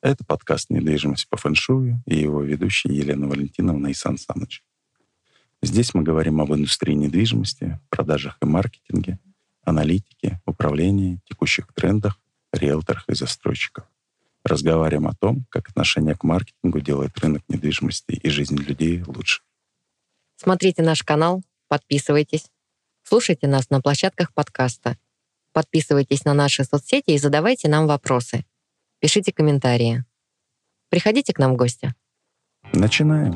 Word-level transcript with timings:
Это 0.00 0.24
подкаст 0.24 0.70
«Недвижимость 0.70 1.28
по 1.28 1.36
фэншую» 1.36 2.00
и 2.06 2.16
его 2.16 2.40
ведущие 2.42 2.96
Елена 2.96 3.26
Валентиновна 3.26 3.88
и 3.88 3.94
Сан 3.94 4.16
Саныч. 4.16 4.62
Здесь 5.60 5.92
мы 5.92 6.04
говорим 6.04 6.40
об 6.40 6.54
индустрии 6.54 6.94
недвижимости, 6.94 7.80
продажах 7.90 8.38
и 8.40 8.46
маркетинге, 8.46 9.18
аналитике, 9.64 10.40
управлении, 10.46 11.18
текущих 11.24 11.66
трендах, 11.74 12.20
риэлторах 12.52 13.08
и 13.08 13.14
застройщиках. 13.16 13.90
Разговариваем 14.44 15.08
о 15.08 15.14
том, 15.14 15.46
как 15.48 15.68
отношение 15.68 16.14
к 16.14 16.22
маркетингу 16.22 16.80
делает 16.80 17.18
рынок 17.18 17.42
недвижимости 17.48 18.12
и 18.12 18.30
жизнь 18.30 18.56
людей 18.56 19.02
лучше. 19.04 19.42
Смотрите 20.36 20.82
наш 20.82 21.02
канал, 21.02 21.42
подписывайтесь, 21.66 22.52
слушайте 23.02 23.48
нас 23.48 23.68
на 23.68 23.80
площадках 23.80 24.32
подкаста, 24.32 24.96
подписывайтесь 25.52 26.24
на 26.24 26.34
наши 26.34 26.62
соцсети 26.62 27.10
и 27.10 27.18
задавайте 27.18 27.68
нам 27.68 27.88
вопросы. 27.88 28.44
Пишите 29.00 29.32
комментарии. 29.32 30.04
Приходите 30.90 31.32
к 31.32 31.38
нам 31.38 31.52
в 31.52 31.56
гости. 31.56 31.94
Начинаем. 32.72 33.32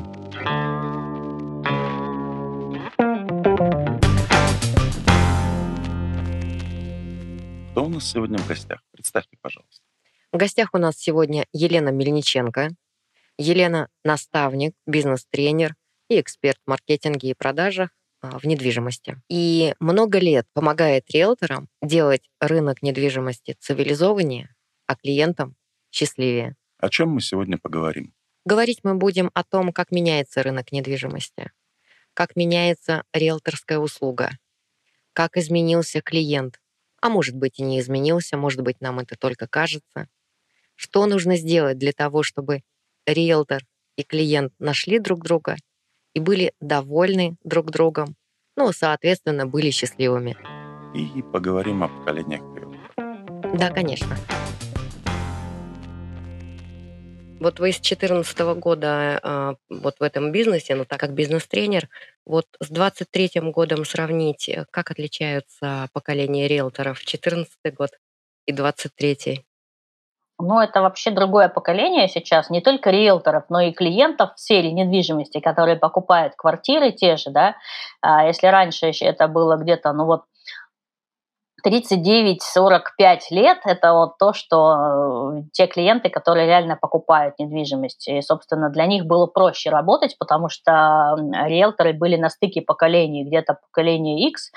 Кто 7.71 7.85
у 7.85 7.87
нас 7.87 8.05
сегодня 8.05 8.37
в 8.39 8.47
гостях? 8.47 8.81
Представьте, 8.91 9.37
пожалуйста. 9.41 9.85
В 10.33 10.37
гостях 10.37 10.73
у 10.73 10.77
нас 10.79 10.97
сегодня 10.97 11.45
Елена 11.53 11.89
Мельниченко. 11.89 12.71
Елена— 13.37 13.87
наставник, 14.03 14.75
бизнес-тренер 14.85 15.75
и 16.09 16.19
эксперт 16.19 16.57
в 16.65 16.69
маркетинге 16.69 17.29
и 17.29 17.33
продажах 17.33 17.91
а, 18.19 18.37
в 18.37 18.43
недвижимости. 18.43 19.15
И 19.29 19.75
много 19.79 20.19
лет 20.19 20.45
помогает 20.53 21.09
риэлторам 21.09 21.69
делать 21.81 22.29
рынок 22.41 22.81
недвижимости 22.81 23.55
цивилизованнее, 23.59 24.53
а 24.87 24.95
клиентам 24.95 25.55
счастливее. 25.91 26.55
О 26.77 26.89
чем 26.89 27.09
мы 27.09 27.21
сегодня 27.21 27.57
поговорим? 27.57 28.13
Говорить 28.45 28.79
мы 28.83 28.95
будем 28.95 29.31
о 29.33 29.43
том, 29.43 29.71
как 29.71 29.91
меняется 29.91 30.43
рынок 30.43 30.71
недвижимости, 30.71 31.51
как 32.13 32.35
меняется 32.35 33.03
риэлторская 33.13 33.79
услуга, 33.79 34.31
как 35.13 35.37
изменился 35.37 36.01
клиент, 36.01 36.59
а 37.01 37.09
может 37.09 37.35
быть 37.35 37.59
и 37.59 37.63
не 37.63 37.79
изменился, 37.79 38.37
может 38.37 38.61
быть 38.61 38.81
нам 38.81 38.99
это 38.99 39.15
только 39.17 39.47
кажется. 39.47 40.07
Что 40.75 41.05
нужно 41.05 41.37
сделать 41.37 41.77
для 41.77 41.93
того, 41.93 42.23
чтобы 42.23 42.63
риэлтор 43.05 43.61
и 43.95 44.03
клиент 44.03 44.53
нашли 44.59 44.99
друг 44.99 45.23
друга 45.23 45.55
и 46.13 46.19
были 46.19 46.53
довольны 46.59 47.37
друг 47.43 47.71
другом, 47.71 48.15
ну, 48.55 48.71
соответственно, 48.71 49.45
были 49.45 49.69
счастливыми. 49.69 50.35
И 50.93 51.21
поговорим 51.21 51.83
о 51.83 51.87
поколениях 51.87 52.41
риэлторов. 52.41 53.57
Да, 53.57 53.69
конечно. 53.71 54.15
Вот 57.43 57.59
вы 57.59 57.73
с 57.73 57.75
2014 57.75 58.39
года 58.55 59.19
э, 59.21 59.55
вот 59.69 59.95
в 59.99 60.01
этом 60.01 60.31
бизнесе, 60.31 60.75
ну 60.75 60.85
так 60.85 60.97
как 60.97 61.13
бизнес-тренер, 61.13 61.89
вот 62.25 62.45
с 62.61 62.69
23 62.69 63.41
годом 63.51 63.83
сравнить, 63.83 64.49
как 64.71 64.91
отличаются 64.91 65.89
поколения 65.91 66.47
риэлторов 66.47 67.03
14 67.03 67.51
год 67.75 67.89
и 68.45 68.53
23 68.53 69.43
ну, 70.39 70.59
это 70.59 70.81
вообще 70.81 71.11
другое 71.11 71.47
поколение 71.47 72.07
сейчас, 72.07 72.49
не 72.49 72.59
только 72.59 72.89
риэлторов, 72.89 73.45
но 73.49 73.61
и 73.61 73.71
клиентов 73.71 74.31
в 74.35 74.39
сфере 74.39 74.71
недвижимости, 74.71 75.39
которые 75.39 75.77
покупают 75.77 76.33
квартиры 76.35 76.91
те 76.91 77.17
же, 77.17 77.29
да. 77.29 77.55
А 78.01 78.25
если 78.25 78.47
раньше 78.47 78.87
это 78.87 79.27
было 79.27 79.57
где-то, 79.57 79.93
ну 79.93 80.05
вот 80.05 80.23
39-45 81.65 83.19
лет– 83.31 83.59
это 83.63 83.93
вот 83.93 84.17
то, 84.17 84.33
что 84.33 85.37
э, 85.37 85.43
те 85.53 85.67
клиенты, 85.67 86.09
которые 86.09 86.45
реально 86.45 86.75
покупают 86.75 87.39
недвижимость. 87.39 88.07
И, 88.09 88.21
собственно, 88.21 88.69
для 88.69 88.85
них 88.85 89.05
было 89.05 89.27
проще 89.27 89.69
работать, 89.69 90.17
потому 90.19 90.49
что 90.49 91.15
риэлторы 91.45 91.93
были 91.93 92.17
на 92.17 92.29
стыке 92.29 92.61
поколений. 92.61 93.23
Где-то 93.23 93.59
поколение 93.61 94.27
X, 94.29 94.51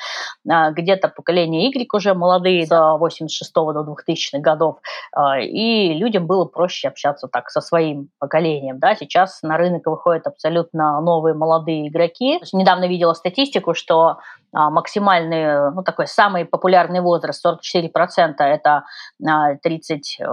а, 0.50 0.72
где-то 0.72 1.08
поколение 1.08 1.68
Y 1.68 1.88
уже 1.92 2.14
молодые, 2.14 2.66
до 2.66 2.96
86 2.96 3.52
до 3.54 3.84
2000 3.84 4.36
годов. 4.38 4.78
А, 5.12 5.38
и 5.38 5.94
людям 5.94 6.26
было 6.26 6.44
проще 6.44 6.88
общаться 6.88 7.28
так 7.28 7.50
со 7.50 7.60
своим 7.60 8.08
поколением. 8.18 8.80
Да? 8.80 8.96
Сейчас 8.96 9.42
на 9.42 9.56
рынок 9.56 9.86
выходят 9.86 10.26
абсолютно 10.26 11.00
новые 11.00 11.34
молодые 11.34 11.86
игроки. 11.86 12.40
Недавно 12.52 12.86
видела 12.86 13.12
статистику, 13.12 13.74
что 13.74 14.18
максимальный, 14.52 15.70
ну, 15.72 15.82
такой 15.82 16.06
самый 16.06 16.46
популярный 16.46 16.95
возраст, 17.00 17.44
44%, 17.44 18.34
это 18.38 18.84
35-45 19.22 20.26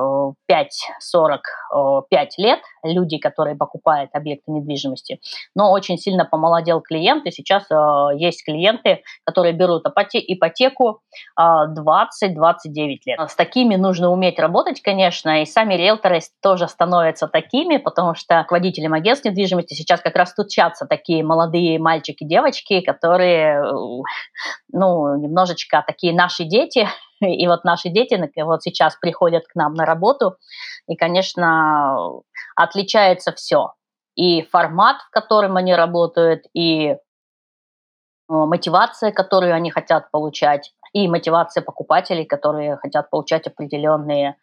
лет, 2.38 2.60
люди, 2.84 3.18
которые 3.18 3.56
покупают 3.56 4.10
объекты 4.14 4.52
недвижимости. 4.52 5.20
Но 5.56 5.72
очень 5.72 5.98
сильно 5.98 6.26
помолодел 6.26 6.82
клиент, 6.82 7.26
и 7.26 7.32
сейчас 7.32 7.66
а, 7.72 8.10
есть 8.14 8.44
клиенты, 8.46 9.04
которые 9.26 9.54
берут 9.54 9.86
ипотеку 9.86 11.02
20-29 11.38 11.38
а, 11.38 12.58
лет. 13.06 13.30
С 13.30 13.36
такими 13.36 13.76
нужно 13.76 14.10
уметь 14.12 14.40
работать, 14.40 14.82
конечно, 14.82 15.42
и 15.42 15.46
сами 15.46 15.76
риэлторы 15.76 16.20
тоже 16.42 16.68
становятся 16.68 17.28
такими, 17.28 17.78
потому 17.78 18.16
что 18.16 18.44
к 18.44 18.52
водителям 18.52 18.94
агентств 18.94 19.26
недвижимости 19.26 19.74
сейчас 19.74 20.02
как 20.02 20.16
раз 20.16 20.32
стучатся 20.32 20.86
такие 20.86 21.24
молодые 21.24 21.80
мальчики, 21.80 22.24
девочки, 22.24 22.82
которые 22.82 23.62
ну, 24.72 25.16
немножечко 25.18 25.84
такие 25.86 26.14
наши 26.14 26.44
дети, 26.54 26.88
и 27.22 27.48
вот 27.48 27.64
наши 27.64 27.90
дети 27.90 28.16
вот 28.44 28.64
сейчас 28.64 28.96
приходят 28.96 29.44
к 29.48 29.56
нам 29.56 29.74
на 29.74 29.86
работу, 29.86 30.38
и, 30.88 30.96
конечно, 30.96 32.22
отличается 32.56 33.32
все. 33.32 33.74
И 34.16 34.44
формат, 34.44 34.98
в 35.02 35.10
котором 35.10 35.58
они 35.58 35.74
работают, 35.74 36.44
и 36.54 36.90
э, 36.90 36.98
мотивация, 38.28 39.12
которую 39.12 39.56
они 39.56 39.72
хотят 39.72 40.12
получать, 40.12 40.74
и 40.94 41.08
мотивация 41.08 41.64
покупателей, 41.64 42.26
которые 42.26 42.78
хотят 42.78 43.10
получать 43.10 43.48
определенные 43.48 44.36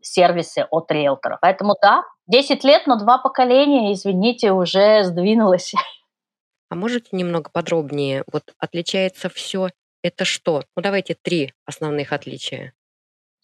сервисы 0.00 0.66
от 0.70 0.90
риэлторов. 0.90 1.38
Поэтому 1.40 1.76
да, 1.80 2.02
10 2.26 2.64
лет, 2.64 2.86
но 2.86 2.98
два 2.98 3.18
поколения, 3.18 3.92
извините, 3.92 4.52
уже 4.52 5.04
сдвинулось. 5.04 5.74
А 6.70 6.74
можете 6.74 7.08
немного 7.12 7.50
подробнее? 7.52 8.24
Вот 8.32 8.44
отличается 8.58 9.28
все 9.28 9.68
это 10.02 10.24
что? 10.24 10.64
Ну 10.76 10.82
давайте 10.82 11.14
три 11.14 11.54
основных 11.64 12.12
отличия. 12.12 12.72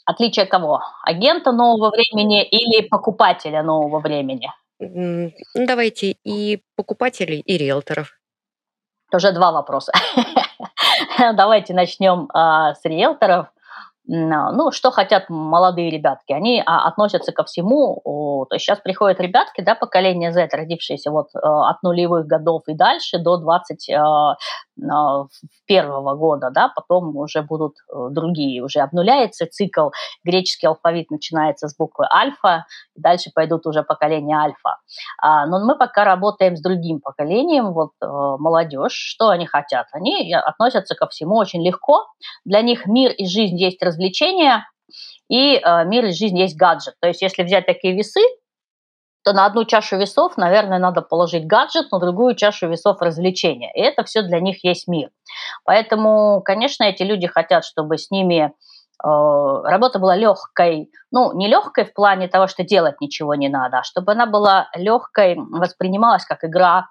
Отличие 0.05 0.47
кого? 0.47 0.81
Агента 1.03 1.53
нового 1.53 1.91
времени 1.91 2.43
или 2.43 2.87
покупателя 2.89 3.63
нового 3.63 4.01
времени? 4.01 4.51
Ну, 4.79 5.33
давайте 5.55 6.17
и 6.25 6.63
покупателей, 6.77 7.41
и 7.41 7.59
риэлторов. 7.59 8.19
Тоже 9.11 9.33
два 9.33 9.53
вопроса. 9.53 9.93
Давайте 11.19 11.75
начнем 11.75 12.29
а, 12.33 12.75
с 12.75 12.85
риэлторов. 12.85 13.49
А, 14.11 14.53
ну, 14.53 14.73
что 14.73 14.91
хотят 14.91 15.29
молодые 15.29 15.91
ребятки? 15.91 16.33
Они 16.33 16.63
а, 16.65 16.89
относятся 16.89 17.33
ко 17.33 17.45
всему. 17.45 18.01
То 18.49 18.55
есть 18.55 18.65
сейчас 18.65 18.81
приходят 18.81 19.21
ребятки, 19.21 19.61
да, 19.61 19.75
поколение 19.75 20.33
Z, 20.33 20.49
родившиеся 20.53 21.11
вот 21.11 21.29
э, 21.35 21.39
от 21.43 21.83
нулевых 21.83 22.27
годов 22.27 22.63
и 22.69 22.75
дальше 22.75 23.19
до 23.19 23.37
21 23.37 24.37
э, 24.89 26.17
года, 26.17 26.51
да, 26.51 26.73
потом 26.75 27.17
уже 27.17 27.43
будут 27.43 27.75
э, 27.93 28.09
другие. 28.11 28.63
Уже 28.63 28.81
обнуляется 28.81 29.47
цикл, 29.47 29.91
греческий 30.25 30.69
алфавит 30.69 31.11
начинается 31.11 31.69
с 31.69 31.77
буквы 31.77 32.07
альфа, 32.11 32.65
и 32.97 33.01
дальше 33.01 33.31
пойдут 33.35 33.67
уже 33.67 33.83
поколения 33.83 34.37
альфа. 34.37 34.79
А, 35.21 35.47
но 35.47 35.63
мы 35.65 35.77
пока 35.77 36.05
работаем 36.05 36.57
с 36.57 36.63
другим 36.63 37.01
поколением, 37.01 37.73
вот 37.73 37.91
молодежь, 38.01 38.93
что 38.93 39.29
они 39.29 39.47
хотят? 39.47 39.87
Они 39.93 40.33
относятся 40.33 40.95
ко 40.95 41.07
всему 41.09 41.37
очень 41.37 41.63
легко. 41.65 42.07
Для 42.45 42.63
них 42.63 42.87
мир 42.87 43.13
и 43.13 43.27
жизнь 43.27 43.57
есть 43.57 43.83
развлечение, 43.83 43.98
развлечения, 43.99 44.67
и 45.29 45.57
э, 45.57 45.85
мир 45.85 46.07
и 46.07 46.13
жизнь 46.13 46.39
есть 46.39 46.57
гаджет. 46.57 46.95
То 47.01 47.09
есть 47.09 47.21
если 47.21 47.43
взять 47.43 47.67
такие 47.67 47.95
весы, 47.95 48.21
то 49.25 49.33
на 49.33 49.45
одну 49.45 49.65
чашу 49.65 49.99
весов, 49.99 50.37
наверное, 50.37 50.79
надо 50.79 51.03
положить 51.03 51.47
гаджет, 51.47 51.91
на 51.93 51.99
другую 51.99 52.35
чашу 52.35 52.69
весов 52.69 53.03
развлечения. 53.03 53.71
И 53.75 53.81
это 53.81 54.05
все 54.05 54.23
для 54.23 54.41
них 54.41 54.65
есть 54.65 54.89
мир. 54.89 55.11
Поэтому, 55.65 56.41
конечно, 56.43 56.85
эти 56.85 57.03
люди 57.03 57.27
хотят, 57.27 57.65
чтобы 57.65 57.99
с 57.99 58.11
ними 58.11 58.45
э, 58.45 58.51
работа 59.05 59.99
была 59.99 60.17
легкой. 60.17 60.91
Ну, 61.11 61.37
не 61.37 61.49
легкой 61.49 61.85
в 61.85 61.93
плане 61.93 62.29
того, 62.29 62.47
что 62.47 62.65
делать 62.65 63.01
ничего 63.01 63.35
не 63.35 63.49
надо, 63.49 63.81
а 63.81 63.83
чтобы 63.83 64.13
она 64.13 64.25
была 64.25 64.71
легкой, 64.75 65.37
воспринималась 65.37 66.25
как 66.25 66.45
игра, 66.45 66.87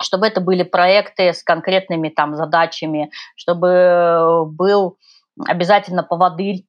чтобы 0.00 0.26
это 0.26 0.40
были 0.40 0.62
проекты 0.62 1.32
с 1.32 1.42
конкретными 1.42 2.08
там 2.10 2.36
задачами, 2.36 3.10
чтобы 3.36 4.46
был 4.46 4.98
обязательно 5.46 6.02
поводырь, 6.02 6.64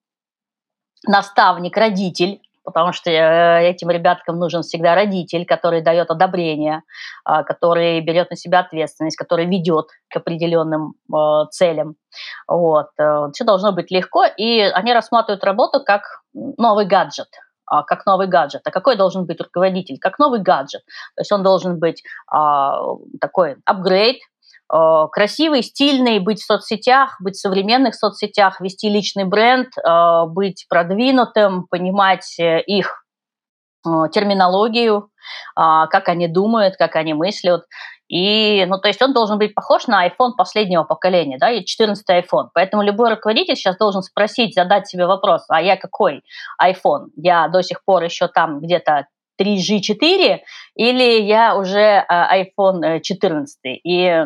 наставник, 1.07 1.75
родитель, 1.77 2.41
потому 2.63 2.93
что 2.93 3.09
э, 3.09 3.69
этим 3.69 3.89
ребяткам 3.89 4.37
нужен 4.37 4.61
всегда 4.61 4.95
родитель, 4.95 5.45
который 5.45 5.81
дает 5.81 6.11
одобрение, 6.11 6.83
а, 7.25 7.43
который 7.43 7.99
берет 8.01 8.29
на 8.29 8.35
себя 8.35 8.59
ответственность, 8.59 9.17
который 9.17 9.45
ведет 9.45 9.87
к 10.09 10.17
определенным 10.17 10.93
э, 11.13 11.45
целям. 11.51 11.95
Вот. 12.47 12.87
Э, 12.99 13.29
Все 13.33 13.43
должно 13.45 13.71
быть 13.71 13.91
легко, 13.91 14.25
и 14.25 14.59
они 14.59 14.93
рассматривают 14.93 15.43
работу 15.43 15.83
как 15.83 16.21
новый 16.33 16.85
гаджет. 16.85 17.29
а, 17.65 17.83
как 17.83 18.05
новый 18.05 18.27
гаджет. 18.27 18.61
А 18.65 18.71
какой 18.71 18.97
должен 18.97 19.25
быть 19.25 19.39
руководитель? 19.39 19.97
Как 19.97 20.19
новый 20.19 20.41
гаджет. 20.41 20.81
То 21.15 21.21
есть 21.21 21.31
он 21.31 21.41
должен 21.41 21.79
быть 21.79 22.03
а, 22.29 22.81
такой 23.21 23.55
апгрейд, 23.65 24.17
красивый, 25.11 25.63
стильный, 25.63 26.19
быть 26.19 26.41
в 26.41 26.45
соцсетях, 26.45 27.17
быть 27.19 27.35
в 27.35 27.39
современных 27.39 27.95
соцсетях, 27.95 28.61
вести 28.61 28.89
личный 28.89 29.25
бренд, 29.25 29.67
а, 29.83 30.25
быть 30.25 30.65
продвинутым, 30.69 31.67
понимать 31.69 32.39
э, 32.39 32.61
их 32.61 33.03
терминологию, 34.11 35.09
как 35.55 36.07
они 36.07 36.27
думают, 36.27 36.75
как 36.77 36.95
они 36.95 37.15
мыслят. 37.15 37.63
И, 38.11 38.65
ну, 38.67 38.77
то 38.77 38.89
есть 38.89 39.01
он 39.01 39.13
должен 39.13 39.37
быть 39.37 39.55
похож 39.55 39.87
на 39.87 40.05
iPhone 40.05 40.33
последнего 40.37 40.83
поколения, 40.83 41.37
да, 41.39 41.49
и 41.49 41.63
14 41.63 42.07
iPhone. 42.09 42.49
Поэтому 42.53 42.83
любой 42.83 43.09
руководитель 43.09 43.55
сейчас 43.55 43.77
должен 43.77 44.03
спросить, 44.03 44.53
задать 44.53 44.87
себе 44.87 45.07
вопрос, 45.07 45.45
а 45.47 45.61
я 45.61 45.77
какой 45.77 46.21
iPhone? 46.61 47.07
Я 47.15 47.47
до 47.47 47.63
сих 47.63 47.85
пор 47.85 48.03
еще 48.03 48.27
там 48.27 48.59
где-то 48.59 49.07
3G4 49.39 50.39
или 50.75 51.21
я 51.21 51.55
уже 51.55 52.05
iPhone 52.09 53.01
14 53.01 53.59
и 53.63 54.25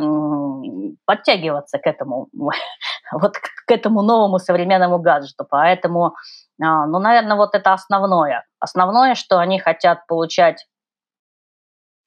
подтягиваться 1.05 1.77
к 1.77 1.87
этому, 1.87 2.27
вот 3.11 3.37
к 3.37 3.71
этому 3.71 4.01
новому 4.01 4.39
современному 4.39 4.99
гаджету. 4.99 5.45
Поэтому, 5.49 6.15
а, 6.61 6.85
ну, 6.85 6.99
наверное, 6.99 7.37
вот 7.37 7.55
это 7.55 7.73
основное. 7.73 8.45
Основное, 8.59 9.15
что 9.15 9.39
они 9.39 9.59
хотят 9.59 10.05
получать 10.07 10.65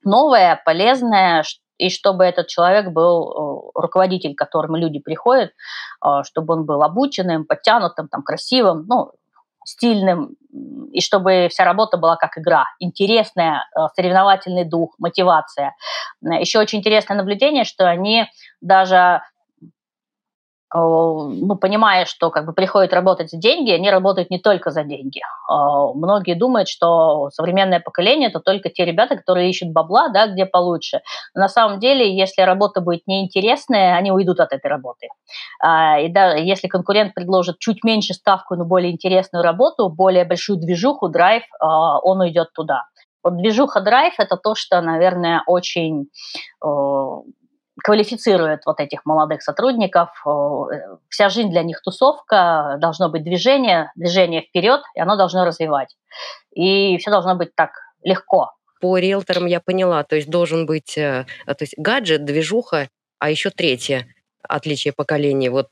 новое, 0.05 0.61
полезное, 0.65 1.45
и 1.79 1.91
чтобы 1.91 2.25
этот 2.25 2.49
человек 2.49 2.89
был 2.89 3.31
э, 3.31 3.71
руководитель, 3.81 4.35
к 4.35 4.39
которому 4.39 4.77
люди 4.77 4.99
приходят, 4.99 5.51
э, 6.05 6.09
чтобы 6.25 6.55
он 6.55 6.65
был 6.65 6.83
обученным, 6.83 7.45
подтянутым, 7.45 8.09
там, 8.09 8.23
красивым, 8.23 8.85
ну, 8.89 9.13
стильным, 9.69 10.37
и 10.93 11.01
чтобы 11.01 11.49
вся 11.51 11.65
работа 11.65 11.99
была 11.99 12.17
как 12.17 12.39
игра, 12.39 12.65
интересная, 12.79 13.67
э, 13.77 13.81
соревновательный 13.95 14.65
дух, 14.65 14.95
мотивация. 14.99 15.75
Еще 16.23 16.59
очень 16.59 16.79
интересное 16.79 17.17
наблюдение, 17.17 17.65
что 17.65 17.89
они 17.89 18.27
даже 18.61 18.97
Э, 18.97 19.38
ну, 20.75 21.57
понимая, 21.57 22.05
что 22.05 22.31
как 22.31 22.45
бы 22.45 22.53
приходят 22.53 22.93
работать 22.93 23.31
за 23.31 23.39
деньги, 23.39 23.71
они 23.71 23.91
работают 23.91 24.31
не 24.31 24.39
только 24.39 24.71
за 24.71 24.85
деньги. 24.85 25.21
Многие 25.49 26.35
думают, 26.35 26.69
что 26.69 27.31
современное 27.31 27.81
поколение 27.81 28.29
это 28.29 28.41
только 28.41 28.69
те 28.69 28.85
ребята, 28.85 29.17
которые 29.17 29.49
ищут 29.49 29.73
бабла, 29.73 30.09
да, 30.09 30.27
где 30.27 30.45
получше. 30.45 31.01
Но 31.35 31.43
на 31.43 31.49
самом 31.49 31.81
деле, 31.81 32.15
если 32.15 32.43
работа 32.43 32.83
будет 32.83 33.07
неинтересная, 33.07 33.97
они 33.97 34.13
уйдут 34.13 34.41
от 34.41 34.53
этой 34.53 34.67
работы. 34.67 35.09
Э, 35.65 36.05
и 36.05 36.13
да, 36.13 36.35
если 36.35 36.69
конкурент 36.69 37.15
предложит 37.15 37.59
чуть 37.59 37.83
меньше 37.83 38.13
ставку, 38.13 38.55
но 38.55 38.65
более 38.65 38.93
интересную 38.93 39.43
работу, 39.43 39.89
более 39.89 40.25
большую 40.25 40.59
движуху, 40.59 41.09
драйв, 41.09 41.45
он 41.61 42.21
уйдет 42.21 42.53
туда. 42.53 42.85
Вот 43.25 43.37
движуха 43.37 43.81
драйв– 43.81 44.15
это 44.19 44.37
то, 44.37 44.55
что, 44.55 44.81
наверное, 44.81 45.43
очень 45.47 46.09
квалифицирует 47.83 48.67
вот 48.67 48.81
этих 48.81 49.05
молодых 49.05 49.43
сотрудников. 49.43 50.11
Вся 51.09 51.29
жизнь 51.29 51.51
для 51.51 51.63
них 51.63 51.81
тусовка, 51.83 52.77
должно 52.81 53.09
быть 53.09 53.25
движение, 53.25 53.93
движение 53.95 54.43
вперед, 54.43 54.81
и 54.95 55.01
оно 55.01 55.17
должно 55.17 55.45
развивать. 55.45 55.97
И 56.53 56.99
все 56.99 57.11
должно 57.11 57.35
быть 57.35 57.55
так 57.55 57.71
легко. 58.03 58.53
По 58.81 58.99
риэлторам 58.99 59.47
я 59.47 59.61
поняла, 59.61 60.05
то 60.05 60.17
есть 60.17 60.31
должен 60.31 60.65
быть 60.67 60.97
э, 60.97 61.27
то 61.47 61.57
есть 61.61 61.75
гаджет, 61.77 62.25
движуха, 62.25 62.89
а 63.19 63.31
еще 63.31 63.51
третье 63.51 64.07
отличие 64.49 64.93
поколений? 64.93 65.49
Вот 65.49 65.69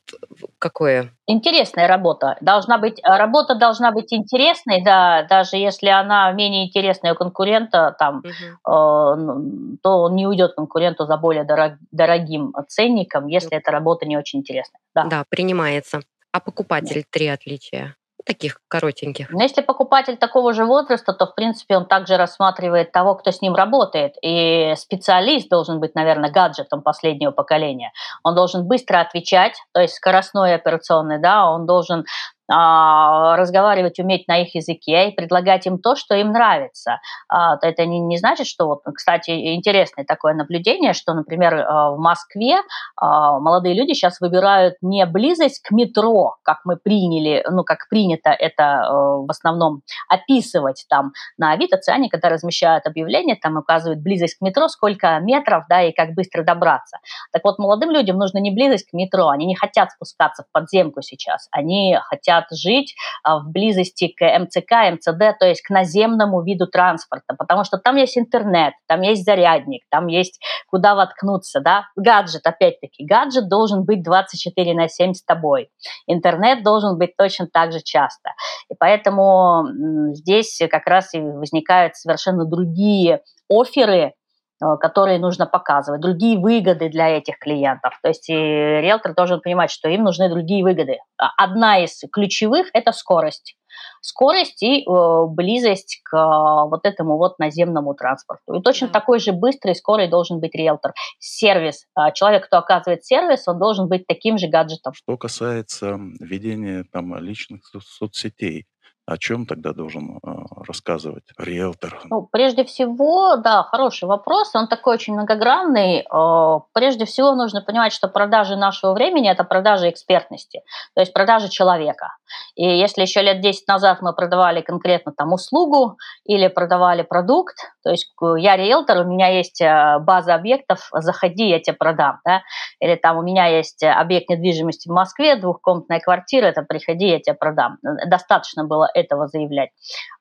какое? 0.58 1.12
Интересная 1.26 1.88
работа. 1.88 2.36
Должна 2.40 2.78
быть, 2.78 3.00
работа 3.02 3.54
должна 3.54 3.90
быть 3.90 4.12
интересной, 4.12 4.82
да, 4.84 5.26
даже 5.28 5.56
если 5.56 5.88
она 5.88 6.30
менее 6.32 6.66
интересная 6.66 7.14
у 7.14 7.16
конкурента, 7.16 7.94
там, 7.98 8.18
угу. 8.18 8.28
э, 8.28 9.78
то 9.82 9.98
он 10.02 10.14
не 10.14 10.26
уйдет 10.26 10.54
конкуренту 10.54 11.06
за 11.06 11.16
более 11.16 11.44
дорог, 11.44 11.72
дорогим 11.90 12.54
ценником, 12.68 13.26
если 13.26 13.56
эта 13.56 13.70
работа 13.70 14.06
не 14.06 14.16
очень 14.16 14.40
интересная. 14.40 14.80
Да, 14.94 15.04
да 15.04 15.24
принимается. 15.28 16.00
А 16.32 16.40
покупатель 16.40 17.04
три 17.10 17.28
отличия? 17.28 17.96
Таких 18.26 18.60
коротеньких. 18.68 19.30
Но 19.30 19.42
если 19.42 19.62
покупатель 19.62 20.16
такого 20.16 20.52
же 20.52 20.64
возраста, 20.64 21.12
то, 21.12 21.26
в 21.26 21.34
принципе, 21.34 21.76
он 21.76 21.86
также 21.86 22.16
рассматривает 22.16 22.92
того, 22.92 23.14
кто 23.14 23.30
с 23.30 23.40
ним 23.40 23.54
работает. 23.54 24.14
И 24.20 24.74
специалист 24.76 25.48
должен 25.48 25.80
быть, 25.80 25.94
наверное, 25.94 26.30
гаджетом 26.30 26.82
последнего 26.82 27.30
поколения. 27.30 27.92
Он 28.24 28.34
должен 28.34 28.66
быстро 28.66 29.00
отвечать, 29.00 29.54
то 29.72 29.80
есть 29.80 29.94
скоростной 29.94 30.54
операционный, 30.54 31.18
да, 31.18 31.48
он 31.50 31.66
должен 31.66 32.04
разговаривать, 32.48 33.98
уметь 33.98 34.28
на 34.28 34.38
их 34.42 34.54
языке 34.54 35.08
и 35.08 35.14
предлагать 35.14 35.66
им 35.66 35.78
то, 35.78 35.96
что 35.96 36.14
им 36.14 36.30
нравится. 36.30 37.00
А, 37.28 37.56
это 37.60 37.86
не, 37.86 37.98
не 37.98 38.18
значит, 38.18 38.46
что, 38.46 38.66
вот, 38.66 38.82
кстати, 38.94 39.54
интересное 39.54 40.04
такое 40.04 40.34
наблюдение, 40.34 40.92
что, 40.92 41.12
например, 41.14 41.54
а, 41.54 41.90
в 41.90 41.98
Москве 41.98 42.58
молодые 43.00 43.74
люди 43.74 43.92
сейчас 43.94 44.20
выбирают 44.20 44.74
не 44.80 45.04
близость 45.06 45.60
к 45.62 45.70
метро, 45.72 46.36
как 46.42 46.60
мы 46.64 46.76
приняли, 46.76 47.44
ну, 47.50 47.64
как 47.64 47.88
принято 47.88 48.30
это 48.30 48.86
в 48.90 49.30
основном 49.30 49.82
описывать 50.08 50.86
там 50.88 51.12
на 51.38 51.52
Авито, 51.52 51.78
Циане, 51.78 52.08
когда 52.08 52.28
размещают 52.28 52.86
объявления, 52.86 53.36
там 53.36 53.56
указывают 53.56 54.00
близость 54.00 54.38
к 54.38 54.40
метро, 54.40 54.68
сколько 54.68 55.18
метров, 55.20 55.64
да, 55.68 55.82
и 55.82 55.92
как 55.92 56.14
быстро 56.14 56.42
добраться. 56.42 56.98
Так 57.32 57.42
вот, 57.44 57.58
молодым 57.58 57.90
людям 57.90 58.16
нужно 58.18 58.38
не 58.38 58.50
близость 58.50 58.88
к 58.90 58.92
метро, 58.92 59.28
они 59.28 59.46
не 59.46 59.56
хотят 59.56 59.90
спускаться 59.90 60.44
в 60.44 60.52
подземку 60.52 61.02
сейчас, 61.02 61.48
они 61.50 61.98
хотят 62.04 62.35
хотят 62.36 62.58
жить 62.58 62.94
а, 63.22 63.38
в 63.38 63.50
близости 63.50 64.08
к 64.08 64.38
МЦК, 64.38 64.94
МЦД, 64.94 65.38
то 65.38 65.46
есть 65.46 65.62
к 65.62 65.70
наземному 65.70 66.42
виду 66.42 66.66
транспорта, 66.66 67.34
потому 67.36 67.64
что 67.64 67.78
там 67.78 67.96
есть 67.96 68.18
интернет, 68.18 68.74
там 68.86 69.02
есть 69.02 69.24
зарядник, 69.24 69.82
там 69.90 70.06
есть 70.06 70.40
куда 70.68 70.94
воткнуться, 70.94 71.60
да, 71.60 71.86
гаджет, 71.96 72.42
опять-таки, 72.44 73.04
гаджет 73.04 73.48
должен 73.48 73.84
быть 73.84 74.02
24 74.02 74.74
на 74.74 74.88
7 74.88 75.14
с 75.14 75.22
тобой, 75.22 75.68
интернет 76.06 76.62
должен 76.62 76.98
быть 76.98 77.16
точно 77.16 77.46
так 77.52 77.72
же 77.72 77.80
часто, 77.82 78.30
и 78.70 78.74
поэтому 78.78 79.64
здесь 80.12 80.60
как 80.70 80.86
раз 80.86 81.14
и 81.14 81.20
возникают 81.20 81.96
совершенно 81.96 82.44
другие 82.44 83.22
оферы, 83.48 84.14
которые 84.58 85.18
нужно 85.18 85.46
показывать, 85.46 86.00
другие 86.00 86.38
выгоды 86.38 86.88
для 86.88 87.08
этих 87.08 87.38
клиентов. 87.38 87.98
То 88.02 88.08
есть 88.08 88.28
и 88.28 88.34
риэлтор 88.34 89.14
должен 89.14 89.40
понимать, 89.40 89.70
что 89.70 89.88
им 89.88 90.04
нужны 90.04 90.28
другие 90.28 90.64
выгоды. 90.64 90.98
Одна 91.16 91.84
из 91.84 92.02
ключевых– 92.12 92.68
это 92.72 92.92
скорость. 92.92 93.56
Скорость 94.00 94.62
и 94.62 94.82
э, 94.82 95.26
близость 95.28 96.00
к 96.04 96.16
э, 96.16 96.68
вот 96.70 96.86
этому 96.86 97.18
вот 97.18 97.38
наземному 97.38 97.94
транспорту. 97.94 98.54
И 98.54 98.62
точно 98.62 98.88
такой 98.88 99.18
же 99.18 99.32
быстрый 99.32 99.72
и 99.72 99.74
скорый 99.74 100.08
должен 100.08 100.40
быть 100.40 100.54
риэлтор. 100.54 100.92
Сервис. 101.18 101.86
Э, 101.98 102.12
человек, 102.14 102.46
кто 102.46 102.58
оказывает 102.58 103.04
сервис, 103.04 103.46
он 103.48 103.58
должен 103.58 103.88
быть 103.88 104.06
таким 104.06 104.38
же 104.38 104.48
гаджетом. 104.48 104.94
Что 104.94 105.16
касается 105.16 105.98
ведения 106.20 106.84
там, 106.92 107.16
личных 107.18 107.62
соцсетей, 107.82 108.66
о 109.06 109.18
чем 109.18 109.46
тогда 109.46 109.72
должен 109.72 110.18
э, 110.18 110.30
рассказывать 110.66 111.24
риэлтор? 111.38 112.00
Ну, 112.10 112.28
прежде 112.30 112.64
всего, 112.64 113.36
да, 113.36 113.62
хороший 113.62 114.08
вопрос. 114.08 114.54
Он 114.54 114.66
такой 114.66 114.94
очень 114.94 115.14
многогранный. 115.14 116.00
Э, 116.00 116.60
прежде 116.72 117.04
всего 117.04 117.34
нужно 117.34 117.62
понимать, 117.62 117.92
что 117.92 118.08
продажи 118.08 118.56
нашего 118.56 118.94
времени– 118.94 119.30
это 119.30 119.44
продажи 119.44 119.90
экспертности, 119.90 120.62
то 120.94 121.00
есть 121.00 121.12
продажи 121.12 121.48
человека. 121.48 122.16
И 122.56 122.64
если 122.64 123.02
еще 123.02 123.22
лет 123.22 123.40
10 123.40 123.68
назад 123.68 124.02
мы 124.02 124.12
продавали 124.12 124.60
конкретно 124.60 125.12
там 125.12 125.32
услугу 125.32 125.98
или 126.24 126.48
продавали 126.48 127.02
продукт, 127.02 127.56
то 127.84 127.90
есть 127.90 128.12
я 128.38 128.56
риэлтор, 128.56 129.06
у 129.06 129.08
меня 129.08 129.28
есть 129.28 129.60
э, 129.60 129.98
база 130.00 130.34
объектов, 130.34 130.88
заходи, 130.92 131.48
я 131.48 131.60
тебе 131.60 131.76
продам. 131.76 132.18
Да? 132.24 132.42
Или 132.80 132.96
там 132.96 133.18
у 133.18 133.22
меня 133.22 133.46
есть 133.46 133.84
объект 133.84 134.28
недвижимости 134.28 134.88
в 134.88 134.92
Москве, 134.92 135.36
двухкомнатная 135.36 136.00
квартира, 136.00 136.46
это 136.46 136.62
приходи, 136.62 137.06
я 137.06 137.20
тебе 137.20 137.34
продам. 137.34 137.78
Достаточно 138.06 138.64
было 138.64 138.90
этого 138.96 139.28
заявлять. 139.28 139.70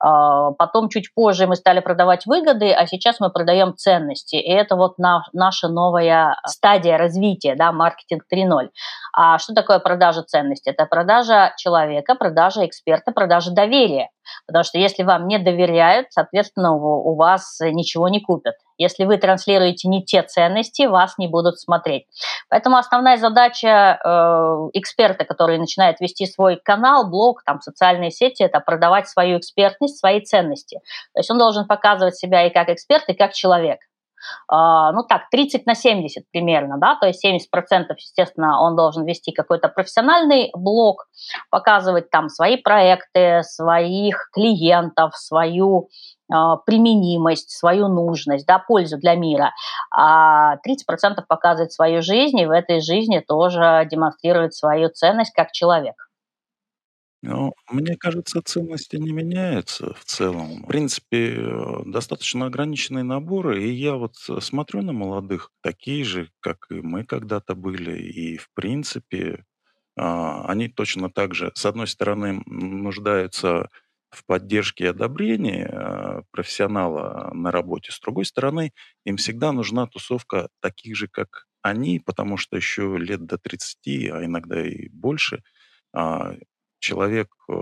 А, 0.00 0.52
потом 0.52 0.88
чуть 0.88 1.12
позже 1.14 1.46
мы 1.46 1.56
стали 1.56 1.80
продавать 1.80 2.26
выгоды, 2.26 2.72
а 2.72 2.86
сейчас 2.86 3.20
мы 3.20 3.30
продаем 3.30 3.74
ценности. 3.76 4.36
И 4.36 4.50
это 4.50 4.76
вот 4.76 4.98
на, 4.98 5.24
наша 5.32 5.68
новая 5.68 6.38
стадия 6.46 6.98
развития, 6.98 7.54
да, 7.56 7.72
маркетинг 7.72 8.24
3.0. 8.32 8.68
А 9.12 9.38
что 9.38 9.54
такое 9.54 9.78
продажа 9.78 10.22
ценностей? 10.22 10.70
Это 10.70 10.86
продажа 10.86 11.52
человека, 11.56 12.14
продажа 12.14 12.66
эксперта, 12.66 13.12
продажа 13.12 13.50
доверия. 13.52 14.10
Потому 14.46 14.64
что 14.64 14.78
если 14.78 15.02
вам 15.02 15.26
не 15.26 15.38
доверяют, 15.38 16.08
соответственно, 16.10 16.74
у, 16.74 17.14
вас 17.14 17.58
ничего 17.60 18.08
не 18.08 18.20
купят. 18.20 18.54
Если 18.78 19.04
вы 19.04 19.16
транслируете 19.16 19.88
не 19.88 20.04
те 20.04 20.22
ценности, 20.22 20.86
вас 20.86 21.16
не 21.18 21.28
будут 21.28 21.58
смотреть. 21.58 22.06
Поэтому 22.48 22.76
основная 22.76 23.16
задача 23.16 23.98
э, 24.04 24.08
эксперта, 24.74 25.24
который 25.24 25.58
начинает 25.58 26.00
вести 26.00 26.26
свой 26.26 26.56
канал, 26.56 27.08
блог, 27.08 27.42
там, 27.44 27.60
социальные 27.60 28.10
сети, 28.10 28.42
это 28.42 28.60
продавать 28.60 29.08
свою 29.08 29.38
экспертность, 29.38 29.98
свои 29.98 30.20
ценности. 30.20 30.80
То 31.14 31.20
есть 31.20 31.30
он 31.30 31.38
должен 31.38 31.66
показывать 31.66 32.16
себя 32.16 32.46
и 32.46 32.52
как 32.52 32.68
эксперт, 32.68 33.08
и 33.08 33.14
как 33.14 33.32
человек. 33.32 33.80
А, 34.48 34.92
ну 34.92 35.02
так, 35.02 35.28
30 35.30 35.66
на 35.66 35.74
70 35.74 36.24
примерно, 36.30 36.78
да, 36.78 36.96
то 36.96 37.06
есть 37.06 37.20
70 37.20 37.50
процентов, 37.50 37.98
естественно, 37.98 38.60
он 38.60 38.76
должен 38.76 39.04
вести 39.04 39.32
какой-то 39.32 39.68
профессиональный 39.68 40.50
блог, 40.54 41.06
показывать 41.50 42.10
там 42.10 42.28
свои 42.28 42.56
проекты, 42.56 43.42
своих 43.42 44.28
клиентов, 44.32 45.16
свою 45.16 45.88
а, 46.32 46.56
применимость, 46.56 47.50
свою 47.50 47.88
нужность, 47.88 48.46
да, 48.46 48.58
пользу 48.58 48.98
для 48.98 49.14
мира, 49.14 49.52
а 49.94 50.56
30% 50.56 51.22
показывает 51.28 51.72
свою 51.72 52.02
жизнь 52.02 52.38
и 52.38 52.46
в 52.46 52.50
этой 52.50 52.80
жизни 52.80 53.22
тоже 53.26 53.86
демонстрирует 53.90 54.54
свою 54.54 54.88
ценность 54.88 55.32
как 55.32 55.52
человек. 55.52 55.94
Ну, 57.22 57.54
мне 57.70 57.96
кажется, 57.96 58.42
ценности 58.42 58.96
не 58.96 59.10
меняются 59.12 59.94
в 59.94 60.04
целом. 60.04 60.62
В 60.62 60.66
принципе, 60.66 61.34
э, 61.38 61.82
достаточно 61.86 62.46
ограниченные 62.46 63.04
наборы, 63.04 63.62
и 63.64 63.70
я 63.72 63.94
вот 63.94 64.14
э, 64.28 64.40
смотрю 64.40 64.82
на 64.82 64.92
молодых, 64.92 65.50
такие 65.62 66.04
же, 66.04 66.30
как 66.40 66.66
и 66.70 66.74
мы 66.74 67.04
когда-то 67.04 67.54
были, 67.54 67.98
и 67.98 68.36
в 68.36 68.48
принципе 68.54 69.44
а, 69.96 70.46
они 70.50 70.68
точно 70.68 71.10
так 71.10 71.34
же, 71.34 71.52
с 71.56 71.66
одной 71.66 71.88
стороны, 71.88 72.42
нуждаются 72.46 73.68
в 74.10 74.24
поддержке 74.26 74.84
и 74.84 74.88
одобрении 74.88 75.64
а, 75.68 76.22
профессионала 76.32 77.30
на 77.34 77.52
работе, 77.52 77.92
с 77.92 78.00
другой 78.00 78.26
стороны, 78.26 78.72
им 79.04 79.16
всегда 79.18 79.52
нужна 79.52 79.86
тусовка 79.86 80.48
таких 80.60 80.96
же, 80.96 81.08
как 81.08 81.46
они, 81.62 82.00
потому 82.00 82.36
что 82.38 82.56
еще 82.56 82.96
лет 82.98 83.26
до 83.26 83.38
30, 83.38 84.08
а 84.10 84.24
иногда 84.24 84.66
и 84.66 84.88
больше, 84.90 85.42
а, 85.92 86.34
человек 86.78 87.28
э, 87.48 87.54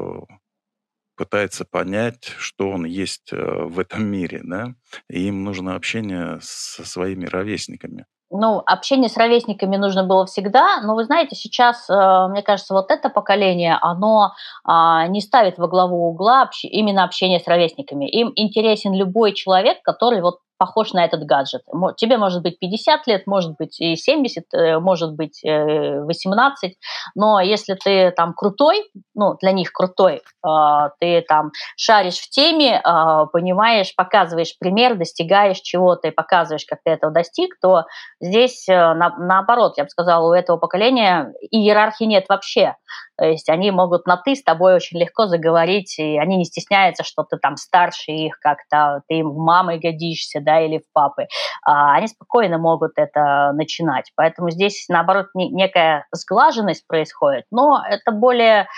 пытается 1.16 1.64
понять, 1.64 2.24
что 2.38 2.70
он 2.70 2.84
есть 2.84 3.32
э, 3.32 3.36
в 3.36 3.78
этом 3.78 4.04
мире, 4.04 4.40
да, 4.42 4.74
и 5.08 5.28
им 5.28 5.44
нужно 5.44 5.74
общение 5.74 6.38
со 6.40 6.84
своими 6.86 7.26
ровесниками. 7.26 8.06
Ну, 8.36 8.62
общение 8.66 9.08
с 9.08 9.16
ровесниками 9.16 9.76
нужно 9.76 10.02
было 10.02 10.26
всегда, 10.26 10.80
но 10.82 10.96
вы 10.96 11.04
знаете, 11.04 11.36
сейчас, 11.36 11.88
э, 11.88 12.28
мне 12.30 12.42
кажется, 12.42 12.74
вот 12.74 12.90
это 12.90 13.08
поколение, 13.08 13.78
оно 13.80 14.32
а, 14.64 15.06
не 15.06 15.20
ставит 15.20 15.58
во 15.58 15.68
главу 15.68 16.08
угла 16.08 16.50
именно 16.64 17.04
общение 17.04 17.38
с 17.38 17.46
ровесниками. 17.46 18.08
Им 18.10 18.32
интересен 18.34 18.92
любой 18.92 19.34
человек, 19.34 19.82
который 19.82 20.20
вот 20.20 20.38
похож 20.58 20.92
на 20.92 21.04
этот 21.04 21.24
гаджет. 21.24 21.62
Тебе 21.96 22.16
может 22.16 22.42
быть 22.42 22.58
50 22.58 23.06
лет, 23.06 23.26
может 23.26 23.56
быть 23.56 23.80
и 23.80 23.96
70, 23.96 24.44
э, 24.52 24.78
может 24.78 25.14
быть 25.14 25.42
18, 25.42 26.72
э, 26.72 26.74
но 27.14 27.40
если 27.40 27.74
ты 27.74 28.12
там 28.12 28.34
крутой, 28.34 28.90
ну, 29.14 29.36
для 29.40 29.52
них 29.52 29.72
крутой, 29.72 30.22
а, 30.42 30.90
ты 31.00 31.22
там 31.22 31.50
шаришь 31.76 32.18
в 32.18 32.30
теме, 32.30 32.80
а, 32.84 33.26
понимаешь, 33.26 33.94
показываешь 33.96 34.56
пример, 34.58 34.96
достигаешь 34.96 35.60
чего-то 35.60 36.08
и 36.08 36.12
показываешь, 36.12 36.66
как 36.66 36.80
ты 36.84 36.92
этого 36.92 37.12
достиг, 37.12 37.56
то 37.60 37.84
здесь 38.20 38.68
э, 38.68 38.94
наоборот, 38.94 39.74
я 39.76 39.84
бы 39.84 39.90
сказала, 39.90 40.28
у 40.28 40.32
этого 40.32 40.56
поколения 40.56 41.32
иерархии 41.50 42.04
нет 42.04 42.26
вообще. 42.28 42.76
То 43.16 43.24
есть 43.24 43.48
они 43.48 43.70
могут 43.70 44.06
на 44.06 44.16
«ты» 44.16 44.34
с 44.34 44.42
тобой 44.42 44.74
очень 44.74 44.98
легко 44.98 45.26
заговорить, 45.26 45.98
и 45.98 46.18
они 46.18 46.36
не 46.36 46.44
стесняются, 46.44 47.04
что 47.04 47.22
ты 47.22 47.36
там 47.38 47.56
старше 47.56 48.12
их 48.12 48.38
как-то, 48.40 49.02
ты 49.08 49.16
им 49.16 49.30
в 49.30 49.38
мамы 49.38 49.78
годишься, 49.78 50.40
да, 50.40 50.60
или 50.60 50.78
в 50.78 50.92
папы. 50.92 51.26
А 51.64 51.94
они 51.94 52.08
спокойно 52.08 52.58
могут 52.58 52.92
это 52.96 53.52
начинать. 53.54 54.10
Поэтому 54.16 54.50
здесь, 54.50 54.86
наоборот, 54.88 55.26
некая 55.34 56.06
сглаженность 56.12 56.86
происходит, 56.86 57.44
но 57.50 57.82
это 57.88 58.10
более 58.12 58.68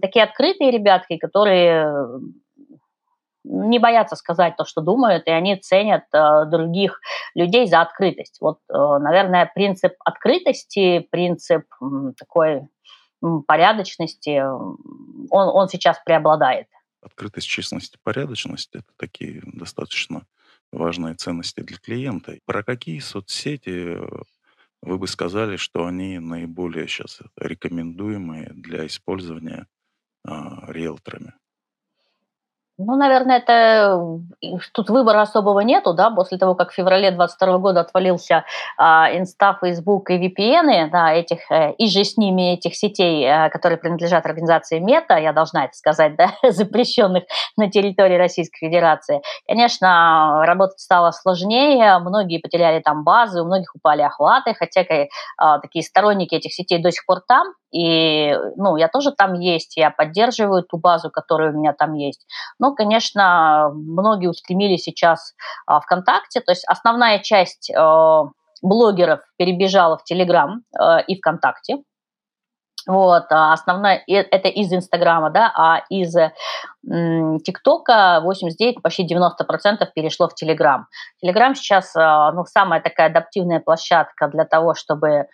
такие 0.00 0.24
открытые 0.24 0.70
ребятки, 0.70 1.18
которые 1.18 1.86
не 3.48 3.78
боятся 3.78 4.16
сказать 4.16 4.56
то, 4.56 4.64
что 4.64 4.80
думают, 4.80 5.26
и 5.26 5.30
они 5.30 5.56
ценят 5.56 6.04
э, 6.12 6.46
других 6.46 7.00
людей 7.34 7.66
за 7.66 7.80
открытость. 7.80 8.38
Вот, 8.40 8.58
э, 8.68 8.74
наверное, 8.74 9.50
принцип 9.54 9.92
открытости, 10.04 11.06
принцип 11.10 11.62
э, 11.80 11.86
такой 12.18 12.68
порядочности, 13.46 14.42
он, 14.42 14.78
он 15.30 15.68
сейчас 15.68 16.00
преобладает. 16.04 16.68
Открытость, 17.00 17.48
честность, 17.48 17.98
порядочность– 18.02 18.70
это 18.74 18.88
такие 18.96 19.42
достаточно 19.44 20.26
важные 20.72 21.14
ценности 21.14 21.60
для 21.60 21.78
клиента. 21.78 22.38
Про 22.44 22.62
какие 22.62 22.98
соцсети 22.98 23.96
э, 23.96 24.22
вы 24.82 24.98
бы 24.98 25.06
сказали, 25.06 25.56
что 25.56 25.86
они 25.86 26.18
наиболее 26.18 26.88
сейчас 26.88 27.20
рекомендуемые 27.36 28.50
для 28.52 28.86
использования 28.86 29.66
а, 30.24 30.64
риэлторами? 30.70 31.34
Ну, 32.78 32.94
наверное, 32.96 33.38
это 33.38 34.20
тут 34.72 34.90
выбора 34.90 35.22
особого 35.22 35.60
нету, 35.60 35.94
да, 35.94 36.10
после 36.10 36.36
того, 36.36 36.54
как 36.54 36.70
в 36.70 36.74
феврале 36.74 37.10
22 37.10 37.56
года 37.58 37.80
отвалился 37.80 38.44
а, 38.76 39.10
Инста, 39.16 39.56
Facebook 39.62 40.10
и 40.10 40.28
VPN, 40.28 40.90
да, 40.90 41.10
этих, 41.14 41.50
э, 41.50 41.72
и 41.78 41.88
же 41.88 42.04
с 42.04 42.18
ними 42.18 42.52
этих 42.52 42.76
сетей, 42.76 43.24
э, 43.24 43.48
которые 43.48 43.78
принадлежат 43.78 44.26
организации 44.26 44.78
Мета, 44.78 45.16
я 45.16 45.32
должна 45.32 45.64
это 45.64 45.72
сказать, 45.72 46.16
да, 46.16 46.32
запрещенных 46.50 47.24
на 47.56 47.70
территории 47.70 48.18
Российской 48.18 48.66
Федерации. 48.66 49.22
Конечно, 49.48 50.42
работать 50.44 50.80
стало 50.80 51.12
сложнее, 51.12 51.98
многие 52.00 52.40
потеряли 52.40 52.80
там 52.80 53.04
базы, 53.04 53.40
у 53.40 53.46
многих 53.46 53.74
упали 53.74 54.02
охваты, 54.02 54.52
хотя 54.52 54.84
а, 55.38 55.60
такие 55.60 55.82
сторонники 55.82 56.34
этих 56.34 56.52
сетей 56.52 56.82
до 56.82 56.90
сих 56.90 57.06
пор 57.06 57.22
там, 57.26 57.54
и, 57.76 58.34
ну, 58.56 58.76
я 58.76 58.88
тоже 58.88 59.12
там 59.12 59.34
есть, 59.34 59.76
я 59.76 59.90
поддерживаю 59.90 60.62
ту 60.62 60.78
базу, 60.78 61.10
которая 61.10 61.52
у 61.52 61.58
меня 61.58 61.72
там 61.72 61.94
есть. 61.94 62.26
Конечно, 62.74 63.70
многие 63.74 64.28
устремились 64.28 64.84
сейчас 64.84 65.34
а, 65.66 65.80
ВКонтакте, 65.80 66.40
то 66.40 66.52
есть 66.52 66.64
основная 66.66 67.18
часть 67.20 67.70
э, 67.70 68.22
блогеров 68.62 69.20
перебежала 69.36 69.98
в 69.98 70.04
Телеграм 70.04 70.62
э, 70.78 71.02
и 71.06 71.18
ВКонтакте. 71.18 71.78
Вот, 72.86 73.24
а 73.30 73.52
основная, 73.52 74.04
это 74.06 74.48
из 74.48 74.72
Инстаграма, 74.72 75.30
да, 75.30 75.52
а 75.56 75.82
из 75.90 76.14
ТикТока 77.42 78.20
89, 78.22 78.80
почти 78.80 79.04
90% 79.12 79.32
перешло 79.92 80.28
в 80.28 80.34
Телеграм. 80.36 80.86
Телеграм 81.20 81.56
сейчас, 81.56 81.92
ну, 81.96 82.44
самая 82.44 82.80
такая 82.80 83.08
адаптивная 83.08 83.58
площадка 83.58 84.28
для 84.28 84.44
того, 84.44 84.74
чтобы 84.74 85.26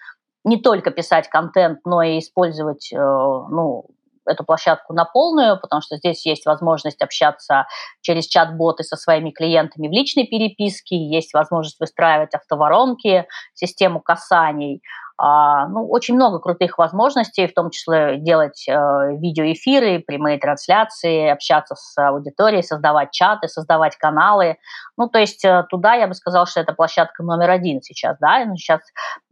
не 0.44 0.62
только 0.62 0.92
писать 0.92 1.28
контент, 1.28 1.80
но 1.84 2.00
и 2.00 2.20
использовать 2.20 2.88
ну, 2.90 3.84
эту 4.26 4.44
площадку 4.44 4.92
на 4.94 5.04
полную, 5.04 5.58
потому 5.60 5.82
что 5.82 5.96
здесь 5.96 6.24
есть 6.26 6.46
возможность 6.46 7.02
общаться 7.02 7.66
через 8.00 8.26
чат-боты 8.26 8.84
со 8.84 8.96
своими 8.96 9.30
клиентами 9.30 9.88
в 9.88 9.92
личной 9.92 10.26
переписке, 10.26 10.96
есть 10.96 11.34
возможность 11.34 11.80
выстраивать 11.80 12.34
автоворонки, 12.34 13.26
систему 13.54 14.00
касаний. 14.00 14.82
А, 15.18 15.68
ну, 15.68 15.86
очень 15.88 16.16
много 16.16 16.40
крутых 16.40 16.78
возможностей, 16.78 17.46
в 17.46 17.54
том 17.54 17.70
числе 17.70 18.16
делать 18.18 18.66
э, 18.66 18.72
видеоэфиры, 18.72 20.00
прямые 20.00 20.38
трансляции, 20.38 21.28
общаться 21.28 21.76
с 21.76 21.96
аудиторией, 21.96 22.64
создавать 22.64 23.12
чаты, 23.12 23.46
создавать 23.46 23.96
каналы. 23.96 24.56
Ну, 24.96 25.08
то 25.08 25.20
есть 25.20 25.44
э, 25.44 25.64
туда 25.70 25.94
я 25.94 26.08
бы 26.08 26.14
сказала, 26.14 26.46
что 26.46 26.60
это 26.60 26.72
площадка 26.72 27.22
номер 27.22 27.50
один 27.50 27.82
сейчас, 27.82 28.16
да, 28.20 28.44
ну, 28.44 28.56
сейчас 28.56 28.80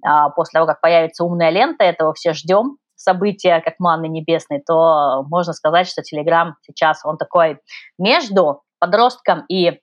э, 0.07 0.09
после 0.37 0.59
того, 0.59 0.67
как 0.67 0.81
появится 0.81 1.25
умная 1.25 1.51
лента, 1.51 1.83
этого 1.83 2.13
все 2.13 2.35
ждем, 2.35 2.77
события, 3.01 3.61
как 3.65 3.75
манны 3.79 4.09
небесной, 4.09 4.63
то 4.65 5.25
можно 5.29 5.53
сказать, 5.53 5.89
что 5.89 6.03
Телеграм 6.03 6.57
сейчас, 6.63 7.01
он 7.05 7.17
такой 7.17 7.59
между 7.99 8.63
подростком 8.79 9.45
и 9.49 9.81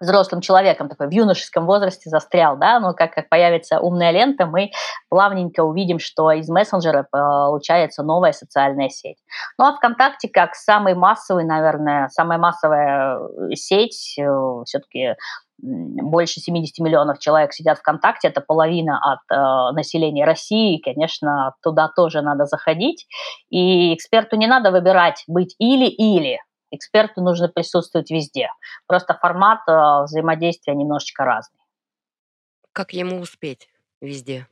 взрослым 0.00 0.40
человеком, 0.40 0.88
такой 0.88 1.08
в 1.08 1.10
юношеском 1.10 1.66
возрасте 1.66 2.10
застрял, 2.10 2.56
да, 2.56 2.80
но 2.80 2.94
как, 2.94 3.12
как 3.12 3.28
появится 3.28 3.80
умная 3.80 4.10
лента, 4.10 4.46
мы 4.46 4.70
плавненько 5.08 5.60
увидим, 5.62 5.98
что 5.98 6.30
из 6.32 6.48
мессенджера 6.48 7.06
получается 7.10 8.02
новая 8.02 8.32
социальная 8.32 8.88
сеть. 8.88 9.18
Ну 9.58 9.66
а 9.66 9.74
ВКонтакте 9.76 10.28
как 10.28 10.54
самый 10.54 10.94
массовый, 10.94 11.44
наверное, 11.44 12.08
самая 12.08 12.38
массовая 12.38 13.18
э, 13.18 13.54
сеть, 13.54 14.18
э, 14.18 14.24
все-таки 14.64 15.14
больше 15.62 16.40
70 16.40 16.78
миллионов 16.78 17.18
человек 17.18 17.52
сидят 17.52 17.78
ВКонтакте, 17.78 18.28
это 18.28 18.40
половина 18.40 18.98
от 18.98 19.20
э, 19.30 19.74
населения 19.74 20.24
России, 20.24 20.80
конечно, 20.82 21.54
туда 21.62 21.90
тоже 21.94 22.22
надо 22.22 22.46
заходить. 22.46 23.06
И 23.50 23.94
эксперту 23.94 24.36
не 24.36 24.46
надо 24.46 24.70
выбирать 24.70 25.22
быть 25.26 25.54
или-или, 25.58 26.38
эксперту 26.70 27.20
нужно 27.22 27.48
присутствовать 27.48 28.10
везде. 28.10 28.48
Просто 28.86 29.14
формат 29.14 29.60
э, 29.68 30.04
взаимодействия 30.04 30.74
немножечко 30.74 31.24
разный. 31.24 31.60
Как 32.72 32.92
ему 32.92 33.20
успеть 33.20 33.68
везде? 34.00 34.46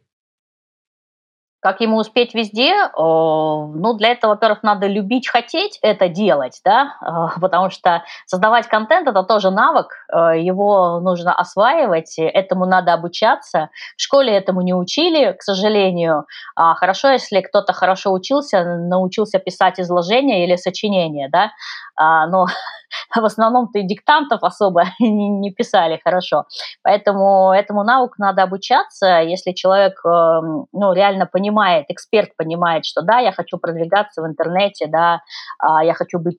Как 1.61 1.81
ему 1.81 1.97
успеть 1.97 2.35
везде? 2.35 2.73
Ну, 2.97 3.95
для 3.99 4.11
этого, 4.11 4.33
во-первых, 4.33 4.63
надо 4.63 4.87
любить, 4.87 5.29
хотеть 5.29 5.79
это 5.83 6.09
делать, 6.09 6.61
да, 6.65 6.95
потому 7.41 7.71
что 7.71 8.05
создавать 8.27 8.69
контент– 8.69 9.09
это 9.11 9.25
тоже 9.25 9.51
навык, 9.51 9.89
э, 10.13 10.41
его 10.41 11.01
нужно 11.01 11.35
осваивать, 11.35 12.15
этому 12.19 12.65
надо 12.65 12.93
обучаться. 12.93 13.71
В 13.97 14.03
школе 14.03 14.33
этому 14.37 14.61
не 14.61 14.73
учили, 14.73 15.33
к 15.33 15.43
сожалению. 15.43 16.27
А 16.55 16.75
хорошо, 16.75 17.11
если 17.11 17.41
кто-то 17.41 17.73
хорошо 17.73 18.13
учился, 18.13 18.65
научился 18.65 19.41
писать 19.41 19.81
изложения 19.81 20.45
или 20.45 20.55
сочинения, 20.55 21.29
да, 21.29 21.51
а, 21.97 22.27
но 22.29 22.47
в 23.15 23.25
основном-то 23.25 23.79
и 23.79 23.83
диктантов 23.83 24.43
особо 24.43 24.85
не, 25.01 25.29
не 25.29 25.51
писали 25.53 26.01
хорошо. 26.03 26.45
Поэтому 26.83 27.53
этому 27.53 27.85
науку 27.85 28.15
надо 28.19 28.43
обучаться. 28.43 29.21
Если 29.21 29.53
человек 29.53 30.01
эм, 30.05 30.67
ну, 30.73 30.93
реально 30.93 31.27
понимает, 31.27 31.87
эксперт 31.89 32.37
понимает, 32.37 32.85
что 32.85 33.03
да, 33.03 33.19
я 33.19 33.33
хочу 33.33 33.59
продвигаться 33.59 34.23
в 34.23 34.27
интернете, 34.27 34.87
да, 34.87 35.21
а, 35.59 35.85
я 35.85 35.95
хочу 35.95 36.19
быть 36.19 36.39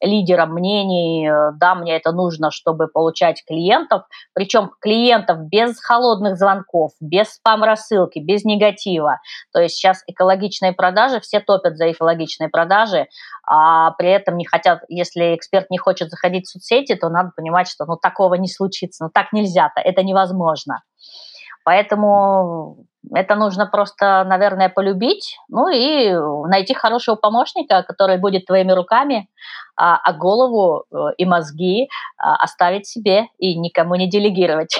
лидером 0.00 0.52
мнений, 0.52 1.28
э, 1.28 1.52
да, 1.58 1.74
мне 1.74 1.96
это 1.96 2.12
нужно, 2.12 2.50
чтобы 2.50 2.88
получать 2.88 3.44
клиентов, 3.46 4.02
причем 4.34 4.70
клиентов 4.80 5.38
без 5.48 5.80
холодных 5.80 6.36
звонков, 6.36 6.92
без 7.00 7.34
спам-рассылки, 7.34 8.18
без 8.18 8.44
негатива. 8.44 9.20
То 9.52 9.60
есть 9.60 9.76
сейчас 9.76 10.02
экологичные 10.06 10.72
продажи, 10.72 11.20
все 11.20 11.40
топят 11.40 11.76
за 11.76 11.90
экологичные 11.92 12.48
продажи, 12.48 13.06
а 13.48 13.92
при 13.92 14.10
этом 14.10 14.36
не 14.36 14.44
хотят, 14.44 14.80
если 14.88 15.34
эксперт 15.34 15.65
не 15.70 15.78
хочет 15.78 16.10
заходить 16.10 16.46
в 16.46 16.50
соцсети, 16.50 16.94
то 16.94 17.08
надо 17.08 17.32
понимать, 17.36 17.68
что 17.68 17.84
ну 17.86 17.96
такого 17.96 18.34
не 18.34 18.48
случится, 18.48 19.04
ну 19.04 19.10
так 19.12 19.32
нельзя-то, 19.32 19.80
это 19.80 20.02
невозможно. 20.02 20.82
Поэтому 21.64 22.86
это 23.14 23.34
нужно 23.34 23.66
просто, 23.66 24.24
наверное, 24.24 24.68
полюбить, 24.68 25.36
ну 25.48 25.68
и 25.68 26.12
найти 26.48 26.74
хорошего 26.74 27.16
помощника, 27.16 27.82
который 27.82 28.18
будет 28.18 28.46
твоими 28.46 28.72
руками, 28.72 29.28
а, 29.76 29.96
а 29.96 30.12
голову 30.12 30.84
э, 30.90 31.14
и 31.18 31.24
мозги 31.24 31.88
а, 32.16 32.36
оставить 32.36 32.86
себе 32.86 33.26
и 33.38 33.58
никому 33.58 33.94
не 33.96 34.08
делегировать. 34.08 34.78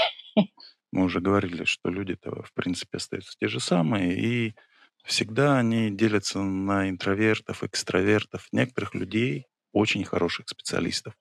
Мы 0.93 1.05
уже 1.05 1.21
говорили, 1.21 1.65
что 1.65 1.91
люди-то, 1.91 2.43
в 2.43 2.53
принципе, 2.55 2.99
остаются 2.99 3.37
те 3.39 3.49
же 3.49 3.61
самые, 3.61 4.15
и 4.15 4.55
всегда 5.05 5.59
они 5.59 5.91
делятся 5.91 6.41
на 6.41 6.89
интровертов, 6.89 7.63
экстравертов. 7.63 8.47
Некоторых 8.53 8.95
людей, 8.95 9.47
очень 9.77 10.05
хороших 10.05 10.49
специалистов, 10.49 11.15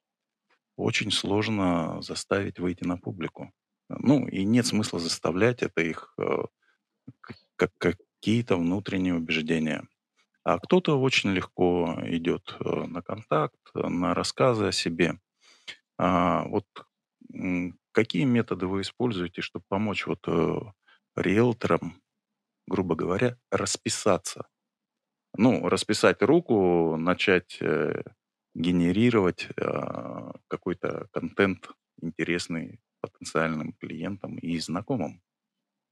очень 0.78 1.12
сложно 1.12 2.02
заставить 2.02 2.58
выйти 2.58 2.86
на 2.86 2.98
публику. 2.98 3.52
Ну, 3.90 4.28
и 4.28 4.46
нет 4.46 4.66
смысла 4.66 4.98
заставлять, 4.98 5.62
это 5.62 5.82
их 5.82 6.14
э, 6.18 6.46
как 7.58 7.72
какие-то 7.78 8.56
внутренние 8.56 9.14
убеждения. 9.14 9.86
А 10.46 10.58
кто-то 10.60 10.98
очень 11.02 11.32
легко 11.32 12.00
идет 12.06 12.56
э, 12.62 12.86
на 12.86 13.02
контакт, 13.02 13.60
на 13.74 14.14
рассказы 14.14 14.68
о 14.68 14.72
себе. 14.72 15.20
А, 15.98 16.46
вот 16.46 16.66
какие 17.92 18.24
методы 18.24 18.68
вы 18.68 18.82
используете, 18.82 19.42
чтобы 19.42 19.66
помочь 19.68 20.08
вот 20.08 20.26
э, 20.28 20.60
риэлторам, 21.18 22.02
грубо 22.68 22.96
говоря, 22.96 23.38
расписаться? 23.52 24.48
Ну, 25.38 25.68
расписать 25.68 26.22
руку, 26.22 26.96
начать 26.96 27.60
генерировать 28.56 29.50
э, 29.58 30.32
какой-то 30.48 31.08
контент 31.12 31.70
интересный 32.02 32.80
потенциальным 33.02 33.74
клиентам 33.74 34.38
и 34.38 34.58
знакомым. 34.60 35.22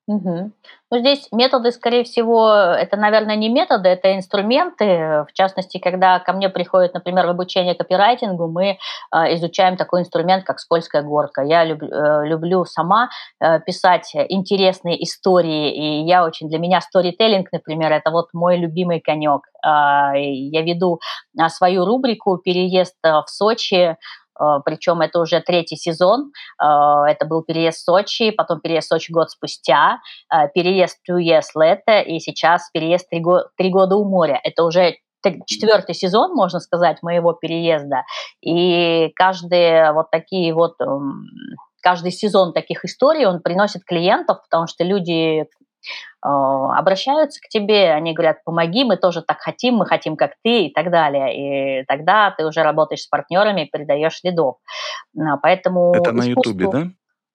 Мгм. 0.08 0.52
Ну, 0.92 1.00
здесь 1.00 1.30
методы, 1.32 1.72
скорее 1.72 2.04
всего, 2.04 2.52
это, 2.52 2.98
наверное, 2.98 3.38
не 3.38 3.48
методы, 3.48 3.88
это 3.88 4.14
инструменты. 4.18 5.26
В 5.30 5.34
частности, 5.34 5.78
когда 5.78 6.20
ко 6.20 6.34
мне 6.34 6.50
приходит, 6.50 6.94
например, 6.94 7.26
в 7.26 7.30
обучение 7.30 7.74
копирайтингу, 7.74 8.50
мы 8.50 8.78
а, 9.12 9.34
изучаем 9.34 9.78
такой 9.78 10.02
инструмент, 10.02 10.44
как 10.44 10.60
скользкая 10.60 11.04
горка. 11.04 11.42
Я 11.42 11.64
люб- 11.64 11.82
э, 11.84 12.28
люблю 12.28 12.66
сама 12.66 13.10
э, 13.40 13.62
писать 13.62 14.12
интересные 14.14 15.02
истории, 15.06 15.74
и 15.74 16.06
я 16.06 16.26
очень, 16.26 16.50
для 16.50 16.60
меня 16.60 16.82
сторителлинг, 16.82 17.48
например, 17.54 17.94
это 17.94 18.12
вот 18.12 18.28
мой 18.34 18.58
любимый 18.58 19.00
конек. 19.00 19.44
А, 19.66 20.12
я 20.18 20.62
веду 20.64 21.00
а, 21.40 21.48
свою 21.48 21.86
рубрику 21.86 22.38
«Переезд 22.38 22.96
э, 23.06 23.10
в 23.10 23.30
Сочи», 23.30 23.74
Э, 23.76 23.96
причем 24.66 25.02
это 25.02 25.20
уже 25.20 25.42
третий 25.42 25.76
сезон, 25.76 26.32
э, 26.62 26.66
это 26.66 27.26
был 27.26 27.44
переезд 27.44 27.80
в 27.80 27.84
Сочи, 27.84 28.32
потом 28.32 28.60
переезд 28.62 28.88
в 28.88 28.90
Сочи 28.90 29.12
год 29.12 29.32
спустя, 29.32 30.00
э, 30.34 30.48
переезд 30.54 30.98
two 31.10 31.20
years 31.20 31.56
later, 31.58 32.04
и 32.04 32.20
сейчас 32.20 32.70
переезд 32.74 33.10
три, 33.10 33.20
го- 33.20 33.46
три 33.58 33.70
года 33.70 33.96
у 33.96 34.10
моря. 34.10 34.40
Это 34.44 34.64
уже 34.64 34.96
четвертый 35.46 35.96
сезон, 35.96 36.34
можно 36.34 36.60
сказать, 36.60 36.98
моего 37.02 37.34
переезда. 37.34 38.04
И 38.42 39.12
каждые 39.16 39.94
вот 39.94 40.12
такие 40.12 40.54
вот 40.54 40.74
эм, 40.82 41.26
каждый 41.82 42.12
сезон 42.12 42.54
таких 42.54 42.84
историй 42.86 43.26
он 43.26 43.42
приносит 43.42 43.84
клиентов, 43.86 44.40
потому 44.44 44.68
что 44.68 44.84
люди 44.84 45.46
обращаются 46.22 47.42
к 47.42 47.50
тебе, 47.50 47.92
они 47.92 48.14
говорят, 48.14 48.44
помоги, 48.44 48.84
мы 48.84 48.98
тоже 48.98 49.22
так 49.22 49.40
хотим, 49.40 49.76
мы 49.76 49.86
хотим, 49.86 50.16
как 50.16 50.32
ты 50.44 50.68
и 50.68 50.74
так 50.74 50.90
далее. 50.92 51.82
И 51.82 51.86
тогда 51.86 52.32
ты 52.32 52.46
уже 52.46 52.64
работаешь 52.64 53.02
с 53.02 53.08
партнерами, 53.08 53.70
передаешь 53.72 54.22
лидов. 54.24 54.58
А, 55.20 55.38
поэтому 55.38 55.94
это 55.94 56.12
на 56.12 56.24
Ютубе, 56.24 56.68
да? 56.70 56.80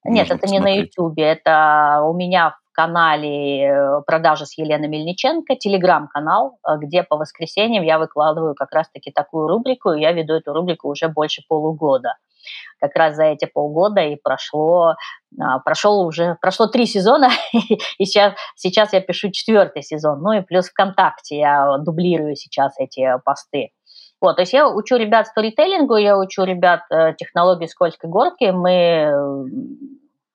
Нет, 0.05 0.29
Можно 0.29 0.35
это 0.35 0.39
посмотреть. 0.39 0.51
не 0.53 0.61
на 0.61 0.81
Ютубе, 0.81 1.25
это 1.25 2.03
у 2.05 2.15
меня 2.15 2.51
в 2.51 2.73
канале 2.73 3.67
э, 3.67 4.03
продажи 4.07 4.47
с 4.47 4.57
Еленой 4.57 4.89
Мельниченко, 4.89 5.57
телеграм-канал, 5.57 6.59
э, 6.67 6.79
где 6.79 7.03
по 7.03 7.17
воскресеньям 7.17 7.83
я 7.83 7.99
выкладываю 7.99 8.55
как 8.55 8.73
раз-таки 8.73 9.11
такую 9.11 9.49
рубрику, 9.49 9.93
и 9.93 10.01
я 10.01 10.13
веду 10.13 10.35
эту 10.35 10.53
рубрику 10.53 10.89
уже 10.89 11.09
больше 11.09 11.43
полугода 11.49 12.15
как 12.81 12.95
раз 12.95 13.17
за 13.17 13.25
эти 13.25 13.45
полгода 13.47 14.01
и 14.01 14.17
прошло, 14.17 14.95
а, 15.41 15.59
прошел 15.61 16.01
уже, 16.01 16.37
прошло 16.41 16.67
три 16.67 16.87
сезона, 16.87 17.29
и 17.99 18.05
сейчас, 18.05 18.35
сейчас 18.57 18.93
я 18.93 19.01
пишу 19.01 19.31
четвертый 19.31 19.83
сезон, 19.83 20.21
ну 20.23 20.33
и 20.33 20.41
плюс 20.43 20.69
ВКонтакте 20.69 21.39
я 21.39 21.79
дублирую 21.79 22.37
сейчас 22.37 22.79
эти 22.79 23.07
посты. 23.25 23.71
Вот, 24.21 24.37
то 24.37 24.43
есть 24.43 24.53
я 24.53 24.69
учу 24.69 24.97
ребят 24.97 25.29
сторителлингу, 25.29 25.97
я 25.97 26.19
учу 26.19 26.43
ребят 26.43 26.81
э, 26.91 27.15
технологии 27.17 27.67
скользкой 27.67 28.11
горки, 28.11 28.51
мы 28.51 29.13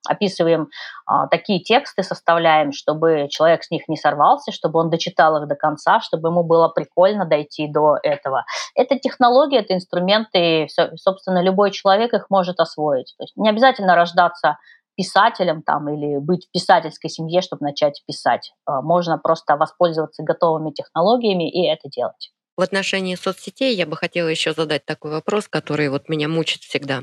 описываем 0.08 0.70
а, 1.06 1.28
такие 1.28 1.60
тексты, 1.62 2.04
составляем, 2.04 2.72
чтобы 2.72 3.28
человек 3.30 3.64
с 3.64 3.72
них 3.72 3.88
не 3.88 3.98
сорвался, 3.98 4.52
чтобы 4.52 4.80
он 4.80 4.90
дочитал 4.90 5.42
их 5.42 5.48
до 5.48 5.56
конца, 5.56 6.02
чтобы 6.02 6.30
ему 6.30 6.44
было 6.44 6.68
прикольно 6.68 7.26
дойти 7.26 7.68
до 7.68 7.98
этого. 8.02 8.46
Это 8.76 9.00
технологии, 9.00 9.60
это 9.60 9.74
инструменты, 9.74 10.68
собственно, 10.96 11.42
любой 11.42 11.72
человек 11.72 12.14
их 12.14 12.28
может 12.30 12.60
освоить. 12.60 13.14
То 13.18 13.24
есть 13.24 13.36
не 13.38 13.50
обязательно 13.50 13.96
рождаться 13.96 14.58
писателем 14.96 15.64
там 15.64 15.90
или 15.90 16.18
быть 16.20 16.48
в 16.48 16.52
писательской 16.52 17.10
семье, 17.10 17.42
чтобы 17.42 17.66
начать 17.66 18.04
писать. 18.06 18.54
А, 18.66 18.82
можно 18.82 19.18
просто 19.18 19.56
воспользоваться 19.56 20.24
готовыми 20.24 20.72
технологиями 20.72 21.50
и 21.50 21.68
это 21.68 21.90
делать. 21.90 22.32
В 22.56 22.62
отношении 22.62 23.16
соцсетей 23.16 23.76
я 23.76 23.88
бы 23.88 23.98
хотела 23.98 24.28
еще 24.28 24.54
задать 24.54 24.86
такой 24.86 25.12
вопрос, 25.12 25.48
который 25.48 25.90
вот 25.90 26.08
меня 26.08 26.28
мучит 26.28 26.62
всегда. 26.62 27.02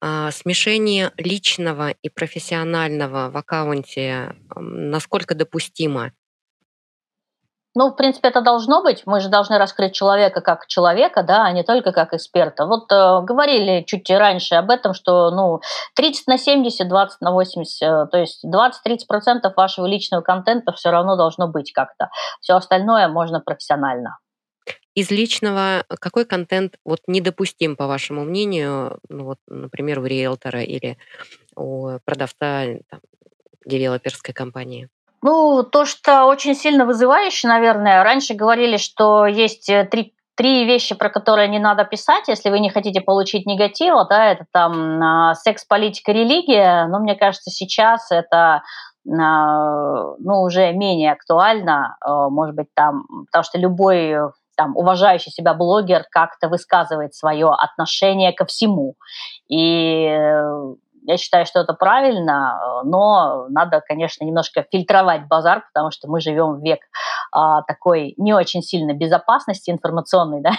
А, 0.00 0.30
смешение 0.30 1.12
личного 1.16 1.90
и 1.90 2.08
профессионального 2.08 3.30
в 3.30 3.36
аккаунте 3.36 4.36
насколько 4.54 5.34
допустимо? 5.34 6.12
Ну, 7.78 7.90
в 7.90 7.96
принципе, 7.96 8.28
это 8.28 8.40
должно 8.40 8.82
быть. 8.82 9.02
Мы 9.04 9.20
же 9.20 9.28
должны 9.28 9.58
раскрыть 9.58 9.92
человека 9.94 10.40
как 10.40 10.66
человека, 10.66 11.22
да, 11.22 11.44
а 11.44 11.52
не 11.52 11.62
только 11.62 11.92
как 11.92 12.14
эксперта. 12.14 12.64
Вот 12.64 12.90
э, 12.90 13.20
говорили 13.20 13.84
чуть 13.86 14.08
раньше 14.08 14.54
об 14.54 14.70
этом, 14.70 14.94
что 14.94 15.30
ну, 15.30 15.60
30 15.94 16.26
на 16.26 16.38
70, 16.38 16.88
20 16.88 17.20
на 17.20 17.32
80, 17.32 17.82
э, 17.82 18.06
то 18.10 18.16
есть 18.16 18.42
20-30% 18.46 19.52
вашего 19.54 19.84
личного 19.84 20.22
контента 20.22 20.72
все 20.72 20.90
равно 20.90 21.16
должно 21.16 21.48
быть 21.48 21.72
как-то. 21.74 22.08
Все 22.40 22.54
остальное 22.54 23.08
можно 23.08 23.40
профессионально. 23.40 24.16
Из 24.96 25.10
личного 25.10 25.84
какой 26.00 26.24
контент 26.24 26.78
вот 26.82 27.00
недопустим, 27.06 27.76
по 27.76 27.86
вашему 27.86 28.24
мнению, 28.24 28.98
ну 29.10 29.24
вот, 29.24 29.38
например, 29.46 30.00
у 30.00 30.04
риэлтора 30.06 30.62
или 30.62 30.96
у 31.54 31.98
продавца 32.06 32.64
там, 32.88 33.00
девелоперской 33.66 34.32
компании? 34.32 34.88
Ну, 35.20 35.62
то, 35.62 35.84
что 35.84 36.24
очень 36.24 36.54
сильно 36.54 36.86
вызывающе, 36.86 37.46
наверное. 37.46 38.02
Раньше 38.04 38.32
говорили, 38.32 38.78
что 38.78 39.26
есть 39.26 39.68
э, 39.68 39.84
три 39.84 40.14
три 40.34 40.66
вещи, 40.66 40.94
про 40.94 41.08
которые 41.08 41.48
не 41.48 41.58
надо 41.58 41.84
писать, 41.84 42.28
если 42.28 42.50
вы 42.50 42.60
не 42.60 42.68
хотите 42.68 43.00
получить 43.00 43.46
негатива, 43.46 44.06
да, 44.06 44.32
это 44.32 44.44
там 44.52 45.02
а, 45.02 45.34
секс, 45.34 45.64
политика, 45.64 46.12
религия, 46.12 46.86
но 46.88 46.98
мне 46.98 47.14
кажется, 47.14 47.50
сейчас 47.50 48.10
это 48.10 48.62
а, 49.08 50.14
ну, 50.18 50.42
уже 50.42 50.72
менее 50.72 51.12
актуально, 51.12 51.96
а, 52.00 52.28
может 52.28 52.54
быть, 52.54 52.68
там, 52.74 53.06
потому 53.26 53.44
что 53.44 53.58
любой 53.58 54.14
там, 54.56 54.76
уважающий 54.76 55.30
себя 55.30 55.54
блогер 55.54 56.04
как-то 56.10 56.48
высказывает 56.48 57.14
свое 57.14 57.50
отношение 57.50 58.32
ко 58.32 58.44
всему. 58.44 58.94
И 59.48 60.06
э, 60.06 60.74
я 61.06 61.16
считаю, 61.16 61.46
что 61.46 61.60
это 61.60 61.72
правильно, 61.72 62.82
но 62.84 63.46
надо, 63.48 63.80
конечно, 63.86 64.24
немножко 64.24 64.64
фильтровать 64.72 65.28
базар, 65.28 65.64
потому 65.72 65.92
что 65.92 66.08
мы 66.08 66.20
живем 66.20 66.54
в 66.54 66.64
век 66.64 66.80
а, 67.32 67.62
такой 67.62 68.14
не 68.16 68.34
очень 68.34 68.62
сильной 68.62 68.94
безопасности 68.94 69.70
информационной, 69.70 70.40
да, 70.42 70.50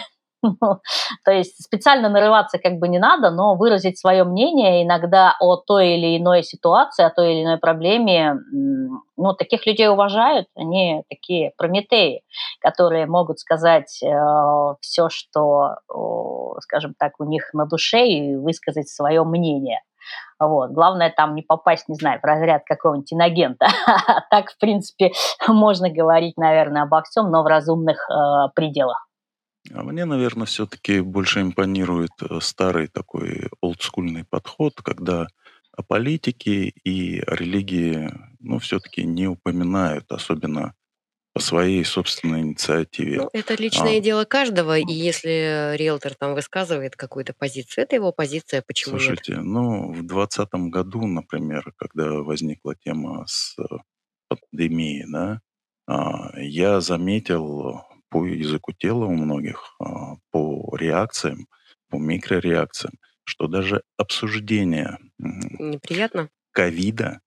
То 1.26 1.32
есть 1.32 1.64
специально 1.64 2.10
нарываться 2.10 2.60
как 2.60 2.80
бы 2.80 2.88
не 2.88 3.00
надо, 3.00 3.32
но 3.32 3.56
выразить 3.56 3.98
свое 3.98 4.24
мнение 4.24 4.84
иногда 4.84 5.36
о 5.40 5.56
той 5.58 5.96
или 5.96 6.18
иной 6.18 6.44
ситуации, 6.44 7.04
о 7.04 7.10
той 7.10 7.34
или 7.34 7.44
иной 7.44 7.58
проблеме, 7.58 8.36
ну, 9.18 9.34
таких 9.34 9.66
людей 9.66 9.90
уважают, 9.90 10.48
они 10.56 11.04
такие 11.10 11.52
прометеи, 11.58 12.22
которые 12.62 13.08
могут 13.08 13.40
сказать 13.40 14.02
э, 14.04 14.08
все, 14.82 15.10
что, 15.10 15.78
э, 15.90 16.60
скажем 16.62 16.94
так, 16.98 17.14
у 17.20 17.24
них 17.24 17.50
на 17.54 17.66
душе 17.66 18.08
и 18.08 18.36
высказать 18.36 18.90
свое 18.90 19.24
мнение. 19.24 19.82
Вот. 20.40 20.72
Главное 20.72 21.12
там 21.16 21.36
не 21.36 21.42
попасть, 21.42 21.90
не 21.90 21.96
знаю, 21.96 22.20
в 22.22 22.24
разряд 22.24 22.64
какого-нибудь 22.66 23.12
инагента. 23.12 23.68
так, 24.30 24.52
в 24.52 24.58
принципе, 24.60 25.12
можно 25.48 25.90
говорить, 25.90 26.38
наверное, 26.38 26.84
обо 26.84 27.02
всем, 27.02 27.32
но 27.32 27.44
в 27.44 27.48
разумных 27.48 28.08
э, 28.10 28.14
пределах. 28.56 29.07
А 29.74 29.84
мне, 29.84 30.06
наверное, 30.06 30.46
все-таки 30.46 31.02
больше 31.02 31.42
импонирует 31.42 32.12
э, 32.22 32.40
старый 32.42 32.88
такой 32.88 33.50
олдскульный 33.62 34.24
подход, 34.24 34.82
когда 34.82 35.28
о 35.72 35.84
политике 35.84 36.70
и 36.70 37.20
о 37.20 37.36
религии, 37.36 38.12
ну, 38.40 38.60
все-таки 38.60 39.04
не 39.04 39.28
упоминают, 39.28 40.12
особенно 40.12 40.74
по 41.34 41.40
своей 41.40 41.86
собственной 41.86 42.42
инициативе. 42.42 43.18
Ну, 43.18 43.30
это 43.32 43.54
личное 43.54 44.00
а, 44.00 44.02
дело 44.02 44.26
каждого, 44.26 44.80
и 44.80 44.92
если 44.92 45.76
риэлтор 45.76 46.16
там 46.16 46.34
высказывает 46.34 46.96
какую-то 46.96 47.36
позицию, 47.38 47.84
это 47.84 47.96
его 47.96 48.12
позиция, 48.12 48.64
почему 48.66 48.98
Слушайте, 48.98 49.34
нет? 49.34 49.44
ну, 49.44 49.92
в 49.92 50.02
2020 50.08 50.50
году, 50.72 51.06
например, 51.06 51.74
когда 51.78 52.24
возникла 52.24 52.74
тема 52.74 53.24
с 53.28 53.56
э, 53.60 53.64
пандемией, 54.30 55.06
да, 55.12 55.42
а, 55.86 56.32
я 56.40 56.82
заметил 56.82 57.84
по 58.10 58.26
языку 58.26 58.74
тела 58.74 59.06
у 59.06 59.14
многих, 59.14 59.76
а, 59.80 60.16
по 60.32 60.76
реакциям, 60.78 61.48
по 61.90 61.98
микрореакциям, 61.98 62.94
что 63.24 63.48
даже 63.48 63.84
обсуждение 63.98 64.98
Неприятно? 65.60 66.30
ковида 66.52 67.20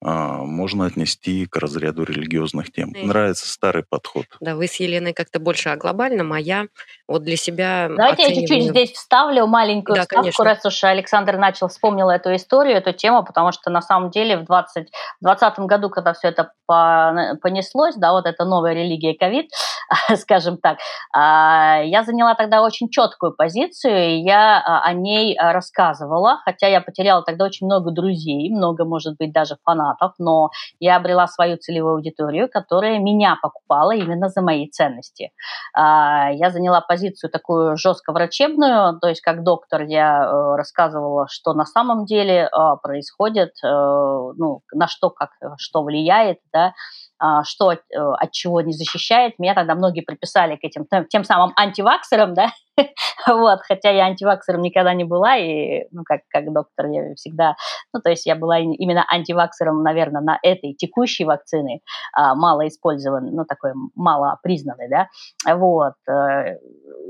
а, 0.00 0.44
можно 0.44 0.86
отнести 0.86 1.46
к 1.46 1.56
разряду 1.56 2.04
религиозных 2.04 2.72
тем. 2.72 2.96
Нравится 3.00 3.48
старый 3.48 3.84
подход. 3.88 4.26
Да, 4.40 4.56
вы 4.56 4.66
с 4.66 4.74
Еленой 4.76 5.12
как-то 5.12 5.38
больше 5.38 5.68
о 5.68 5.76
глобальном, 5.76 6.32
а 6.32 6.40
я 6.40 6.66
вот 7.12 7.22
для 7.22 7.36
себя 7.36 7.88
Давайте 7.88 8.24
оцениваю... 8.24 8.40
я 8.40 8.48
чуть-чуть 8.48 8.70
здесь 8.70 8.92
вставлю 8.92 9.46
маленькую 9.46 9.96
да, 9.96 10.02
ставку, 10.02 10.22
конечно. 10.22 10.44
раз 10.44 10.64
уж 10.64 10.84
Александр 10.84 11.36
начал, 11.36 11.68
вспомнил 11.68 12.10
эту 12.10 12.34
историю, 12.34 12.76
эту 12.76 12.92
тему, 12.92 13.24
потому 13.24 13.52
что 13.52 13.70
на 13.70 13.82
самом 13.82 14.10
деле 14.10 14.36
в 14.36 14.44
20, 14.44 14.88
2020 15.20 15.58
году, 15.60 15.90
когда 15.90 16.12
все 16.12 16.28
это 16.28 16.52
понеслось, 16.66 17.96
да, 17.96 18.12
вот 18.12 18.26
эта 18.26 18.44
новая 18.44 18.72
религия 18.72 19.14
ковид, 19.14 19.50
скажем 20.16 20.56
так, 20.56 20.78
а, 21.14 21.82
я 21.84 22.02
заняла 22.02 22.34
тогда 22.34 22.62
очень 22.62 22.88
четкую 22.88 23.34
позицию, 23.34 24.16
и 24.16 24.20
я 24.20 24.58
а, 24.58 24.82
о 24.82 24.92
ней 24.94 25.36
рассказывала, 25.38 26.40
хотя 26.44 26.66
я 26.68 26.80
потеряла 26.80 27.22
тогда 27.22 27.44
очень 27.44 27.66
много 27.66 27.90
друзей, 27.90 28.50
много, 28.50 28.84
может 28.84 29.16
быть, 29.18 29.32
даже 29.32 29.56
фанатов, 29.64 30.12
но 30.18 30.50
я 30.80 30.96
обрела 30.96 31.26
свою 31.26 31.58
целевую 31.58 31.96
аудиторию, 31.96 32.48
которая 32.50 32.98
меня 32.98 33.36
покупала 33.40 33.92
именно 33.92 34.28
за 34.28 34.40
мои 34.40 34.68
ценности. 34.68 35.30
А, 35.74 36.30
я 36.32 36.50
заняла 36.50 36.80
позицию 36.80 37.01
такую 37.10 37.76
жестко 37.76 38.12
врачебную, 38.12 38.98
то 39.00 39.08
есть 39.08 39.20
как 39.20 39.42
доктор 39.42 39.82
я 39.82 40.24
э, 40.24 40.56
рассказывала, 40.56 41.26
что 41.28 41.52
на 41.52 41.64
самом 41.64 42.04
деле 42.04 42.48
а, 42.52 42.76
происходит, 42.76 43.50
э, 43.64 43.68
ну, 43.68 44.62
на 44.72 44.88
что 44.88 45.10
как 45.10 45.30
что 45.58 45.82
влияет, 45.82 46.38
да, 46.52 46.74
а, 47.18 47.44
что 47.44 47.68
от, 47.68 47.80
э, 47.94 47.98
от 47.98 48.32
чего 48.32 48.60
не 48.62 48.72
защищает. 48.72 49.38
Меня 49.38 49.54
тогда 49.54 49.74
многие 49.76 50.00
приписали 50.00 50.56
к 50.56 50.64
этим 50.64 50.86
тем 51.08 51.22
самым 51.22 51.52
антиваксерам, 51.56 52.34
да, 52.34 52.50
вот, 53.26 53.60
хотя 53.62 53.90
я 53.90 54.04
антиваксером 54.04 54.62
никогда 54.62 54.94
не 54.94 55.04
была, 55.04 55.36
и, 55.36 55.84
ну, 55.90 56.02
как, 56.04 56.20
как 56.28 56.52
доктор 56.52 56.86
я 56.86 57.14
всегда, 57.14 57.54
ну, 57.92 58.00
то 58.00 58.10
есть 58.10 58.26
я 58.26 58.34
была 58.36 58.58
именно 58.58 59.04
антиваксером, 59.08 59.82
наверное, 59.82 60.22
на 60.22 60.38
этой 60.42 60.74
текущей 60.74 61.24
вакцины, 61.24 61.80
а, 62.12 62.34
мало 62.34 62.66
использованной, 62.68 63.30
ну, 63.32 63.44
такой 63.44 63.72
мало 63.94 64.38
признанной, 64.42 64.88
да, 64.88 65.08
вот, 65.54 65.94
э, 66.08 66.58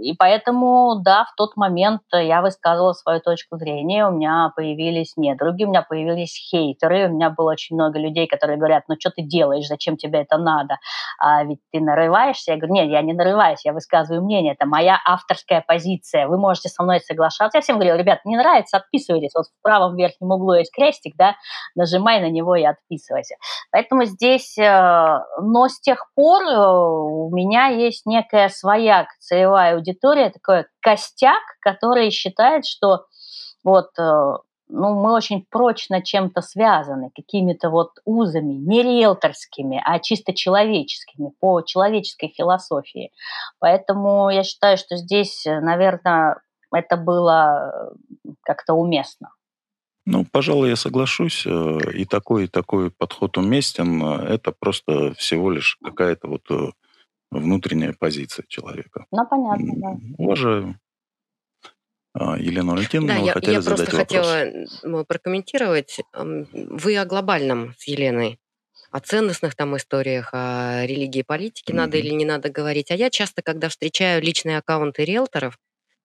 и 0.02 0.14
поэтому, 0.18 1.00
да, 1.04 1.24
в 1.32 1.34
тот 1.36 1.56
момент 1.56 2.02
я 2.12 2.42
высказывала 2.42 2.92
свою 2.92 3.20
точку 3.20 3.56
зрения, 3.56 4.06
у 4.06 4.10
меня 4.10 4.52
появились 4.56 5.16
недруги, 5.16 5.64
у 5.64 5.68
меня 5.68 5.82
появились 5.82 6.36
хейтеры, 6.50 7.08
у 7.08 7.12
меня 7.12 7.30
было 7.30 7.52
очень 7.52 7.76
много 7.76 7.98
людей, 7.98 8.26
которые 8.26 8.58
говорят, 8.58 8.84
ну, 8.88 8.96
что 8.98 9.10
ты 9.10 9.22
делаешь, 9.22 9.66
зачем 9.68 9.96
тебе 9.96 10.20
это 10.22 10.38
надо, 10.38 10.78
а 11.18 11.44
ведь 11.44 11.60
ты 11.70 11.80
нарываешься. 11.80 12.52
Я 12.52 12.58
говорю, 12.58 12.74
нет, 12.74 12.88
я 12.88 13.02
не 13.02 13.12
нарываюсь, 13.12 13.64
я 13.64 13.72
высказываю 13.72 14.22
мнение, 14.24 14.54
это 14.54 14.66
моя 14.66 14.98
авторская 15.04 15.51
позиция, 15.60 16.26
вы 16.26 16.38
можете 16.38 16.68
со 16.68 16.82
мной 16.82 17.00
соглашаться. 17.00 17.58
Я 17.58 17.62
всем 17.62 17.78
говорю, 17.78 17.96
ребят, 17.96 18.20
не 18.24 18.36
нравится, 18.36 18.78
отписывайтесь, 18.78 19.32
вот 19.34 19.46
в 19.46 19.62
правом 19.62 19.96
верхнем 19.96 20.30
углу 20.30 20.54
есть 20.54 20.72
крестик, 20.74 21.14
да, 21.16 21.34
нажимай 21.74 22.20
на 22.20 22.30
него 22.30 22.56
и 22.56 22.64
отписывайся. 22.64 23.36
Поэтому 23.70 24.04
здесь, 24.04 24.56
э, 24.58 25.18
но 25.42 25.68
с 25.68 25.80
тех 25.80 26.06
пор 26.14 26.42
э, 26.42 26.56
у 26.56 27.30
меня 27.34 27.66
есть 27.66 28.06
некая 28.06 28.48
своя 28.48 29.06
целевая 29.18 29.74
аудитория, 29.76 30.30
такой 30.30 30.66
костяк, 30.80 31.42
который 31.60 32.10
считает, 32.10 32.64
что 32.64 33.04
вот 33.64 33.90
э, 33.98 34.32
ну, 34.68 34.94
мы 34.94 35.12
очень 35.12 35.44
прочно 35.48 36.02
чем-то 36.02 36.40
связаны, 36.40 37.10
какими-то 37.14 37.70
вот 37.70 37.98
узами, 38.04 38.54
не 38.54 38.82
риэлторскими, 38.82 39.82
а 39.84 39.98
чисто 39.98 40.34
человеческими, 40.34 41.32
по 41.40 41.60
человеческой 41.62 42.28
философии. 42.28 43.12
Поэтому 43.58 44.30
я 44.30 44.42
считаю, 44.42 44.76
что 44.76 44.96
здесь, 44.96 45.44
наверное, 45.44 46.40
это 46.72 46.96
было 46.96 47.92
как-то 48.42 48.74
уместно. 48.74 49.30
Ну, 50.04 50.24
пожалуй, 50.30 50.70
я 50.70 50.76
соглашусь. 50.76 51.46
Э, 51.46 51.78
и 51.94 52.04
такой, 52.04 52.44
и 52.44 52.48
такой 52.48 52.90
подход 52.90 53.38
уместен. 53.38 54.02
Это 54.02 54.52
просто 54.52 55.14
всего 55.14 55.50
лишь 55.50 55.78
какая-то 55.82 56.26
вот 56.26 56.50
э, 56.50 56.70
внутренняя 57.30 57.94
позиция 57.96 58.44
человека. 58.48 59.06
Ну, 59.12 59.26
понятно, 59.28 59.72
да. 59.76 59.96
Уважаю. 60.18 60.78
А, 62.14 62.36
Елена 62.38 62.72
Валентиновна, 62.72 63.14
да, 63.14 63.20
я, 63.20 63.32
хотели 63.32 63.54
я 63.54 63.60
задать 63.62 63.88
просто 63.90 63.96
вопрос. 63.96 64.26
хотела 64.80 65.04
прокомментировать. 65.04 66.00
Вы 66.12 66.98
о 66.98 67.04
глобальном 67.06 67.74
с 67.78 67.88
Еленой, 67.88 68.38
о 68.90 69.00
ценностных 69.00 69.54
там 69.54 69.76
историях, 69.76 70.30
о 70.32 70.84
религии 70.84 71.22
политике 71.22 71.72
mm-hmm. 71.72 71.76
надо 71.76 71.96
или 71.96 72.10
не 72.10 72.26
надо 72.26 72.50
говорить. 72.50 72.90
А 72.90 72.94
я 72.94 73.08
часто, 73.08 73.40
когда 73.40 73.68
встречаю 73.68 74.22
личные 74.22 74.58
аккаунты 74.58 75.04
риэлторов, 75.04 75.58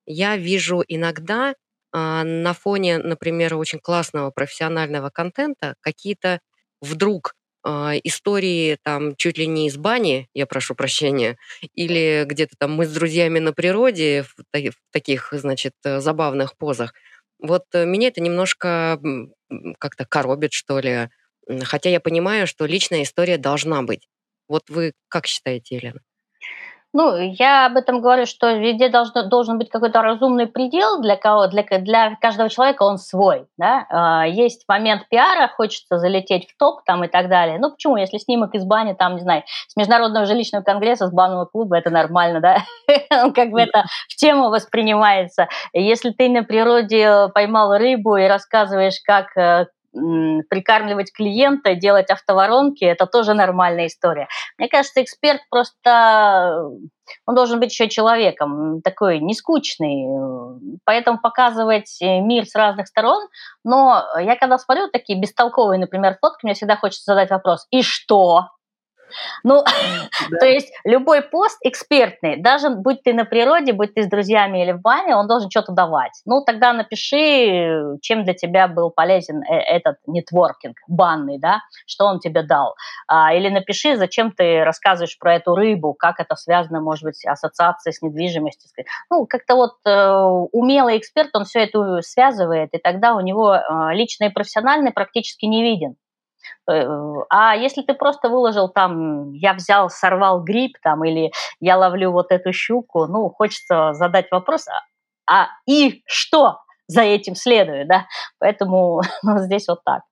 я 0.06 0.38
вижу 0.38 0.82
иногда 0.88 1.54
а, 1.91 2.24
на 2.24 2.54
фоне, 2.54 3.00
например, 3.00 3.56
очень 3.56 3.80
классного 3.80 4.32
профессионального 4.32 5.10
контента 5.10 5.76
какие-то 5.82 6.39
вдруг 6.82 7.34
истории 8.04 8.78
там 8.84 9.16
чуть 9.16 9.38
ли 9.38 9.48
не 9.48 9.68
из 9.68 9.78
бани, 9.78 10.30
я 10.34 10.46
прошу 10.46 10.76
прощения, 10.76 11.38
или 11.74 12.24
где-то 12.26 12.56
там 12.58 12.74
мы 12.74 12.86
с 12.86 12.94
друзьями 12.94 13.40
на 13.40 13.54
природе 13.54 14.24
в, 14.24 14.36
в 14.54 14.74
таких, 14.92 15.30
значит, 15.32 15.74
э, 15.84 16.00
забавных 16.00 16.58
позах. 16.58 16.94
Вот 17.40 17.64
э, 17.74 17.86
меня 17.86 18.10
это 18.10 18.22
немножко 18.22 19.00
как-то 19.80 20.06
коробит, 20.06 20.54
что 20.54 20.80
ли. 20.80 21.10
Хотя 21.64 21.90
я 21.90 22.00
понимаю, 22.00 22.48
что 22.48 22.66
личная 22.66 23.04
история 23.04 23.38
должна 23.38 23.82
быть. 23.84 24.08
Вот 24.48 24.64
вы 24.70 24.94
как 25.10 25.28
считаете, 25.28 25.76
Елена? 25.78 26.02
Ну, 26.93 27.17
я 27.17 27.65
об 27.65 27.76
этом 27.76 28.02
говорю, 28.02 28.26
что 28.26 28.54
везде 28.54 28.89
должно, 28.89 29.28
должен 29.28 29.58
быть 29.58 29.69
какой-то 29.69 30.02
разумный 30.02 30.47
предел 30.47 31.02
для 31.02 31.17
кого, 31.17 31.47
для, 31.47 31.63
для 31.63 32.15
каждого 32.15 32.50
человека 32.50 32.84
он 32.84 32.97
свой, 32.97 33.45
да. 33.58 33.86
А, 33.89 34.26
есть 34.26 34.63
момент 34.69 35.08
пиара, 35.10 35.50
хочется 35.50 36.00
залететь 36.00 36.50
в 36.50 36.58
топ 36.58 36.84
там 36.86 37.04
и 37.04 37.08
так 37.10 37.28
далее. 37.28 37.60
Ну, 37.60 37.71
почему, 37.71 37.97
если 37.97 38.17
снимок 38.17 38.56
из 38.56 38.63
бани, 38.63 38.93
там, 38.93 39.15
не 39.15 39.21
знаю, 39.21 39.43
с 39.67 39.76
Международного 39.76 40.26
жилищного 40.26 40.63
конгресса, 40.63 41.08
с 41.08 41.12
банного 41.12 41.45
клуба, 41.45 41.78
это 41.78 41.89
нормально, 41.89 42.39
да, 42.39 42.63
как 43.36 43.50
бы 43.50 43.62
это 43.62 43.86
в 44.08 44.15
тему 44.15 44.50
воспринимается. 44.50 45.50
Если 45.73 46.12
ты 46.12 46.30
на 46.30 46.43
природе 46.43 47.28
поймал 47.34 47.78
рыбу 47.78 48.15
и 48.15 48.28
рассказываешь, 48.28 49.02
как 49.06 49.36
э, 49.36 49.67
прикармливать 49.93 51.12
клиента, 51.13 51.76
делать 51.76 52.10
автоворонки, 52.10 52.84
это 52.84 53.06
тоже 53.06 53.34
нормальная 53.34 53.88
история. 53.88 54.28
Мне 54.58 54.69
кажется, 54.69 55.02
эксперт 55.02 55.41
просто, 55.50 56.69
он 57.26 57.36
должен 57.36 57.60
быть 57.60 57.71
еще 57.71 57.89
человеком, 57.89 58.82
такой 58.82 59.19
не 59.19 59.34
скучный, 59.34 60.06
поэтому 60.86 61.19
показывать 61.19 61.97
мир 62.02 62.45
с 62.45 62.56
разных 62.56 62.88
сторон. 62.88 63.28
Но 63.63 64.04
я 64.19 64.36
когда 64.36 64.58
смотрю 64.58 64.89
такие 64.89 65.19
бестолковые, 65.19 65.80
например, 65.80 66.17
фотки, 66.21 66.45
мне 66.45 66.54
всегда 66.54 66.76
хочется 66.76 67.13
задать 67.13 67.30
вопрос, 67.30 67.65
и 67.71 67.82
что? 67.82 68.50
Ну, 69.43 69.63
то 70.39 70.46
есть 70.46 70.72
любой 70.84 71.22
пост 71.22 71.58
экспертный, 71.63 72.38
даже 72.41 72.70
будь 72.70 73.04
ты 73.04 73.13
на 73.13 73.26
природе, 73.26 73.74
будь 73.74 73.93
ты 73.93 74.04
с 74.04 74.08
друзьями 74.08 74.63
или 74.63 74.72
в 74.72 74.82
бане, 74.82 75.15
он 75.15 75.28
должен 75.28 75.50
что-то 75.50 75.72
давать. 75.72 76.22
Ну, 76.26 76.43
тогда 76.43 76.74
напиши, 76.74 77.98
чем 78.02 78.24
для 78.24 78.34
тебя 78.34 78.67
был 78.67 78.89
полезен 78.89 79.41
э, 79.43 79.56
этот 79.56 79.98
нетворкинг 80.08 80.78
банный, 80.88 81.39
да, 81.39 81.62
что 81.86 82.06
он 82.06 82.20
тебе 82.20 82.43
дал. 82.43 82.76
А, 83.08 83.34
или 83.34 83.50
напиши, 83.50 83.96
зачем 83.96 84.32
ты 84.32 84.63
рассказываешь 84.63 85.17
про 85.17 85.36
эту 85.36 85.56
рыбу, 85.56 85.93
как 85.93 86.20
это 86.20 86.36
связано, 86.36 86.82
может 86.82 87.04
быть, 87.04 87.26
ассоциация 87.26 87.91
с 87.91 88.02
недвижимостью. 88.02 88.58
Ну, 89.10 89.26
как-то 89.26 89.56
вот 89.56 89.74
э, 89.86 90.12
умелый 90.52 90.98
эксперт, 90.98 91.30
он 91.34 91.46
все 91.46 91.63
это 91.63 92.02
связывает, 92.02 92.70
и 92.74 92.78
тогда 92.78 93.15
у 93.15 93.22
него 93.22 93.56
э, 93.56 93.62
личный 93.93 94.28
и 94.28 94.32
профессиональный 94.32 94.91
практически 94.91 95.46
не 95.46 95.63
виден. 95.63 95.96
Э, 96.70 96.86
а 97.30 97.56
если 97.56 97.82
ты 97.82 97.94
просто 97.94 98.30
выложил 98.30 98.70
там, 98.70 99.34
я 99.34 99.54
взял, 99.54 99.90
сорвал 99.90 100.44
гриб 100.44 100.78
там, 100.82 101.04
или 101.06 101.32
я 101.60 101.78
ловлю 101.78 102.12
вот 102.12 102.32
эту 102.32 102.54
щуку, 102.54 103.08
ну, 103.08 103.30
хочется 103.30 103.94
задать 103.94 104.28
вопрос, 104.32 104.68
а, 104.68 104.82
а 105.30 105.48
и 105.66 106.04
что 106.06 106.60
за 106.88 107.02
этим 107.02 107.36
следует, 107.36 107.88
да? 107.88 108.08
Поэтому 108.40 109.02
ну, 109.24 109.40
здесь 109.40 109.68
вот 109.68 109.84
так. 109.84 110.04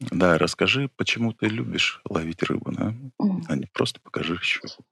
Да, 0.00 0.38
расскажи, 0.38 0.88
почему 0.96 1.32
ты 1.32 1.46
любишь 1.46 2.00
ловить 2.08 2.42
рыбу, 2.42 2.72
да? 2.72 2.94
А 3.48 3.56
не 3.56 3.66
просто 3.66 4.00
покажи 4.00 4.38
щуку. 4.40 4.84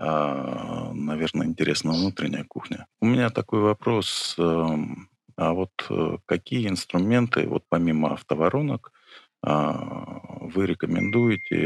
А, 0.00 0.90
наверное, 0.94 1.46
интересна 1.46 1.92
внутренняя 1.92 2.44
кухня. 2.44 2.86
У 3.00 3.06
меня 3.06 3.30
такой 3.30 3.60
вопрос. 3.60 4.36
Эм, 4.38 5.08
а 5.36 5.52
вот 5.52 5.70
э, 5.90 6.18
какие 6.24 6.68
инструменты, 6.68 7.46
вот 7.46 7.64
помимо 7.68 8.12
автоворонок, 8.12 8.92
вы 9.42 10.66
рекомендуете 10.66 11.56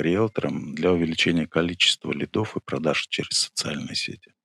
риэлторам 0.00 0.74
для 0.74 0.92
увеличения 0.92 1.46
количества 1.46 2.12
лидов 2.12 2.56
и 2.56 2.60
продаж 2.60 3.06
через 3.08 3.38
социальные 3.38 3.96
сети? 3.96 4.35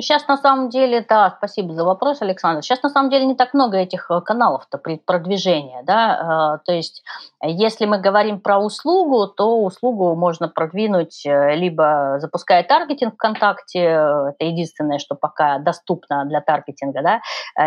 Сейчас 0.00 0.26
на 0.28 0.36
самом 0.36 0.70
деле, 0.70 1.04
да, 1.08 1.34
спасибо 1.36 1.74
за 1.74 1.84
вопрос, 1.84 2.22
Александр. 2.22 2.62
Сейчас 2.62 2.82
на 2.82 2.88
самом 2.88 3.10
деле 3.10 3.26
не 3.26 3.34
так 3.34 3.54
много 3.54 3.76
этих 3.76 4.10
э, 4.10 4.20
каналов-то 4.20 4.78
продвижения, 5.04 5.82
да. 5.84 6.56
Э, 6.56 6.64
то 6.64 6.72
есть, 6.72 7.02
если 7.42 7.86
мы 7.86 7.98
говорим 7.98 8.40
про 8.40 8.58
услугу, 8.58 9.26
то 9.26 9.62
услугу 9.62 10.14
можно 10.14 10.48
продвинуть 10.48 11.26
э, 11.26 11.56
либо 11.56 12.16
запуская 12.18 12.62
таргетинг 12.62 13.14
ВКонтакте, 13.14 13.80
это 13.80 14.44
единственное, 14.44 14.98
что 14.98 15.14
пока 15.14 15.58
доступно 15.58 16.24
для 16.24 16.40
таргетинга, 16.40 17.02
да, 17.02 17.20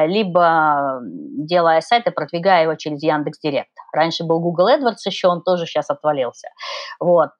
либо 0.06 1.00
делая 1.04 1.82
сайт 1.82 2.08
и 2.08 2.12
продвигая 2.12 2.64
его 2.64 2.76
через 2.76 3.04
Яндекс 3.04 3.40
Директ. 3.40 3.70
Раньше 3.92 4.24
был 4.24 4.40
Google 4.40 4.70
AdWords 4.70 5.06
еще, 5.06 5.28
он 5.28 5.44
тоже 5.44 5.66
сейчас 5.66 5.90
отвалился. 5.90 6.48
Вот. 7.00 7.32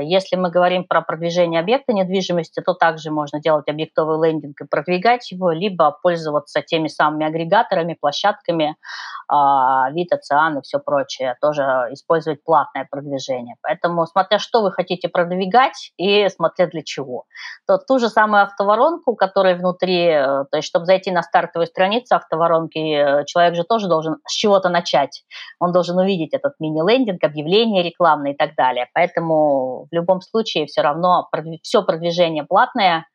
Если 0.00 0.36
мы 0.36 0.50
говорим 0.50 0.84
про 0.84 1.00
продвижение 1.00 1.60
объекта 1.60 1.92
недвижимости, 1.92 2.60
то 2.60 2.74
также 2.74 3.10
можно 3.10 3.40
делать 3.40 3.68
объектовый 3.68 4.18
лендинг 4.28 4.41
лендинг 4.42 4.60
и 4.60 4.66
продвигать 4.66 5.30
его, 5.30 5.50
либо 5.50 5.96
пользоваться 6.02 6.62
теми 6.62 6.88
самыми 6.88 7.26
агрегаторами, 7.26 7.96
площадками, 8.00 8.76
а, 9.28 9.90
вид, 9.92 10.12
океан 10.12 10.58
и 10.58 10.62
все 10.62 10.78
прочее, 10.78 11.36
тоже 11.40 11.62
использовать 11.90 12.42
платное 12.44 12.86
продвижение. 12.90 13.56
Поэтому 13.62 14.06
смотря 14.06 14.38
что 14.38 14.62
вы 14.62 14.72
хотите 14.72 15.08
продвигать 15.08 15.92
и 15.96 16.28
смотря 16.28 16.66
для 16.66 16.82
чего. 16.82 17.24
То 17.66 17.78
ту 17.78 17.98
же 17.98 18.08
самую 18.08 18.42
автоворонку, 18.42 19.14
которая 19.14 19.56
внутри, 19.56 20.06
э, 20.06 20.44
то 20.50 20.56
есть 20.56 20.68
чтобы 20.68 20.86
зайти 20.86 21.10
на 21.10 21.22
стартовую 21.22 21.66
страницу 21.66 22.16
автоворонки, 22.16 22.78
э, 22.78 23.24
человек 23.26 23.54
же 23.54 23.64
тоже 23.64 23.88
должен 23.88 24.16
с 24.26 24.32
чего-то 24.32 24.68
начать. 24.68 25.24
Он 25.60 25.72
должен 25.72 25.98
увидеть 25.98 26.34
этот 26.34 26.54
мини-лендинг, 26.58 27.22
объявление 27.22 27.82
рекламное 27.82 28.32
и 28.32 28.36
так 28.36 28.54
далее. 28.54 28.88
Поэтому 28.94 29.86
в 29.90 29.94
любом 29.94 30.20
случае 30.20 30.66
все 30.66 30.82
равно 30.82 31.28
все 31.62 31.82
продвижение 31.82 32.44
платное, 32.44 33.06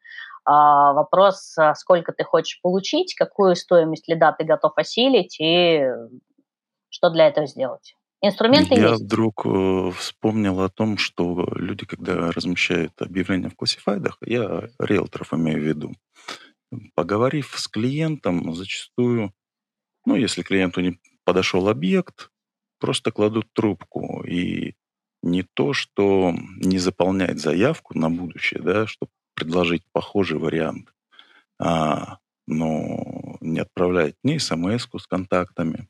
вопрос, 0.47 1.57
а, 1.57 1.75
сколько 1.75 2.13
ты 2.13 2.23
хочешь 2.23 2.61
получить, 2.61 3.15
какую 3.15 3.55
стоимость 3.55 4.07
лида 4.07 4.33
ты 4.37 4.45
готов 4.45 4.73
осилить 4.77 5.39
и 5.39 5.83
что 6.89 7.09
для 7.09 7.27
этого 7.27 7.47
сделать. 7.47 7.95
Инструменты 8.21 8.75
Я 8.75 8.91
есть. 8.91 9.03
вдруг 9.03 9.45
э, 9.45 9.91
вспомнил 9.95 10.61
о 10.61 10.69
том, 10.69 10.97
что 10.97 11.47
люди, 11.55 11.85
когда 11.85 12.31
размещают 12.31 12.93
объявления 12.99 13.49
в 13.49 13.55
классифайдах, 13.55 14.17
я 14.21 14.69
риэлторов 14.79 15.33
имею 15.33 15.59
в 15.59 15.65
виду, 15.65 15.93
поговорив 16.95 17.53
с 17.55 17.67
клиентом, 17.67 18.55
зачастую, 18.55 19.33
ну, 20.05 20.15
если 20.15 20.41
клиенту 20.41 20.81
не 20.81 20.99
подошел 21.25 21.67
объект, 21.67 22.31
просто 22.79 23.11
кладут 23.11 23.53
трубку. 23.53 24.23
И 24.23 24.75
не 25.21 25.43
то, 25.43 25.73
что 25.73 26.33
не 26.57 26.79
заполнять 26.79 27.39
заявку 27.39 27.97
на 27.97 28.09
будущее, 28.09 28.61
да, 28.61 28.87
чтобы 28.87 29.11
предложить 29.37 29.83
похожий 29.91 30.39
вариант, 30.39 30.91
а, 31.59 32.17
но 32.47 33.37
не 33.39 33.59
отправлять 33.59 34.15
ни 34.23 34.39
смс 34.39 34.87
с 34.91 35.07
контактами, 35.07 35.87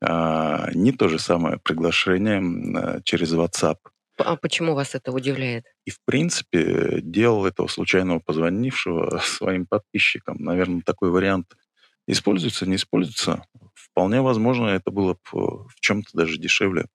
а, 0.00 0.70
ни 0.72 0.92
то 0.92 1.08
же 1.08 1.18
самое 1.18 1.58
приглашение 1.58 2.40
а, 2.40 3.00
через 3.02 3.34
WhatsApp. 3.34 3.78
А 4.18 4.36
почему 4.36 4.74
вас 4.74 4.94
это 4.94 5.10
удивляет? 5.10 5.64
И, 5.84 5.90
в 5.90 5.98
принципе, 6.04 7.00
делал 7.02 7.44
этого 7.44 7.66
случайного 7.66 8.20
позвонившего 8.20 9.18
своим 9.24 9.66
подписчикам. 9.66 10.36
Наверное, 10.38 10.82
такой 10.82 11.10
вариант 11.10 11.56
используется, 12.06 12.66
не 12.66 12.76
используется. 12.76 13.42
Вполне 13.74 14.20
возможно, 14.20 14.66
это 14.66 14.92
было 14.92 15.14
бы 15.32 15.66
в 15.66 15.80
чем-то 15.80 16.10
даже 16.12 16.38
дешевле 16.38 16.86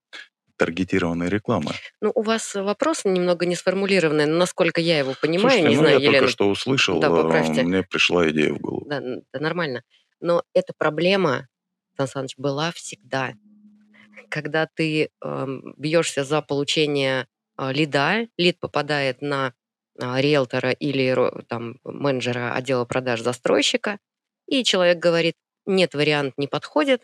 таргетированной 0.58 1.30
рекламы. 1.30 1.72
Ну, 2.02 2.12
у 2.15 2.22
вас 2.22 2.56
вопрос 2.56 3.06
немного 3.06 3.46
не 3.46 3.56
сформулированный, 3.56 4.26
но 4.26 4.38
насколько 4.38 4.82
я 4.82 5.00
его 5.00 5.13
понимаю, 5.22 5.60
Слушайте, 5.60 5.70
не 5.70 5.76
ну, 5.76 5.82
знаю, 5.82 6.00
я 6.00 6.02
Елена. 6.02 6.20
только 6.20 6.32
что 6.32 6.50
услышал, 6.50 7.00
да, 7.00 7.10
поправьте. 7.10 7.63
мне 7.63 7.84
пришла 7.84 8.30
идея 8.30 8.54
в 8.54 8.60
голову. 8.60 8.86
Да, 8.88 9.02
да, 9.02 9.39
нормально. 9.39 9.84
Но 10.20 10.44
эта 10.54 10.74
проблема, 10.78 11.48
Сан 11.98 12.08
Саныч, 12.08 12.36
была 12.38 12.72
всегда. 12.72 13.34
Когда 14.30 14.68
ты 14.74 15.10
э, 15.24 15.48
бьешься 15.78 16.24
за 16.24 16.41
получение 16.41 17.28
э, 17.58 17.72
лида, 17.72 18.28
лид 18.38 18.60
попадает 18.60 19.22
на 19.22 19.54
э, 20.00 20.22
риэлтора 20.22 20.72
или 20.72 21.15
там, 21.48 21.80
менеджера 21.84 22.54
отдела 22.54 22.86
продаж 22.86 23.22
застройщика, 23.22 24.00
и 24.48 24.63
человек 24.63 25.00
говорит, 25.00 25.36
нет, 25.65 25.94
вариант 25.94 26.34
не 26.38 26.48
подходит, 26.48 27.04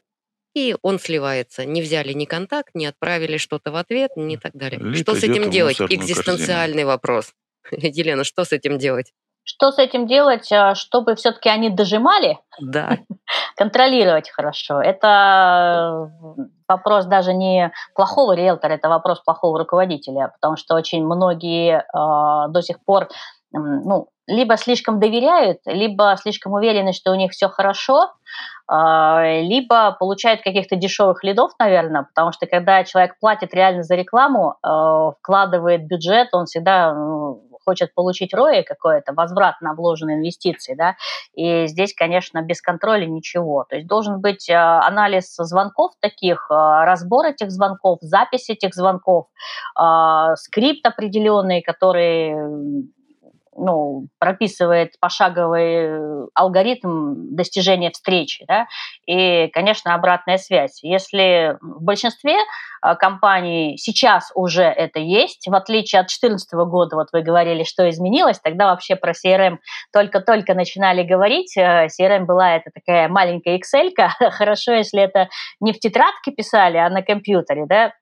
и 0.54 0.76
он 0.82 1.00
сливается. 1.00 1.66
Не 1.66 1.82
взяли 1.82 2.14
ни 2.14 2.26
контакт, 2.26 2.74
не 2.74 2.86
отправили 2.86 3.38
что-то 3.38 3.72
в 3.72 3.76
ответ, 3.76 4.12
ни 4.16 4.36
так 4.36 4.54
далее. 4.54 4.80
Лид 4.80 5.04
что 5.04 5.16
с 5.16 5.24
этим 5.24 5.50
делать? 5.50 5.80
Экзистенциальный 5.80 6.84
корзину. 6.84 6.88
вопрос. 6.88 7.34
Елена, 7.72 8.24
что 8.24 8.44
с 8.44 8.52
этим 8.52 8.78
делать? 8.78 9.14
Что 9.44 9.72
с 9.72 9.80
этим 9.80 10.06
делать, 10.06 10.52
а, 10.52 10.76
чтобы 10.76 11.16
все-таки 11.16 11.50
они 11.50 11.70
дожимали? 11.70 12.38
Да. 12.60 13.00
Контролировать 13.56 14.30
хорошо. 14.30 14.80
Это 14.82 16.12
вопрос 16.68 17.06
даже 17.06 17.34
не 17.34 17.72
плохого 17.96 18.34
риэлтора, 18.34 18.74
это 18.74 18.88
вопрос 18.88 19.20
плохого 19.22 19.58
руководителя, 19.58 20.32
потому 20.36 20.58
что 20.58 20.76
очень 20.76 21.04
многие 21.04 21.80
э, 21.80 22.52
до 22.52 22.62
сих 22.62 22.84
пор 22.86 23.10
ну, 23.52 24.10
либо 24.32 24.58
слишком 24.58 25.00
доверяют, 25.00 25.60
либо 25.65 26.15
слишком 26.20 26.54
уверены, 26.54 26.94
что 26.94 27.12
у 27.12 27.15
них 27.15 27.32
все 27.32 27.50
хорошо, 27.50 28.12
а, 28.67 29.41
либо 29.41 29.91
получают 30.00 30.41
каких-то 30.41 30.78
дешевых 30.78 31.24
лидов, 31.24 31.52
наверное, 31.60 32.04
потому 32.04 32.32
что 32.32 32.46
когда 32.48 32.84
человек 32.86 33.20
платит 33.20 33.54
реально 33.54 33.84
за 33.84 33.96
рекламу, 33.96 34.56
а, 34.63 35.12
вкладывает 35.12 35.86
бюджет, 35.86 36.30
он 36.32 36.46
всегда 36.46 36.94
ну, 36.94 37.44
хочет 37.65 37.94
получить 37.94 38.34
роя 38.34 38.63
какое-то, 38.63 39.13
возврат 39.13 39.60
на 39.60 39.74
вложенные 39.74 40.17
инвестиции, 40.17 40.74
да, 40.76 40.96
и 41.34 41.67
здесь, 41.67 41.94
конечно, 41.94 42.41
без 42.41 42.62
контроля 42.62 43.06
ничего. 43.06 43.65
То 43.70 43.76
есть 43.76 43.88
должен 43.88 44.22
быть 44.22 44.50
а, 44.50 44.88
анализ 44.88 45.36
звонков 45.36 45.91
таких, 46.00 46.48
разбор 46.50 47.26
этих 47.26 47.52
звонков, 47.52 48.00
запись 48.02 48.50
этих 48.50 48.74
звонков, 48.74 49.28
скрипт 50.36 50.86
определенный, 50.86 51.62
который 51.62 52.34
ну, 53.56 54.08
прописывает 54.20 54.94
пошаговый 55.00 55.74
э, 55.74 56.28
алгоритм 56.34 57.36
достижения 57.36 57.92
встречи, 57.92 58.46
да, 58.48 58.68
и, 59.06 59.48
конечно, 59.48 59.94
обратная 59.94 60.38
связь. 60.38 60.80
Если 60.84 61.58
в 61.62 61.84
большинстве 61.84 62.38
а, 62.82 62.96
компаний 62.96 63.78
сейчас 63.78 64.32
уже 64.36 64.64
это 64.64 65.00
есть, 65.00 65.48
в 65.48 65.54
отличие 65.54 66.00
от 66.00 66.08
2014 66.08 66.54
года, 66.54 66.96
вот 66.96 67.10
вы 67.12 67.22
говорили, 67.22 67.64
что 67.64 67.90
изменилось, 67.90 68.40
тогда 68.40 68.68
вообще 68.72 68.96
про 68.96 69.12
CRM 69.12 69.58
только-только 69.92 70.54
начинали 70.54 71.04
говорить, 71.04 71.56
э, 71.58 71.88
CRM 71.88 72.26
была 72.26 72.56
это 72.56 72.72
такая 72.74 73.10
маленькая 73.10 73.58
Excel, 73.58 73.92
хорошо, 74.32 74.74
если 74.74 75.02
это 75.02 75.30
не 75.60 75.74
в 75.74 75.80
тетрадке 75.80 76.32
писали, 76.32 76.78
а 76.78 76.90
на 76.90 77.02
компьютере, 77.02 77.66
да, 77.68 77.94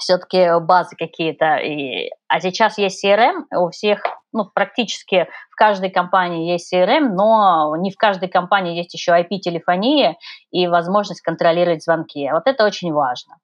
все-таки 0.00 0.60
базы 0.60 0.96
какие-то. 0.96 1.56
И, 1.56 2.10
а 2.28 2.40
сейчас 2.40 2.78
есть 2.78 3.04
CRM, 3.04 3.44
у 3.56 3.70
всех, 3.70 4.02
ну, 4.32 4.44
практически 4.52 5.28
в 5.50 5.56
каждой 5.56 5.90
компании 5.90 6.50
есть 6.50 6.72
CRM, 6.72 7.10
но 7.10 7.76
не 7.76 7.90
в 7.90 7.96
каждой 7.96 8.28
компании 8.28 8.76
есть 8.76 8.94
еще 8.94 9.12
IP-телефония 9.12 10.16
и 10.50 10.66
возможность 10.66 11.20
контролировать 11.20 11.84
звонки. 11.84 12.28
Вот 12.32 12.42
это 12.46 12.64
очень 12.64 12.92
важно. 12.92 13.36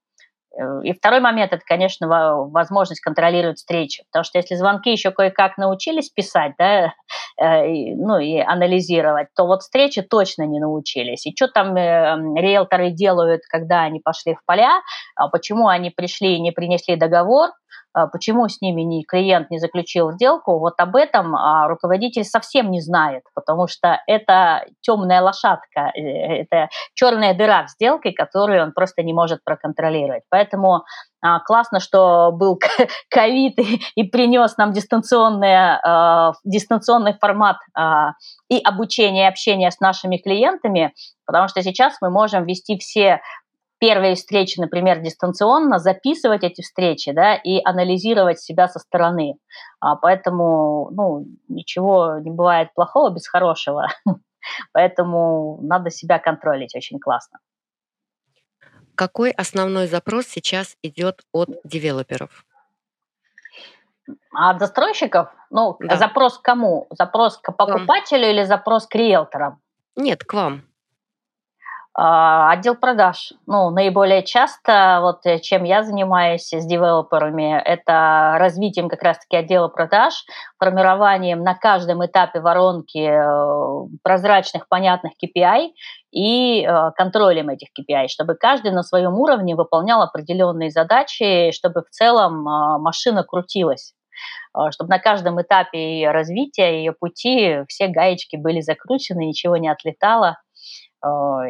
Э, 0.59 0.81
и 0.83 0.93
второй 0.93 1.21
момент– 1.21 1.53
это, 1.53 1.63
конечно, 1.65 2.09
возможность 2.49 3.01
контролировать 3.01 3.59
встречи. 3.59 4.05
Потому 4.11 4.25
что 4.25 4.39
если 4.39 4.55
звонки 4.55 4.91
еще 4.91 5.11
кое-как 5.11 5.59
научились 5.59 6.11
писать, 6.11 6.53
да, 6.59 6.93
э, 7.41 7.95
ну 7.95 8.19
и 8.19 8.39
анализировать, 8.39 9.29
то 9.35 9.47
вот 9.47 9.63
встречи 9.63 10.03
точно 10.03 10.45
не 10.45 10.61
научились. 10.61 11.27
И 11.27 11.35
что 11.37 11.49
там 11.49 11.77
э, 11.77 12.17
риэлторы 12.41 12.91
делают, 12.91 13.43
когда 13.49 13.83
они 13.83 14.01
пошли 14.01 14.35
в 14.35 14.45
поля, 14.45 14.81
а 15.15 15.29
почему 15.29 15.69
они 15.69 15.91
пришли 15.91 16.37
и 16.37 16.41
не 16.41 16.53
принесли 16.53 16.97
договор– 16.97 17.51
почему 18.13 18.47
с 18.49 18.61
ними 18.61 18.83
не, 18.83 19.05
клиент 19.05 19.51
не 19.51 19.59
заключил 19.59 20.13
сделку, 20.13 20.59
вот 20.59 20.75
об 20.79 20.97
этом 20.97 21.35
а, 21.35 21.67
руководитель 21.67 22.25
совсем 22.25 22.71
не 22.71 22.81
знает, 22.81 23.23
потому 23.35 23.67
что 23.69 24.01
это 24.07 24.67
темная 24.83 25.23
лошадка, 25.23 25.93
э, 25.95 26.43
это 26.43 26.69
черная 26.95 27.33
дыра 27.33 27.65
в 27.65 27.71
сделке, 27.71 28.13
которую 28.13 28.63
он 28.63 28.73
просто 28.73 29.03
не 29.03 29.15
может 29.15 29.43
проконтролировать. 29.45 30.25
Поэтому 30.29 30.85
а, 31.23 31.41
классно, 31.41 31.81
что 31.81 32.33
был 32.33 32.59
ковид 33.11 33.59
и, 33.95 34.03
принес 34.05 34.59
нам 34.59 34.73
дистанционный, 34.73 35.79
дистанционный 36.45 37.15
формат 37.19 37.57
и 38.51 38.61
обучение, 38.63 39.25
и 39.25 39.29
общение 39.29 39.71
с 39.71 39.81
нашими 39.81 40.19
клиентами, 40.19 40.93
потому 41.27 41.49
что 41.49 41.63
сейчас 41.63 41.97
мы 42.01 42.11
можем 42.11 42.45
вести 42.45 42.79
все 42.79 43.21
первые 43.79 44.15
встречи, 44.15 44.59
например, 44.61 45.01
дистанционно, 45.01 45.79
записывать 45.79 46.45
эти 46.45 46.63
встречи, 46.63 47.13
да, 47.13 47.35
и 47.35 47.61
анализировать 47.65 48.41
себя 48.41 48.69
со 48.69 48.79
стороны. 48.79 49.35
А, 49.81 49.97
поэтому, 49.97 50.91
ну, 50.93 51.27
ничего 51.49 52.19
не 52.19 52.31
бывает 52.31 52.73
плохого 52.75 53.11
без 53.11 53.27
хорошего. 53.29 53.89
Поэтому 54.73 55.59
надо 55.63 55.91
себя 55.91 56.21
контролить 56.21 56.77
очень 56.77 57.01
классно. 57.01 57.41
Какой 58.95 59.31
основной 59.31 59.89
запрос 59.89 60.27
сейчас 60.27 60.77
идет 60.83 61.23
от 61.33 61.51
девелоперов? 61.65 62.45
А 64.33 64.51
от 64.51 64.61
застройщиков? 64.61 65.29
Ну, 65.51 65.77
да. 65.81 65.97
запрос 65.97 66.39
к 66.39 66.43
кому? 66.43 66.87
Запрос 66.91 67.39
к 67.39 67.53
покупателю 67.53 68.25
к 68.25 68.31
или 68.31 68.45
запрос 68.45 68.87
к 68.87 68.95
риэлторам? 68.95 69.61
Нет, 69.97 70.25
к 70.25 70.33
вам. 70.33 70.66
А, 71.99 72.53
отдел 72.53 72.77
продаж. 72.77 73.33
Ну, 73.47 73.71
наиболее 73.71 74.23
часто, 74.23 74.99
вот 75.01 75.25
э, 75.25 75.39
чем 75.39 75.65
я 75.65 75.83
занимаюсь 75.83 76.53
с 76.53 76.67
девелоперами, 76.67 77.59
это 77.59 78.37
развитием 78.39 78.91
как 78.91 79.03
раз-таки 79.03 79.35
отдела 79.35 79.69
продаж, 79.69 80.27
формированием 80.59 81.43
на 81.43 81.55
каждом 81.55 82.05
этапе 82.05 82.41
воронки 82.41 82.99
э, 82.99 83.89
прозрачных, 84.03 84.69
понятных 84.69 85.13
KPI 85.13 85.71
и 86.13 86.67
э, 86.67 86.91
контролем 86.97 87.49
этих 87.49 87.69
KPI, 87.69 88.09
чтобы 88.09 88.35
каждый 88.35 88.73
на 88.73 88.83
своем 88.83 89.15
уровне 89.15 89.57
выполнял 89.57 90.03
определенные 90.03 90.71
задачи, 90.71 91.51
чтобы 91.53 91.81
в 91.81 91.89
целом 91.89 92.43
машина 92.83 93.25
крутилась 93.25 93.95
чтобы 94.71 94.89
на 94.89 94.99
каждом 94.99 95.43
этапе 95.43 95.79
ее 95.79 96.11
развития, 96.11 96.79
ее 96.79 96.93
пути 96.93 97.59
все 97.69 97.89
гаечки 97.89 98.37
были 98.37 98.63
закручены, 98.63 99.27
ничего 99.27 99.59
не 99.59 99.69
отлетало, 99.69 100.39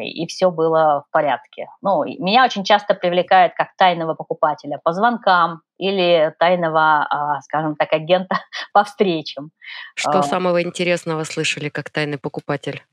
и 0.01 0.25
все 0.27 0.51
было 0.51 1.03
в 1.07 1.11
порядке. 1.11 1.67
Ну, 1.81 2.03
меня 2.03 2.43
очень 2.43 2.63
часто 2.63 2.93
привлекают 2.93 3.53
как 3.55 3.69
тайного 3.77 4.13
покупателя 4.13 4.79
по 4.83 4.93
звонкам 4.93 5.61
или 5.77 6.33
тайного, 6.39 7.07
а, 7.09 7.41
скажем 7.41 7.75
так, 7.75 7.93
агента 7.93 8.39
по 8.73 8.83
встречам. 8.83 9.51
Что 9.95 10.19
а. 10.19 10.23
самого 10.23 10.61
интересного 10.61 11.23
слышали 11.23 11.69
как 11.69 11.89
тайный 11.89 12.17
покупатель? 12.17 12.83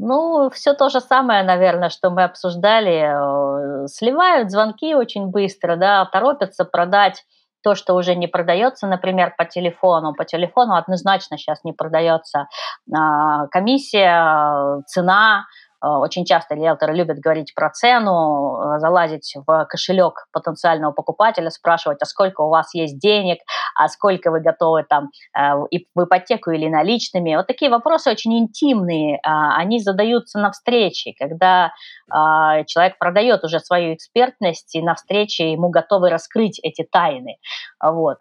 Ну, 0.00 0.48
все 0.50 0.74
то 0.74 0.90
же 0.90 1.00
самое, 1.00 1.42
наверное, 1.42 1.88
что 1.88 2.10
мы 2.10 2.22
обсуждали. 2.22 3.82
Э, 3.82 3.86
сливают 3.88 4.50
звонки 4.50 4.94
очень 4.94 5.26
быстро, 5.26 5.74
да, 5.74 6.04
торопятся 6.04 6.64
продать 6.64 7.24
то, 7.64 7.74
что 7.74 7.94
уже 7.94 8.14
не 8.14 8.28
продается, 8.28 8.86
например, 8.86 9.34
по 9.36 9.44
телефону. 9.44 10.14
По 10.14 10.24
телефону 10.24 10.76
однозначно 10.76 11.36
сейчас 11.36 11.64
не 11.64 11.72
продается 11.72 12.46
а, 12.94 13.48
комиссия, 13.48 14.80
цена, 14.86 15.46
Э, 15.67 15.67
очень 15.80 16.24
часто 16.24 16.54
риэлторы 16.54 16.94
любят 16.94 17.18
говорить 17.18 17.54
про 17.54 17.70
цену, 17.70 18.74
э, 18.76 18.78
залазить 18.80 19.34
в 19.46 19.66
кошелек 19.66 20.26
потенциального 20.32 20.92
покупателя, 20.92 21.50
спрашивать, 21.50 21.98
а 22.02 22.04
сколько 22.04 22.40
у 22.40 22.48
вас 22.48 22.74
есть 22.74 22.98
денег, 22.98 23.38
а 23.74 23.88
сколько 23.88 24.30
вы 24.30 24.40
готовы 24.40 24.84
там 24.84 25.10
э, 25.36 25.40
и 25.70 25.86
в 25.94 26.04
ипотеку 26.04 26.50
или 26.50 26.68
наличными. 26.68 27.36
Вот 27.36 27.46
такие 27.46 27.70
вопросы 27.70 28.10
очень 28.10 28.38
интимные, 28.38 29.20
а, 29.24 29.56
они 29.56 29.78
задаются 29.78 30.38
на 30.38 30.50
встрече, 30.50 31.12
когда 31.18 31.72
а, 32.10 32.64
человек 32.64 32.98
продает 32.98 33.44
уже 33.44 33.60
свою 33.60 33.94
экспертность, 33.94 34.74
и 34.74 34.82
на 34.82 34.94
встрече 34.94 35.52
ему 35.52 35.68
готовы 35.68 36.10
раскрыть 36.10 36.58
эти 36.62 36.84
тайны. 36.90 37.36
Вот. 37.82 38.18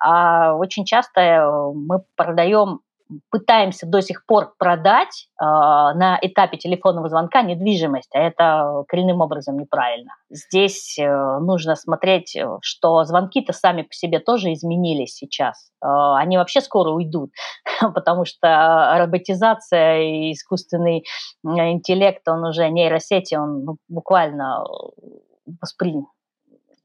А 0.00 0.54
очень 0.54 0.84
часто 0.84 1.72
мы 1.74 2.00
продаем 2.16 2.80
пытаемся 3.30 3.86
до 3.86 4.00
сих 4.02 4.24
пор 4.26 4.54
продать 4.58 5.28
э, 5.40 5.44
на 5.44 6.18
этапе 6.20 6.56
телефонного 6.56 7.08
звонка 7.08 7.42
недвижимость, 7.42 8.14
а 8.14 8.20
это 8.20 8.84
коренным 8.88 9.20
образом 9.20 9.58
неправильно. 9.58 10.12
Здесь 10.30 10.98
э, 10.98 11.38
нужно 11.40 11.76
смотреть, 11.76 12.36
э, 12.36 12.46
что 12.62 13.04
звонки-то 13.04 13.52
сами 13.52 13.82
по 13.82 13.92
себе 13.92 14.18
тоже 14.18 14.52
изменились 14.52 15.14
сейчас. 15.14 15.70
Э, 15.82 15.86
они 16.16 16.36
вообще 16.36 16.60
скоро 16.60 16.90
уйдут, 16.90 17.30
потому 17.94 18.24
что 18.24 18.94
роботизация 18.98 20.02
и 20.02 20.32
искусственный 20.32 21.04
интеллект, 21.44 22.26
он 22.28 22.44
уже 22.44 22.68
нейросети, 22.68 23.34
он 23.34 23.64
ну, 23.64 23.76
буквально 23.88 24.64
воспринял 25.60 26.08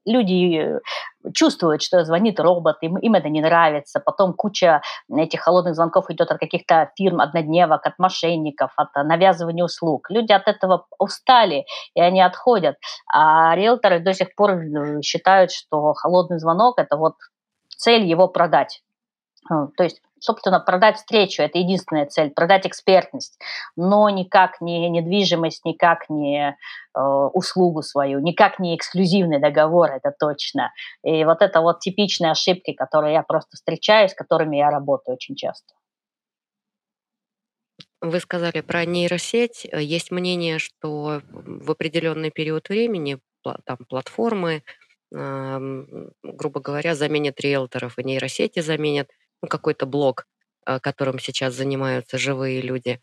люди 0.10 0.58
э, 0.58 0.80
чувствуют, 1.34 1.82
что 1.82 2.04
звонит 2.04 2.40
робот, 2.40 2.78
им, 2.82 2.98
им 2.98 3.14
это 3.14 3.30
не 3.30 3.42
нравится. 3.42 4.00
Потом 4.00 4.34
куча 4.34 4.82
этих 5.10 5.42
холодных 5.42 5.76
звонков 5.76 6.10
идет 6.10 6.32
от 6.32 6.40
каких-то 6.40 6.92
фирм, 6.98 7.22
однодневок, 7.22 7.86
от 7.86 8.00
мошенников, 8.00 8.72
от 8.76 8.94
навязывания 8.96 9.64
услуг. 9.64 10.10
Люди 10.10 10.32
от 10.32 10.48
этого 10.48 10.86
устали, 10.98 11.66
и 11.94 12.02
они 12.02 12.22
отходят. 12.22 12.76
А 13.08 13.56
риэлторы 13.56 14.00
до 14.00 14.14
сих 14.14 14.36
пор 14.36 14.52
э, 14.52 15.02
считают, 15.02 15.52
что 15.52 15.94
холодный 15.94 16.40
звонок– 16.40 16.76
это 16.80 16.98
вот 16.98 17.16
цель 17.78 18.06
его 18.06 18.28
продать. 18.28 18.82
Э, 19.52 19.68
то 19.78 19.84
есть 19.84 20.02
собственно, 20.20 20.60
продать 20.60 20.98
встречу– 20.98 21.42
это 21.44 21.58
единственная 21.58 22.06
цель, 22.06 22.32
продать 22.32 22.66
экспертность, 22.66 23.40
но 23.76 24.10
никак 24.10 24.62
не 24.62 24.90
недвижимость, 24.90 25.66
никак 25.66 26.10
не 26.10 26.56
э, 26.96 27.00
услугу 27.00 27.82
свою, 27.82 28.20
никак 28.20 28.60
не 28.60 28.76
эксклюзивный 28.76 29.40
договор, 29.40 29.92
это 29.92 30.14
точно. 30.18 30.72
И 31.04 31.24
вот 31.26 31.42
это 31.42 31.62
вот 31.62 31.80
типичные 31.80 32.32
ошибки, 32.32 32.74
которые 32.74 33.14
я 33.14 33.24
просто 33.24 33.56
встречаю, 33.56 34.10
с 34.10 34.14
которыми 34.14 34.58
я 34.58 34.70
работаю 34.70 35.16
очень 35.16 35.36
часто. 35.36 35.74
Вы 38.02 38.20
сказали 38.22 38.62
про 38.62 38.86
нейросеть. 38.86 39.68
Есть 39.74 40.12
мнение, 40.12 40.58
что 40.58 41.22
в 41.30 41.72
определенный 41.72 42.32
период 42.32 42.70
времени 42.70 43.20
там 43.44 43.78
платформы, 43.90 44.64
грубо 45.12 46.62
говоря, 46.62 46.96
заменят 46.96 47.42
риэлторов, 47.42 47.98
и 47.98 48.04
нейросети 48.04 48.60
заменят 48.60 49.10
ну, 49.42 49.48
какой-то 49.48 49.86
блог, 49.86 50.26
э, 50.66 50.80
которым 50.80 51.20
сейчас 51.20 51.54
занимаются 51.54 52.18
живые 52.18 52.62
люди. 52.62 53.02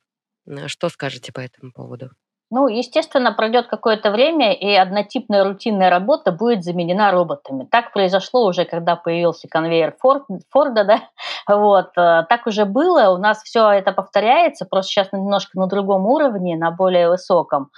Что 0.66 0.88
скажете 0.88 1.33
по 1.33 1.40
этому 1.40 1.72
поводу? 1.72 2.11
Ну, 2.49 2.68
естественно, 2.68 3.33
пройдет 3.33 3.66
какое-то 3.66 4.12
время, 4.12 4.53
и 4.53 4.72
однотипная 4.72 5.42
рутинная 5.42 5.90
работа 5.90 6.31
будет 6.31 6.62
заменена 6.62 7.11
роботами. 7.11 7.66
Так 7.68 7.92
произошло 7.92 8.46
уже, 8.46 8.64
когда 8.64 8.94
появился 8.94 9.49
конвейер 9.49 9.96
Форд, 9.99 10.22
Форда, 10.51 10.85
да, 10.85 11.01
вот, 11.49 11.88
э, 11.99 12.22
так 12.29 12.46
уже 12.46 12.64
было, 12.64 13.11
у 13.11 13.16
нас 13.16 13.42
все 13.42 13.68
это 13.70 13.90
повторяется, 13.90 14.64
просто 14.64 14.92
сейчас 14.92 15.12
немножко 15.12 15.59
на 15.59 15.66
другом 15.66 16.07
уровне, 16.07 16.57
на 16.57 16.70
более 16.70 17.09
высоком. 17.09 17.70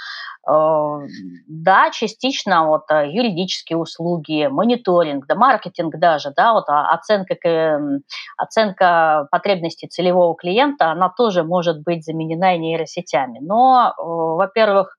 Э, 0.48 1.06
да, 1.46 1.90
частично 1.90 2.66
вот 2.66 2.90
э, 2.90 3.10
юридические 3.10 3.76
услуги, 3.76 4.46
мониторинг, 4.50 5.26
да, 5.26 5.34
маркетинг 5.34 5.96
даже, 5.98 6.32
да, 6.34 6.54
вот 6.54 6.64
а, 6.68 6.90
оценка, 6.90 7.36
оценка 8.36 9.28
потребностей 9.30 9.88
целевого 9.88 10.34
клиента, 10.36 10.90
она 10.90 11.10
тоже 11.10 11.42
может 11.44 11.82
быть 11.82 12.04
заменена 12.04 12.56
нейросетями. 12.56 13.40
Но, 13.40 13.92
э, 13.96 14.02
во-первых, 14.02 14.96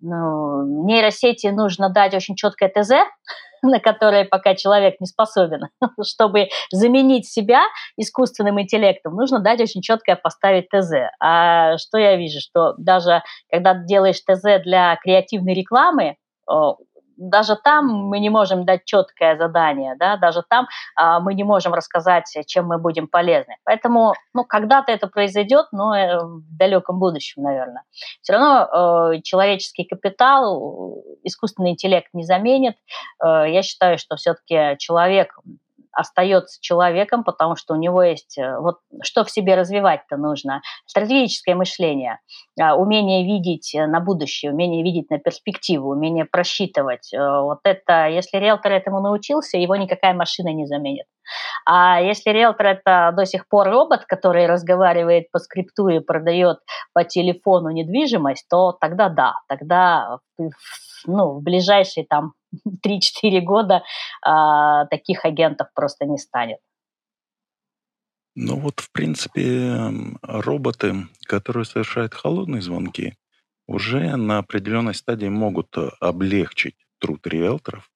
ну, 0.00 0.84
нейросети 0.86 1.48
нужно 1.48 1.90
дать 1.90 2.14
очень 2.14 2.36
четкое 2.36 2.68
ТЗ, 2.68 2.90
на 3.62 3.80
которое 3.80 4.24
пока 4.24 4.54
человек 4.54 5.00
не 5.00 5.06
способен. 5.06 5.68
Чтобы 6.02 6.48
заменить 6.70 7.28
себя 7.28 7.62
искусственным 7.96 8.60
интеллектом, 8.60 9.14
нужно 9.14 9.40
дать 9.40 9.60
очень 9.60 9.82
четкое 9.82 10.16
поставить 10.16 10.68
ТЗ. 10.68 11.10
А 11.20 11.76
что 11.78 11.98
я 11.98 12.16
вижу, 12.16 12.40
что 12.40 12.74
даже 12.78 13.22
когда 13.50 13.74
делаешь 13.74 14.20
ТЗ 14.20 14.62
для 14.64 14.96
креативной 15.02 15.54
рекламы, 15.54 16.16
даже 17.18 17.56
там 17.56 17.86
мы 17.86 18.20
не 18.20 18.30
можем 18.30 18.64
дать 18.64 18.84
четкое 18.84 19.36
задание, 19.36 19.96
да, 19.98 20.16
даже 20.16 20.42
там 20.48 20.68
а, 20.94 21.20
мы 21.20 21.34
не 21.34 21.44
можем 21.44 21.74
рассказать, 21.74 22.24
чем 22.46 22.66
мы 22.66 22.78
будем 22.78 23.08
полезны. 23.08 23.56
Поэтому, 23.64 24.14
ну, 24.32 24.44
когда-то 24.44 24.92
это 24.92 25.08
произойдет, 25.08 25.66
но 25.72 25.96
э, 25.96 26.18
в 26.22 26.56
далеком 26.56 26.98
будущем, 26.98 27.42
наверное. 27.42 27.82
Все 28.22 28.32
равно 28.32 29.12
э, 29.12 29.20
человеческий 29.22 29.84
капитал, 29.84 31.02
искусственный 31.24 31.70
интеллект 31.70 32.08
не 32.12 32.24
заменит. 32.24 32.76
Э, 33.22 33.44
я 33.48 33.62
считаю, 33.62 33.98
что 33.98 34.16
все-таки 34.16 34.76
человек 34.78 35.38
остается 35.98 36.58
человеком, 36.60 37.24
потому 37.24 37.56
что 37.56 37.74
у 37.74 37.76
него 37.76 38.02
есть 38.02 38.38
э, 38.38 38.58
вот 38.60 38.76
что 39.02 39.24
в 39.24 39.30
себе 39.30 39.56
развивать-то 39.56 40.16
нужно. 40.16 40.62
Стратегическое 40.86 41.56
мышление, 41.56 42.20
а, 42.60 42.76
умение 42.76 43.24
видеть 43.24 43.74
э, 43.74 43.86
на 43.86 43.98
будущее, 44.00 44.52
умение 44.52 44.84
видеть 44.84 45.10
на 45.10 45.18
перспективу, 45.18 45.90
умение 45.90 46.24
просчитывать. 46.24 47.12
Э, 47.12 47.40
вот 47.42 47.58
это, 47.64 48.06
если 48.06 48.38
риэлтор 48.38 48.72
этому 48.72 49.00
научился, 49.00 49.58
его 49.58 49.74
никакая 49.74 50.14
машина 50.14 50.52
не 50.52 50.66
заменит. 50.66 51.06
А 51.64 52.00
если 52.00 52.30
риэлтор 52.30 52.66
это 52.66 53.12
до 53.16 53.26
сих 53.26 53.48
пор 53.48 53.68
робот, 53.68 54.04
который 54.06 54.46
разговаривает 54.46 55.30
по 55.30 55.38
скрипту 55.38 55.88
и 55.88 56.00
продает 56.00 56.58
по 56.92 57.04
телефону 57.04 57.70
недвижимость, 57.70 58.46
то 58.48 58.72
тогда 58.72 59.08
да, 59.08 59.34
тогда 59.48 60.18
ну, 61.06 61.38
в 61.38 61.42
ближайшие 61.42 62.06
там 62.06 62.32
3-4 62.86 63.40
года 63.40 63.82
а, 64.22 64.86
таких 64.86 65.24
агентов 65.24 65.68
просто 65.74 66.06
не 66.06 66.18
станет. 66.18 66.58
Ну 68.40 68.56
вот, 68.56 68.80
в 68.80 68.92
принципе, 68.92 69.90
роботы, 70.22 71.08
которые 71.26 71.64
совершают 71.64 72.14
холодные 72.14 72.62
звонки, 72.62 73.14
уже 73.66 74.16
на 74.16 74.38
определенной 74.38 74.94
стадии 74.94 75.26
могут 75.26 75.76
э, 75.76 75.90
облегчить 76.00 76.76
труд 77.00 77.26
риэлторов. 77.26 77.90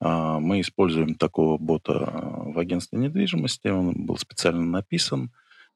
А, 0.00 0.38
мы 0.38 0.60
используем 0.60 1.14
такого 1.14 1.58
бота 1.58 1.92
э, 1.92 2.52
в 2.52 2.58
агентстве 2.58 2.98
недвижимости, 2.98 3.68
он 3.68 4.06
был 4.06 4.16
специально 4.16 4.64
написан. 4.64 5.32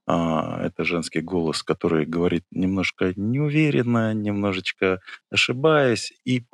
А, 0.07 0.61
это 0.63 0.85
женский 0.85 1.21
голос, 1.21 1.63
который 1.63 2.07
говорит 2.07 2.45
немножко 2.51 3.13
неуверенно, 3.17 4.13
немножечко 4.15 5.01
ошибаясь, 5.31 6.13
и 6.25 6.45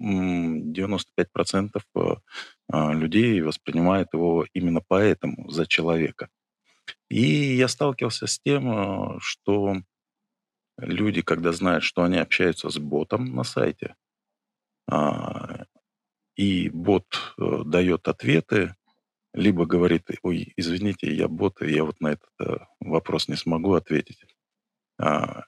95% 0.00 1.70
э, 1.94 2.00
а, 2.72 2.92
людей 2.94 3.40
воспринимают 3.42 4.08
его 4.12 4.46
именно 4.54 4.80
поэтому, 4.86 5.50
за 5.50 5.66
человека. 5.66 6.28
И 7.08 7.22
я 7.56 7.68
сталкивался 7.68 8.26
с 8.26 8.38
тем, 8.38 8.70
э, 8.70 9.18
что 9.20 9.76
люди, 10.78 11.22
когда 11.22 11.52
знают, 11.52 11.84
что 11.84 12.02
они 12.02 12.18
общаются 12.18 12.70
с 12.70 12.78
ботом 12.78 13.34
на 13.34 13.44
сайте, 13.44 13.94
и 16.40 16.70
бот 16.70 17.04
э, 17.36 17.64
дает 17.66 18.08
ответы, 18.08 18.74
либо 19.34 19.66
говорит, 19.66 20.08
ой, 20.22 20.54
извините, 20.56 21.14
я 21.14 21.28
бот, 21.28 21.60
я 21.60 21.84
вот 21.84 22.00
на 22.00 22.12
этот 22.12 22.30
вопрос 22.80 23.28
не 23.28 23.36
смогу 23.36 23.74
ответить. 23.74 24.24
А, 24.98 25.44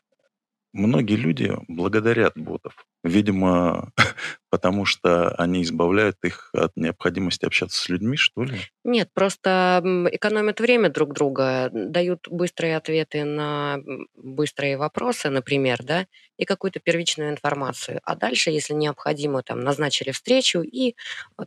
многие 0.75 1.17
люди 1.17 1.57
благодарят 1.67 2.37
ботов. 2.37 2.87
Видимо, 3.03 3.91
потому 4.53 4.85
что 4.85 5.35
они 5.37 5.63
избавляют 5.63 6.19
их 6.25 6.51
от 6.53 6.77
необходимости 6.77 7.47
общаться 7.47 7.81
с 7.81 7.89
людьми, 7.89 8.19
что 8.19 8.45
ли? 8.45 8.59
Нет, 8.85 9.09
просто 9.15 9.83
экономят 10.13 10.61
время 10.61 10.91
друг 10.91 11.15
друга, 11.15 11.71
дают 11.73 12.29
быстрые 12.29 12.77
ответы 12.77 13.25
на 13.25 13.79
быстрые 14.15 14.77
вопросы, 14.77 15.31
например, 15.31 15.83
да, 15.83 16.07
и 16.37 16.45
какую-то 16.45 16.81
первичную 16.81 17.31
информацию. 17.31 18.01
А 18.05 18.15
дальше, 18.15 18.51
если 18.51 18.75
необходимо, 18.75 19.43
там, 19.43 19.61
назначили 19.61 20.11
встречу, 20.11 20.61
и 20.61 20.97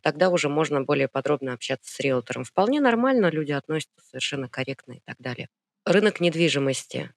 тогда 0.02 0.30
уже 0.30 0.50
можно 0.50 0.82
более 0.82 1.08
подробно 1.08 1.54
общаться 1.54 1.94
с 1.94 2.00
риэлтором. 2.00 2.44
Вполне 2.44 2.82
нормально, 2.82 3.30
люди 3.30 3.52
относятся 3.52 4.02
совершенно 4.10 4.50
корректно 4.50 4.94
и 4.94 5.02
так 5.06 5.18
далее. 5.20 5.50
Рынок 5.86 6.22
недвижимости. 6.22 7.14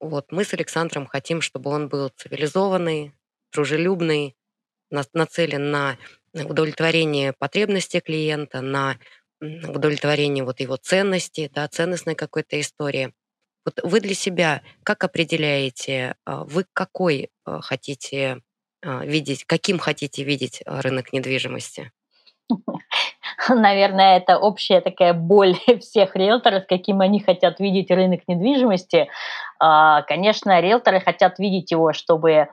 Вот 0.00 0.32
мы 0.32 0.44
с 0.44 0.52
Александром 0.52 1.06
хотим, 1.06 1.40
чтобы 1.40 1.70
он 1.70 1.88
был 1.88 2.10
цивилизованный, 2.14 3.14
дружелюбный, 3.54 4.36
нацелен 5.12 5.70
на 5.70 5.96
удовлетворение 6.32 7.32
потребностей 7.32 8.00
клиента, 8.00 8.60
на 8.60 8.96
удовлетворение 9.40 10.44
вот 10.44 10.60
его 10.60 10.76
ценностей, 10.76 11.50
да, 11.52 11.68
ценностной 11.68 12.14
какой-то 12.14 12.60
истории. 12.60 13.12
Вот 13.64 13.80
вы 13.82 14.00
для 14.00 14.14
себя 14.14 14.62
как 14.82 15.04
определяете, 15.04 16.16
а, 16.24 16.44
вы 16.44 16.66
какой 16.72 17.30
а, 17.44 17.60
хотите 17.60 18.40
а, 18.82 19.04
видеть, 19.04 19.44
каким 19.44 19.78
хотите 19.78 20.22
видеть 20.22 20.62
рынок 20.66 21.12
недвижимости? 21.12 21.90
Наверное, 23.48 24.18
это 24.18 24.38
общая 24.38 24.80
такая 24.80 25.14
боль 25.14 25.56
всех 25.80 26.14
риэлторов, 26.14 26.66
каким 26.68 27.00
они 27.00 27.20
хотят 27.20 27.58
видеть 27.58 27.90
рынок 27.90 28.20
недвижимости. 28.26 29.08
Конечно, 29.58 30.60
риэлторы 30.60 31.00
хотят 31.00 31.38
видеть 31.38 31.70
его, 31.70 31.94
чтобы 31.94 32.48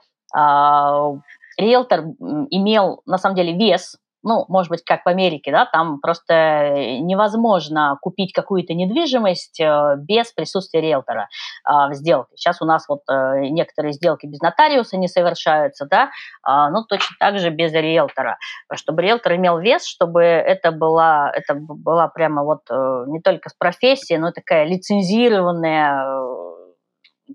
риэлтор 1.58 2.02
имел 2.50 3.02
на 3.06 3.18
самом 3.18 3.36
деле 3.36 3.54
вес, 3.54 3.98
ну, 4.24 4.46
может 4.50 4.70
быть, 4.70 4.84
как 4.84 5.04
в 5.04 5.08
Америке, 5.08 5.52
да, 5.52 5.66
там 5.66 6.00
просто 6.00 6.34
э, 6.34 6.98
невозможно 7.00 7.98
купить 8.02 8.34
какую-то 8.34 8.74
недвижимость 8.74 9.60
э, 9.60 9.96
без 9.98 10.32
присутствия 10.32 10.82
риэлтора 10.82 11.28
а, 11.64 11.90
в 11.90 11.94
сделке. 11.94 12.36
Сейчас 12.36 12.62
у 12.62 12.66
нас 12.66 12.88
вот 12.88 13.02
э, 13.10 13.48
некоторые 13.50 13.94
сделки 13.94 14.28
без 14.28 14.40
нотариуса 14.40 14.98
не 14.98 15.08
совершаются, 15.08 15.86
да, 15.90 16.12
а, 16.44 16.70
но 16.70 16.84
точно 16.84 17.16
так 17.20 17.40
же 17.40 17.50
без 17.50 17.74
риэлтора. 17.74 18.38
Чтобы 18.74 19.02
риэлтор 19.02 19.36
имел 19.36 19.60
вес, 19.60 19.86
чтобы 19.86 20.24
это 20.24 20.72
была, 20.72 21.32
это 21.34 21.56
была 21.56 22.08
прямо 22.08 22.44
вот 22.44 22.62
не 23.08 23.22
только 23.22 23.50
с 23.50 23.54
профессией, 23.54 24.20
но 24.20 24.32
такая 24.32 24.66
лицензированная 24.66 26.51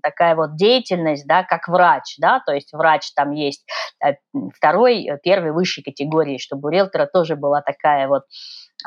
такая 0.01 0.35
вот 0.35 0.55
деятельность, 0.55 1.25
да, 1.27 1.43
как 1.43 1.67
врач, 1.67 2.15
да, 2.19 2.41
то 2.45 2.53
есть 2.53 2.73
врач 2.73 3.11
там 3.13 3.31
есть 3.31 3.65
э, 4.03 4.13
второй, 4.55 5.05
э, 5.05 5.17
первой, 5.21 5.51
высшей 5.51 5.83
категории, 5.83 6.37
чтобы 6.37 6.69
у 6.69 6.71
риэлтора 6.71 7.07
тоже 7.11 7.35
была 7.35 7.61
такая 7.61 8.07
вот 8.07 8.23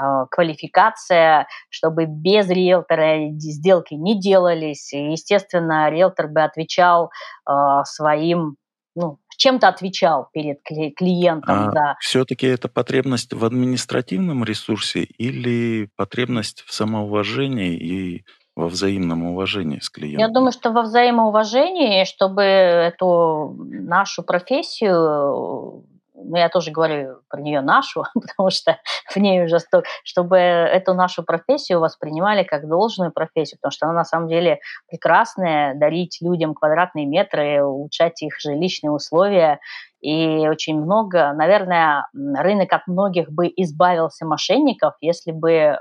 э, 0.00 0.02
квалификация, 0.30 1.46
чтобы 1.68 2.06
без 2.06 2.48
риэлтора 2.48 3.30
сделки 3.38 3.94
не 3.94 4.20
делались. 4.20 4.92
И, 4.92 5.12
естественно, 5.12 5.90
риэлтор 5.90 6.28
бы 6.28 6.42
отвечал 6.42 7.10
э, 7.48 7.52
своим, 7.84 8.56
ну, 8.94 9.18
чем-то 9.40 9.68
отвечал 9.68 10.28
перед 10.32 10.58
клиентом. 10.62 11.68
А 11.68 11.72
да. 11.72 11.96
Все-таки 12.00 12.46
это 12.46 12.68
потребность 12.68 13.32
в 13.32 13.44
административном 13.44 14.44
ресурсе 14.44 15.02
или 15.02 15.88
потребность 15.96 16.62
в 16.66 16.74
самоуважении 16.74 17.74
и 17.74 18.24
во 18.60 18.68
взаимном 18.68 19.24
уважении 19.24 19.80
с 19.80 19.90
клиентом? 19.90 20.28
Я 20.28 20.32
думаю, 20.32 20.52
что 20.52 20.70
во 20.70 20.82
взаимоуважении, 20.82 22.04
чтобы 22.04 22.42
эту 22.42 23.56
нашу 23.58 24.22
профессию 24.22 25.84
ну, 26.24 26.36
я 26.36 26.48
тоже 26.48 26.70
говорю 26.70 27.18
про 27.28 27.40
нее 27.40 27.60
нашу, 27.60 28.04
потому 28.14 28.50
что 28.50 28.78
в 29.08 29.16
ней 29.16 29.44
уже 29.44 29.58
столько, 29.58 29.88
чтобы 30.04 30.36
эту 30.36 30.94
нашу 30.94 31.22
профессию 31.22 31.80
воспринимали 31.80 32.42
как 32.44 32.68
должную 32.68 33.12
профессию, 33.12 33.58
потому 33.58 33.72
что 33.72 33.86
она 33.86 33.94
на 33.94 34.04
самом 34.04 34.28
деле 34.28 34.60
прекрасная, 34.88 35.74
дарить 35.74 36.18
людям 36.20 36.54
квадратные 36.54 37.06
метры, 37.06 37.62
улучшать 37.62 38.22
их 38.22 38.38
жилищные 38.40 38.90
условия, 38.90 39.60
и 40.00 40.48
очень 40.48 40.80
много, 40.80 41.32
наверное, 41.34 42.08
рынок 42.14 42.72
от 42.72 42.86
многих 42.86 43.30
бы 43.30 43.52
избавился 43.54 44.24
мошенников, 44.24 44.94
если 45.02 45.30
бы 45.30 45.50
э, 45.50 45.76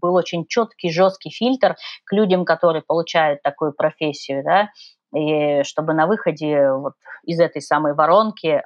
был 0.00 0.14
очень 0.14 0.46
четкий, 0.46 0.92
жесткий 0.92 1.30
фильтр 1.30 1.74
к 2.04 2.12
людям, 2.12 2.44
которые 2.44 2.82
получают 2.82 3.42
такую 3.42 3.72
профессию, 3.72 4.44
да, 4.44 4.68
и 5.14 5.62
чтобы 5.64 5.94
на 5.94 6.06
выходе 6.06 6.70
вот 6.72 6.92
из 7.24 7.40
этой 7.40 7.62
самой 7.62 7.94
воронки 7.94 8.46
э, 8.46 8.62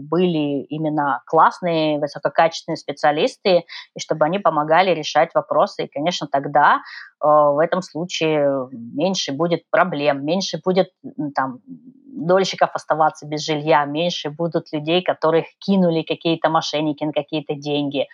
были 0.00 0.62
именно 0.64 1.22
классные, 1.26 1.98
высококачественные 1.98 2.76
специалисты, 2.76 3.64
и 3.94 4.00
чтобы 4.00 4.24
они 4.24 4.38
помогали 4.38 4.90
решать 4.90 5.30
вопросы. 5.34 5.84
И, 5.84 5.88
конечно, 5.88 6.28
тогда 6.30 6.76
э, 6.76 7.26
в 7.26 7.58
этом 7.62 7.82
случае 7.82 8.68
меньше 8.72 9.32
будет 9.32 9.68
проблем, 9.70 10.24
меньше 10.24 10.60
будет 10.64 10.90
там 11.34 11.60
дольщиков 12.06 12.70
оставаться 12.74 13.26
без 13.26 13.44
жилья, 13.44 13.84
меньше 13.84 14.30
будут 14.30 14.72
людей, 14.72 15.02
которых 15.02 15.46
кинули 15.58 16.02
какие-то 16.02 16.48
мошенники 16.48 17.04
на 17.04 17.12
какие-то 17.12 17.54
деньги. 17.54 18.02
Э, 18.02 18.06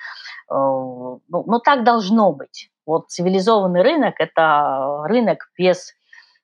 ну, 0.48 1.20
ну, 1.28 1.58
так 1.60 1.84
должно 1.84 2.32
быть. 2.32 2.70
Вот 2.86 3.08
цивилизованный 3.08 3.82
рынок– 3.82 4.14
это 4.18 5.04
рынок 5.04 5.50
без 5.56 5.92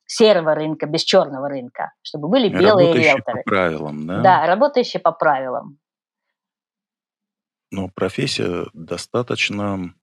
серого 0.07 0.55
рынка, 0.55 0.87
без 0.87 1.03
черного 1.03 1.49
рынка, 1.49 1.93
чтобы 2.03 2.29
были 2.29 2.49
белые 2.49 2.89
работающие 2.89 3.13
риэлторы. 3.13 3.43
по 3.43 3.51
правилам, 3.51 4.07
да? 4.07 4.23
Да, 4.23 4.47
работающие 4.47 5.01
по 5.01 5.13
правилам. 5.13 5.79
Но 7.71 7.89
профессия 7.89 8.67
достаточно 8.73 9.95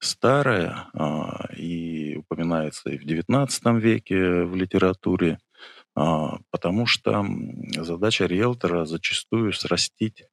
старая 0.00 0.88
а, 0.94 1.46
и 1.56 2.16
упоминается 2.16 2.90
и 2.90 2.98
в 2.98 3.06
XIX 3.06 3.78
веке 3.78 4.42
в 4.42 4.56
литературе, 4.56 5.38
а, 5.94 6.38
потому 6.50 6.86
что 6.86 7.24
задача 7.78 8.26
риэлтора 8.26 8.84
зачастую 8.84 9.52
срастить 9.52 10.24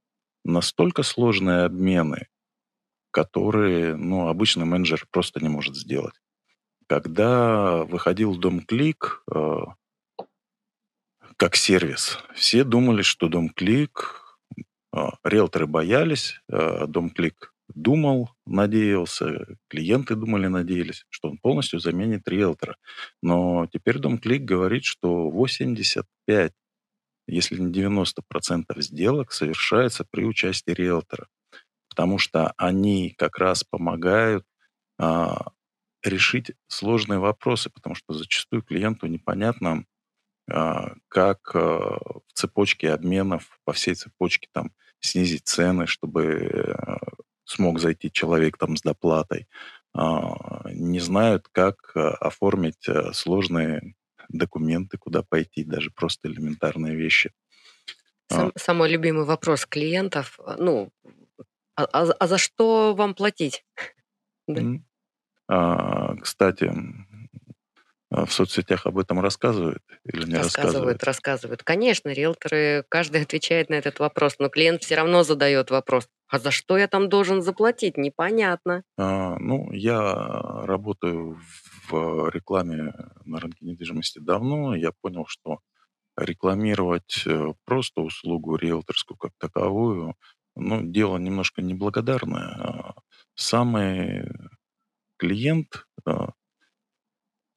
настолько 0.43 1.03
сложные 1.03 1.65
обмены, 1.65 2.27
которые 3.11 3.95
ну, 3.95 4.27
обычный 4.27 4.65
менеджер 4.65 5.05
просто 5.11 5.39
не 5.39 5.49
может 5.49 5.75
сделать. 5.75 6.15
Когда 6.89 7.83
выходил 7.83 8.35
Дом 8.35 8.61
Клик 8.61 9.21
э, 9.31 9.57
как 11.37 11.55
сервис, 11.55 12.17
все 12.33 12.63
думали, 12.63 13.03
что 13.03 13.27
Дом 13.27 13.49
Клик, 13.49 14.39
э, 14.95 14.99
риэлторы 15.23 15.67
боялись, 15.67 16.41
э, 16.49 16.87
Дом 16.87 17.11
Клик 17.11 17.53
думал, 17.67 18.31
надеялся, 18.47 19.45
клиенты 19.67 20.15
думали, 20.15 20.47
надеялись, 20.47 21.05
что 21.09 21.29
он 21.29 21.37
полностью 21.37 21.79
заменит 21.79 22.27
риэлтора. 22.27 22.75
Но 23.21 23.67
теперь 23.71 23.99
Дом 23.99 24.17
Клик 24.17 24.41
говорит, 24.41 24.83
что 24.83 25.29
85, 25.29 26.53
если 27.27 27.57
не 27.59 27.71
90% 27.71 28.81
сделок 28.81 29.31
совершается 29.31 30.07
при 30.09 30.25
участии 30.25 30.71
риэлтора. 30.71 31.27
Потому 31.87 32.17
что 32.17 32.51
они 32.57 33.13
как 33.15 33.37
раз 33.37 33.63
помогают 33.63 34.43
а, 34.97 35.51
решить 36.03 36.51
сложные 36.67 37.19
вопросы, 37.19 37.69
потому 37.69 37.95
что 37.95 38.13
зачастую 38.13 38.61
клиенту 38.61 39.07
непонятно, 39.07 39.85
а, 40.49 40.93
как 41.07 41.55
а, 41.55 41.59
в 41.59 42.33
цепочке 42.33 42.91
обменов, 42.91 43.59
по 43.65 43.73
всей 43.73 43.95
цепочке 43.95 44.47
там 44.51 44.71
снизить 44.99 45.47
цены, 45.47 45.87
чтобы 45.87 46.75
а, 46.77 46.99
смог 47.45 47.79
зайти 47.79 48.11
человек 48.11 48.57
там 48.57 48.77
с 48.77 48.81
доплатой, 48.81 49.47
не 49.95 50.99
знают, 50.99 51.47
как 51.51 51.91
оформить 51.95 52.87
сложные 53.13 53.95
документы, 54.29 54.99
куда 54.99 55.23
пойти, 55.23 55.63
даже 55.63 55.89
просто 55.89 56.27
элементарные 56.27 56.95
вещи. 56.95 57.31
Сам, 58.31 58.51
самый 58.55 58.91
любимый 58.91 59.25
вопрос 59.25 59.65
клиентов, 59.65 60.39
ну, 60.59 60.91
а, 61.75 61.85
а, 61.85 62.11
а 62.11 62.27
за 62.27 62.37
что 62.37 62.93
вам 62.93 63.15
платить? 63.15 63.65
да. 64.47 64.61
А, 65.49 66.15
кстати, 66.17 66.71
в 68.11 68.29
соцсетях 68.29 68.85
об 68.85 68.97
этом 68.97 69.19
рассказывают 69.19 69.83
или 70.03 70.25
не 70.25 70.35
рассказывают? 70.35 70.45
Рассказывают, 70.45 71.03
рассказывают. 71.03 71.63
Конечно, 71.63 72.09
риэлторы, 72.09 72.85
каждый 72.87 73.21
отвечает 73.23 73.69
на 73.69 73.75
этот 73.75 73.99
вопрос, 73.99 74.35
но 74.39 74.49
клиент 74.49 74.83
все 74.83 74.95
равно 74.95 75.23
задает 75.23 75.71
вопрос. 75.71 76.07
А 76.27 76.37
за 76.37 76.51
что 76.51 76.77
я 76.77 76.87
там 76.87 77.09
должен 77.09 77.41
заплатить? 77.41 77.97
Непонятно. 77.97 78.83
А, 78.97 79.37
ну, 79.39 79.71
я 79.71 80.13
работаю 80.65 81.39
в 81.89 82.29
рекламе 82.29 82.93
на 83.25 83.39
рынке 83.39 83.65
недвижимости 83.65 84.19
давно. 84.19 84.75
Я 84.75 84.91
понял, 85.01 85.25
что 85.27 85.59
рекламировать 86.15 87.23
э, 87.25 87.53
просто 87.65 88.01
услугу 88.01 88.55
риэлторскую 88.55 89.17
как 89.17 89.31
таковую, 89.39 90.15
ну, 90.55 90.81
дело 90.83 91.17
немножко 91.17 91.61
неблагодарное. 91.61 92.55
А 92.59 92.93
самый 93.35 94.25
клиент 95.19 95.85
а, 96.05 96.29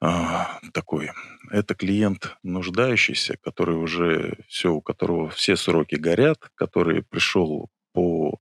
а, 0.01 0.59
такой, 0.73 1.11
это 1.51 1.75
клиент 1.75 2.37
нуждающийся, 2.43 3.37
который 3.41 3.77
уже 3.77 4.35
все, 4.49 4.73
у 4.73 4.81
которого 4.81 5.31
все 5.31 5.57
сроки 5.57 5.95
горят, 5.95 6.39
который 6.57 7.05
пришел 7.05 7.71
по 7.93 8.41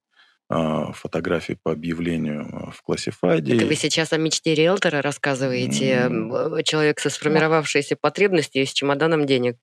а, 0.49 0.91
фотографии 0.93 1.57
по 1.61 1.72
объявлению 1.72 2.74
в 2.76 2.82
классифайде. 2.82 3.55
Это 3.55 3.67
вы 3.67 3.76
сейчас 3.76 4.11
о 4.11 4.17
мечте 4.17 4.55
риэлтора 4.55 5.03
рассказываете? 5.03 6.07
Mm. 6.09 6.63
Человек 6.63 6.99
со 6.99 7.11
сформировавшейся 7.11 7.95
потребностью 7.95 8.63
и 8.63 8.65
с 8.65 8.74
чемоданом 8.74 9.28
денег. 9.28 9.57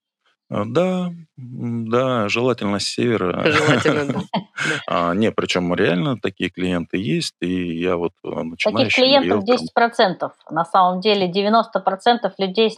А, 0.51 0.63
да, 0.65 1.11
да, 1.37 2.27
желательно 2.27 2.79
с 2.79 2.83
севера. 2.85 3.43
Желательно, 3.51 4.13
да. 4.13 4.19
А, 4.87 5.13
не, 5.13 5.31
причем 5.31 5.73
реально 5.73 6.17
такие 6.19 6.49
клиенты 6.49 6.97
есть, 6.97 7.35
и 7.39 7.79
я 7.79 7.95
вот 7.95 8.11
начинающим 8.23 8.73
Таких 8.73 8.93
клиентов 8.93 9.47
риэлтором... 9.47 10.27
10%. 10.27 10.31
На 10.49 10.65
самом 10.65 10.99
деле 10.99 11.31
90% 11.31 12.33
людей 12.37 12.69
с, 12.69 12.77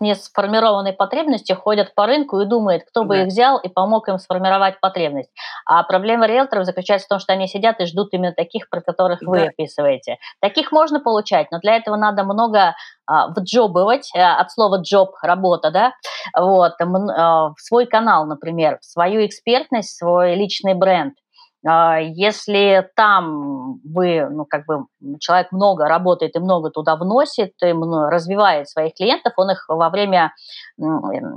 несформированной 0.00 0.92
потребностью 0.92 1.56
ходят 1.56 1.94
по 1.96 2.06
рынку 2.06 2.40
и 2.40 2.46
думают, 2.46 2.84
кто 2.84 3.04
бы 3.04 3.22
их 3.22 3.26
взял 3.26 3.58
и 3.58 3.68
помог 3.68 4.08
им 4.08 4.18
сформировать 4.18 4.78
потребность. 4.80 5.30
А 5.66 5.82
проблема 5.82 6.28
риэлторов 6.28 6.64
заключается 6.64 7.06
в 7.06 7.08
том, 7.08 7.18
что 7.18 7.32
они 7.32 7.48
сидят 7.48 7.80
и 7.80 7.86
ждут 7.86 8.10
именно 8.12 8.32
таких, 8.32 8.68
про 8.68 8.80
которых 8.80 9.20
вы 9.22 9.46
описываете. 9.46 10.18
Таких 10.40 10.70
можно 10.70 11.00
получать, 11.00 11.50
но 11.50 11.58
для 11.58 11.76
этого 11.76 11.96
надо 11.96 12.22
много 12.22 12.74
вджобывать, 13.36 14.10
э, 14.14 14.20
от 14.20 14.50
слова 14.52 14.80
job– 14.80 15.08
работа, 15.22 15.70
да, 15.70 15.92
вот, 16.38 16.72
а, 16.80 17.50
в 17.50 17.60
свой 17.60 17.86
канал, 17.86 18.26
например, 18.26 18.78
свою 18.82 19.24
экспертность, 19.26 19.96
свой 19.96 20.34
личный 20.36 20.74
бренд. 20.74 21.14
А, 21.66 21.98
если 21.98 22.88
там 22.96 23.80
вы, 23.84 24.26
ну, 24.30 24.46
как 24.46 24.64
бы, 24.66 24.86
человек 25.18 25.52
много 25.52 25.86
работает 25.86 26.36
и 26.36 26.40
много 26.40 26.70
туда 26.70 26.96
вносит, 26.96 27.52
и 27.62 27.72
развивает 27.72 28.68
своих 28.68 28.94
клиентов, 28.94 29.34
он 29.36 29.50
их 29.50 29.64
во 29.68 29.90
время 29.90 30.32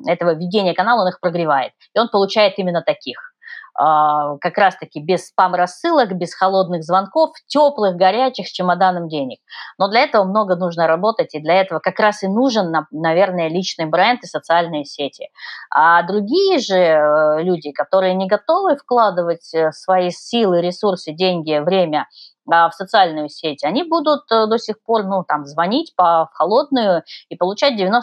этого 0.05 0.33
ведения 0.35 0.73
канала, 0.73 1.01
он 1.01 1.09
их 1.09 1.19
прогревает. 1.19 1.73
И 1.93 1.99
он 1.99 2.07
получает 2.09 2.57
именно 2.57 2.81
таких. 2.81 3.32
А, 3.75 4.37
как 4.37 4.57
раз-таки 4.57 5.01
без 5.01 5.27
спам-рассылок, 5.27 6.13
без 6.13 6.35
холодных 6.35 6.83
звонков, 6.83 7.31
теплых, 7.47 7.95
горячих, 7.95 8.47
с 8.47 8.51
чемоданом 8.51 9.07
денег. 9.07 9.39
Но 9.79 9.89
для 9.89 10.01
этого 10.01 10.25
много 10.25 10.55
нужно 10.55 10.85
работать, 10.85 11.33
и 11.33 11.39
для 11.39 11.61
этого 11.61 11.79
как 11.79 11.99
раз 11.99 12.21
и 12.21 12.27
нужен, 12.27 12.71
наверное, 12.91 13.47
личный 13.47 13.85
бренд 13.85 14.23
и 14.23 14.27
социальные 14.27 14.85
сети. 14.85 15.29
А 15.71 16.03
другие 16.03 16.59
же 16.59 16.77
э, 16.77 17.43
люди, 17.43 17.71
которые 17.71 18.13
не 18.13 18.27
готовы 18.27 18.75
вкладывать 18.75 19.51
э, 19.55 19.71
свои 19.71 20.11
силы, 20.11 20.61
ресурсы, 20.61 21.11
деньги, 21.11 21.57
время 21.57 22.07
в 22.45 22.71
социальную 22.71 23.29
сеть, 23.29 23.63
они 23.63 23.83
будут 23.83 24.31
э, 24.31 24.47
до 24.47 24.57
сих 24.57 24.81
пор, 24.83 25.03
ну, 25.03 25.23
там, 25.23 25.45
звонить 25.45 25.93
по, 25.95 26.29
в 26.31 26.33
холодную 26.33 27.03
и 27.29 27.35
получать 27.35 27.79
90% 27.79 27.99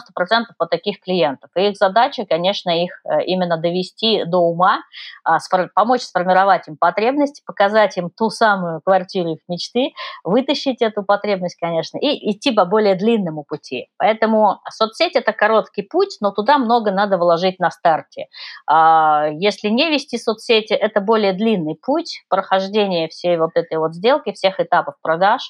от 0.57 0.69
таких 0.69 0.99
клиентов. 0.99 1.49
И 1.55 1.69
их 1.69 1.77
задача, 1.77 2.25
конечно, 2.25 2.69
их 2.71 3.01
э, 3.05 3.23
именно 3.25 3.57
довести 3.57 4.23
до 4.25 4.37
ума, 4.39 4.79
а, 5.23 5.37
помочь 5.75 6.01
сформировать 6.01 6.67
им 6.67 6.77
потребность, 6.77 7.43
показать 7.45 7.97
им 7.97 8.09
ту 8.09 8.29
самую 8.29 8.81
квартиру 8.81 9.33
их 9.33 9.39
мечты, 9.47 9.93
вытащить 10.23 10.81
эту 10.81 11.03
потребность, 11.03 11.57
конечно, 11.59 11.97
и 11.97 12.31
идти 12.31 12.51
по 12.51 12.65
более 12.65 12.95
длинному 12.95 13.43
пути. 13.43 13.87
Поэтому 13.97 14.59
соцсеть– 14.69 15.15
это 15.15 15.33
короткий 15.33 15.83
путь, 15.83 16.17
но 16.21 16.31
туда 16.31 16.57
много 16.57 16.91
надо 16.91 17.17
вложить 17.17 17.59
на 17.59 17.71
старте. 17.71 18.27
А, 18.67 19.27
если 19.31 19.69
не 19.69 19.89
вести 19.89 20.17
соцсети, 20.17 20.73
это 20.73 21.01
более 21.01 21.33
длинный 21.33 21.75
путь 21.75 22.23
прохождения 22.29 23.07
всей 23.07 23.37
вот 23.37 23.51
этой 23.55 23.77
вот 23.77 23.93
сделки, 23.93 24.30
всех 24.31 24.59
этапов 24.59 24.95
продаж 25.01 25.41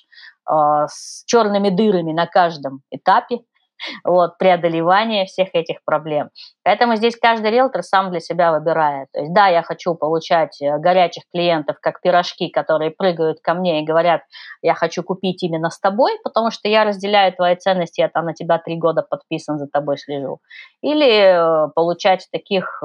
э, 0.49 0.53
с 0.88 1.23
черными 1.25 1.69
дырами 1.69 2.13
на 2.13 2.27
каждом 2.27 2.82
этапе, 2.91 3.39
вот, 4.03 4.38
преодолевание 4.38 5.25
всех 5.25 5.49
этих 5.53 5.84
проблем. 5.86 6.29
Поэтому 6.63 6.95
здесь 6.95 7.15
каждый 7.15 7.51
риэлтор 7.51 7.84
сам 7.84 8.11
для 8.11 8.19
себя 8.19 8.51
выбирает. 8.51 9.07
То 9.13 9.21
есть, 9.21 9.34
да, 9.34 9.47
я 9.47 9.63
хочу 9.63 9.95
получать 9.95 10.61
э, 10.61 10.77
горячих 10.77 11.23
клиентов, 11.32 11.77
как 11.82 12.01
пирожки, 12.01 12.49
которые 12.49 12.91
прыгают 12.91 13.39
ко 13.41 13.53
мне 13.53 13.82
и 13.82 13.86
говорят, 13.86 14.21
я 14.61 14.73
хочу 14.73 15.03
купить 15.03 15.43
именно 15.43 15.69
с 15.69 15.79
тобой, 15.79 16.11
потому 16.23 16.51
что 16.51 16.67
я 16.67 16.84
разделяю 16.84 17.34
твои 17.34 17.55
ценности, 17.55 18.01
я 18.01 18.09
там 18.09 18.25
на 18.25 18.34
тебя 18.34 18.57
три 18.59 18.77
года 18.77 19.05
подписан, 19.07 19.57
за 19.57 19.67
тобой 19.67 19.97
слежу. 19.97 20.39
Или 20.82 21.67
э, 21.67 21.69
получать 21.75 22.27
таких 22.32 22.82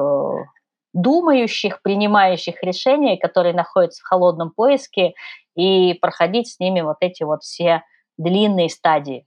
думающих, 0.96 1.82
принимающих 1.82 2.62
решения, 2.62 3.18
которые 3.18 3.54
находятся 3.54 4.02
в 4.02 4.06
холодном 4.06 4.50
поиске, 4.50 5.12
и 5.54 5.94
проходить 5.94 6.48
с 6.48 6.58
ними 6.58 6.80
вот 6.80 6.96
эти 7.00 7.22
вот 7.22 7.42
все 7.42 7.82
длинные 8.16 8.70
стадии. 8.70 9.26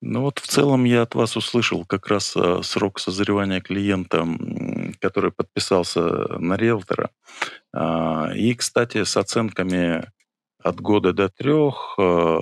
Ну 0.00 0.22
вот 0.22 0.38
в 0.38 0.46
целом 0.48 0.84
я 0.84 1.02
от 1.02 1.14
вас 1.14 1.36
услышал 1.36 1.84
как 1.84 2.08
раз 2.08 2.34
э, 2.34 2.62
срок 2.62 2.98
созревания 2.98 3.60
клиента, 3.60 4.26
который 5.00 5.30
подписался 5.30 6.00
на 6.38 6.56
риэлтора. 6.56 7.10
А, 7.72 8.30
и, 8.34 8.54
кстати, 8.54 9.04
с 9.04 9.16
оценками 9.16 10.10
от 10.62 10.80
года 10.80 11.12
до 11.12 11.28
трех, 11.28 11.94
э, 11.98 12.38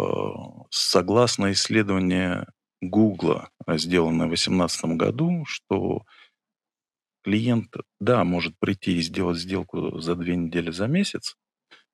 согласно 0.71 1.53
исследованию 1.53 2.47
Гугла, 2.81 3.51
сделанное 3.67 4.27
в 4.27 4.31
2018 4.31 4.97
году, 4.97 5.45
что 5.47 6.03
клиент, 7.23 7.75
да, 8.01 8.25
может 8.25 8.59
прийти 8.59 8.99
и 8.99 9.03
сделать 9.03 9.39
сделку 9.39 10.01
за 10.01 10.15
две 10.15 10.37
недели, 10.37 10.71
за 10.71 10.87
месяц, 10.87 11.37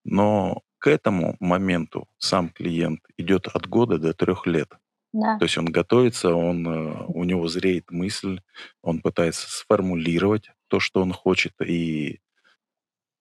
но 0.05 0.63
к 0.79 0.89
этому 0.89 1.37
моменту 1.41 2.07
сам 2.19 2.49
клиент 2.49 3.01
идет 3.17 3.49
от 3.49 3.69
года 3.69 3.99
до 3.99 4.15
трех 4.15 4.47
лет. 4.47 4.69
Да. 5.13 5.39
То 5.39 5.45
есть 5.45 5.57
он 5.57 5.67
готовится, 5.67 6.35
он, 6.35 6.67
э, 6.67 7.05
у 7.09 7.25
него 7.25 7.49
зреет 7.49 7.91
мысль, 7.91 8.41
он 8.83 9.01
пытается 9.01 9.51
сформулировать 9.51 10.51
то, 10.69 10.79
что 10.79 11.01
он 11.01 11.13
хочет, 11.13 11.55
и 11.65 12.21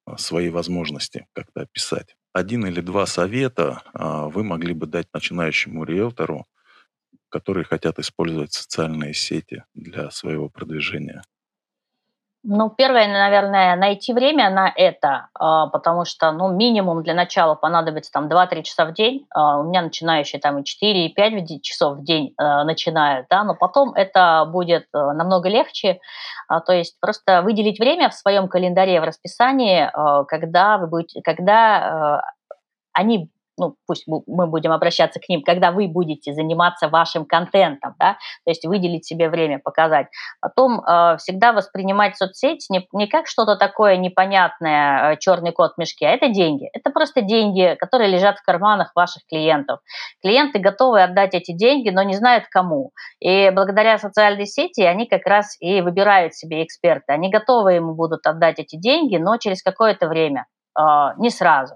э, 0.05 0.17
свои 0.17 0.49
возможности 0.49 1.27
как-то 1.33 1.61
описать. 1.61 2.17
Один 2.33 2.65
или 2.65 2.81
два 2.81 3.05
совета 3.05 3.81
а, 3.93 4.27
вы 4.27 4.43
могли 4.43 4.73
бы 4.73 4.87
дать 4.87 5.07
начинающему 5.13 5.85
риэлтору, 5.85 6.45
которые 7.29 7.63
хотят 7.63 7.97
использовать 7.97 8.51
социальные 8.51 9.13
сети 9.13 9.63
для 9.73 10.11
своего 10.11 10.49
продвижения. 10.49 11.21
Ну, 12.47 12.69
первое, 12.69 13.07
наверное, 13.07 13.75
найти 13.75 14.13
время 14.13 14.51
на 14.51 14.71
это, 14.75 15.29
а, 15.33 15.65
потому 15.65 16.05
что, 16.05 16.31
ну, 16.31 16.49
минимум 16.49 17.01
для 17.01 17.15
начала 17.15 17.55
понадобится 17.55 18.11
там 18.11 18.27
2-3 18.27 18.61
часа 18.61 18.85
в 18.85 18.93
день. 18.93 19.25
А, 19.33 19.57
у 19.57 19.63
меня 19.63 19.81
начинающие 19.81 20.39
там 20.39 20.59
и 20.59 20.63
4, 20.63 21.07
и 21.07 21.13
5 21.13 21.63
часов 21.63 21.97
в 21.97 22.03
день 22.03 22.35
э, 22.39 22.63
начинают, 22.63 23.25
да, 23.31 23.43
но 23.43 23.55
потом 23.55 23.93
это 23.95 24.45
будет 24.45 24.85
намного 24.93 25.49
легче. 25.49 25.99
А, 26.47 26.59
то 26.59 26.71
есть 26.71 26.99
просто 26.99 27.41
выделить 27.41 27.79
время 27.79 28.09
в 28.09 28.13
своем 28.13 28.47
календаре, 28.47 29.01
в 29.01 29.05
расписании, 29.05 29.89
когда 30.27 30.77
вы 30.77 30.85
будете, 30.85 31.21
когда 31.23 32.21
они 32.93 33.29
ну, 33.57 33.75
пусть 33.87 34.05
мы 34.07 34.47
будем 34.47 34.71
обращаться 34.71 35.19
к 35.19 35.29
ним, 35.29 35.41
когда 35.43 35.71
вы 35.71 35.87
будете 35.87 36.33
заниматься 36.33 36.89
вашим 36.89 37.25
контентом, 37.25 37.95
да, 37.99 38.17
то 38.43 38.51
есть 38.51 38.65
выделить 38.65 39.05
себе 39.05 39.29
время, 39.29 39.59
показать. 39.59 40.07
Потом 40.41 40.81
э, 40.81 41.17
всегда 41.17 41.53
воспринимать 41.53 42.17
соцсети 42.17 42.71
не, 42.71 42.87
не 42.93 43.07
как 43.07 43.27
что-то 43.27 43.55
такое 43.55 43.97
непонятное, 43.97 45.13
э, 45.13 45.17
черный 45.17 45.51
кот 45.51 45.73
в 45.75 45.77
мешке, 45.79 46.07
а 46.07 46.11
это 46.11 46.29
деньги. 46.29 46.69
Это 46.73 46.89
просто 46.89 47.21
деньги, 47.21 47.75
которые 47.79 48.09
лежат 48.09 48.39
в 48.39 48.43
карманах 48.43 48.91
ваших 48.95 49.23
клиентов. 49.27 49.79
Клиенты 50.21 50.59
готовы 50.59 51.01
отдать 51.03 51.33
эти 51.33 51.53
деньги, 51.53 51.89
но 51.89 52.03
не 52.03 52.13
знают 52.13 52.45
кому. 52.49 52.91
И 53.19 53.49
благодаря 53.51 53.97
социальной 53.97 54.45
сети 54.45 54.81
они 54.81 55.07
как 55.07 55.25
раз 55.25 55.55
и 55.59 55.81
выбирают 55.81 56.33
себе 56.33 56.63
эксперта. 56.63 57.13
Они 57.13 57.29
готовы 57.29 57.73
ему 57.73 57.95
будут 57.95 58.25
отдать 58.27 58.59
эти 58.59 58.75
деньги, 58.75 59.17
но 59.17 59.37
через 59.37 59.63
какое-то 59.63 60.07
время, 60.07 60.45
э, 60.77 60.81
не 61.17 61.29
сразу. 61.29 61.75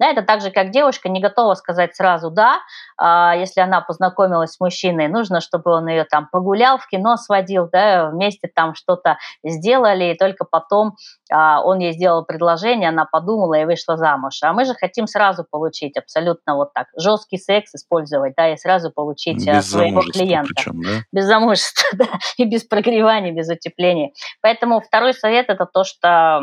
Да, 0.00 0.06
это 0.06 0.22
так 0.22 0.40
же, 0.40 0.50
как 0.50 0.70
девушка 0.70 1.10
не 1.10 1.20
готова 1.20 1.54
сказать 1.54 1.94
сразу 1.94 2.30
«да», 2.30 2.60
а, 2.96 3.36
если 3.36 3.60
она 3.60 3.82
познакомилась 3.82 4.52
с 4.52 4.60
мужчиной, 4.60 5.08
нужно, 5.08 5.42
чтобы 5.42 5.72
он 5.72 5.88
ее 5.88 6.04
там 6.04 6.26
погулял, 6.32 6.78
в 6.78 6.86
кино 6.86 7.18
сводил, 7.18 7.68
да, 7.70 8.08
вместе 8.08 8.48
там 8.52 8.74
что-то 8.74 9.18
сделали, 9.44 10.14
и 10.14 10.16
только 10.16 10.46
потом 10.46 10.96
а, 11.30 11.62
он 11.62 11.80
ей 11.80 11.92
сделал 11.92 12.24
предложение, 12.24 12.88
она 12.88 13.04
подумала 13.04 13.54
и 13.54 13.66
вышла 13.66 13.98
замуж. 13.98 14.38
А 14.42 14.54
мы 14.54 14.64
же 14.64 14.72
хотим 14.72 15.06
сразу 15.06 15.44
получить 15.48 15.98
абсолютно 15.98 16.56
вот 16.56 16.72
так, 16.72 16.86
жесткий 16.96 17.36
секс 17.36 17.74
использовать, 17.74 18.32
да, 18.38 18.54
и 18.54 18.56
сразу 18.56 18.90
получить 18.90 19.46
без 19.46 19.70
своего 19.70 20.00
клиента. 20.00 20.48
Причем, 20.56 20.82
да? 20.82 20.90
Без 21.12 21.26
замужества, 21.26 21.84
да, 21.98 22.06
и 22.38 22.46
без 22.46 22.64
прогревания, 22.64 23.32
без 23.32 23.50
утепления. 23.50 24.12
Поэтому 24.40 24.80
второй 24.80 25.12
совет– 25.12 25.46
это 25.50 25.66
то, 25.66 25.84
что 25.84 26.40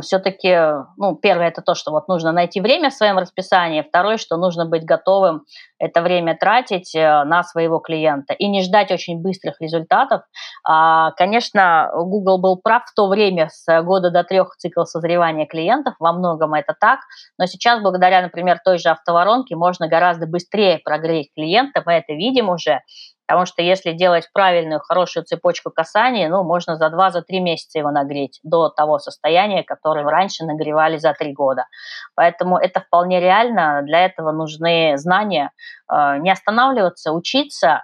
все-таки, 0.00 0.56
ну, 0.96 1.14
первое 1.14 1.48
это 1.48 1.60
то, 1.60 1.74
что 1.74 1.90
вот 1.90 2.08
нужно 2.08 2.32
найти 2.32 2.60
время 2.60 2.90
в 2.90 2.94
своем 2.94 3.18
расписании, 3.18 3.82
второе, 3.82 4.16
что 4.16 4.36
нужно 4.36 4.64
быть 4.64 4.84
готовым 4.84 5.44
это 5.78 6.00
время 6.00 6.36
тратить 6.36 6.94
э, 6.94 7.24
на 7.24 7.42
своего 7.42 7.78
клиента 7.78 8.32
и 8.32 8.48
не 8.48 8.62
ждать 8.62 8.90
очень 8.90 9.20
быстрых 9.20 9.60
результатов. 9.60 10.22
А, 10.66 11.10
конечно, 11.12 11.90
Google 11.94 12.38
был 12.38 12.56
прав 12.56 12.84
в 12.86 12.94
то 12.94 13.08
время 13.08 13.50
с 13.50 13.82
года 13.82 14.10
до 14.10 14.24
трех 14.24 14.56
цикл 14.56 14.84
созревания 14.84 15.46
клиентов, 15.46 15.94
во 15.98 16.12
многом 16.12 16.54
это 16.54 16.74
так, 16.78 17.00
но 17.38 17.46
сейчас 17.46 17.82
благодаря, 17.82 18.22
например, 18.22 18.60
той 18.64 18.78
же 18.78 18.88
автоворонке 18.88 19.56
можно 19.56 19.88
гораздо 19.88 20.26
быстрее 20.26 20.78
прогреть 20.78 21.30
клиента, 21.34 21.82
мы 21.84 21.92
это 21.94 22.14
видим 22.14 22.48
уже, 22.48 22.80
Потому 23.26 23.46
что 23.46 23.62
если 23.62 23.92
делать 23.92 24.28
правильную, 24.32 24.80
хорошую 24.80 25.24
цепочку 25.24 25.70
касаний, 25.70 26.28
ну, 26.28 26.44
можно 26.44 26.76
за 26.76 26.86
2-3 26.88 27.10
за 27.10 27.22
месяца 27.40 27.78
его 27.78 27.90
нагреть 27.90 28.40
до 28.42 28.68
того 28.68 28.98
состояния, 28.98 29.62
которое 29.62 30.04
раньше 30.04 30.44
нагревали 30.44 30.98
за 30.98 31.14
3 31.14 31.32
года. 31.32 31.66
Поэтому 32.14 32.58
это 32.58 32.80
вполне 32.80 33.20
реально. 33.20 33.82
Для 33.82 34.04
этого 34.04 34.32
нужны 34.32 34.96
знания. 34.96 35.50
Э, 35.90 36.18
не 36.18 36.30
останавливаться, 36.30 37.12
учиться, 37.12 37.82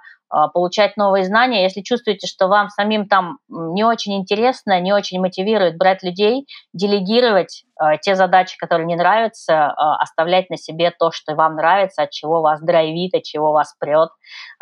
получать 0.52 0.96
новые 0.96 1.24
знания. 1.24 1.62
Если 1.64 1.80
чувствуете, 1.80 2.26
что 2.26 2.48
вам 2.48 2.68
самим 2.68 3.08
там 3.08 3.38
не 3.48 3.84
очень 3.84 4.16
интересно, 4.16 4.80
не 4.80 4.92
очень 4.92 5.20
мотивирует 5.20 5.76
брать 5.76 6.02
людей, 6.02 6.46
делегировать 6.72 7.64
э, 7.80 7.98
те 8.00 8.14
задачи, 8.14 8.56
которые 8.58 8.86
не 8.86 8.96
нравятся, 8.96 9.52
э, 9.52 9.72
оставлять 10.00 10.48
на 10.50 10.56
себе 10.56 10.92
то, 10.96 11.10
что 11.10 11.34
вам 11.34 11.56
нравится, 11.56 12.02
от 12.02 12.10
чего 12.10 12.42
вас 12.42 12.60
драйвит, 12.60 13.14
от 13.14 13.24
чего 13.24 13.52
вас 13.52 13.74
прет. 13.78 14.10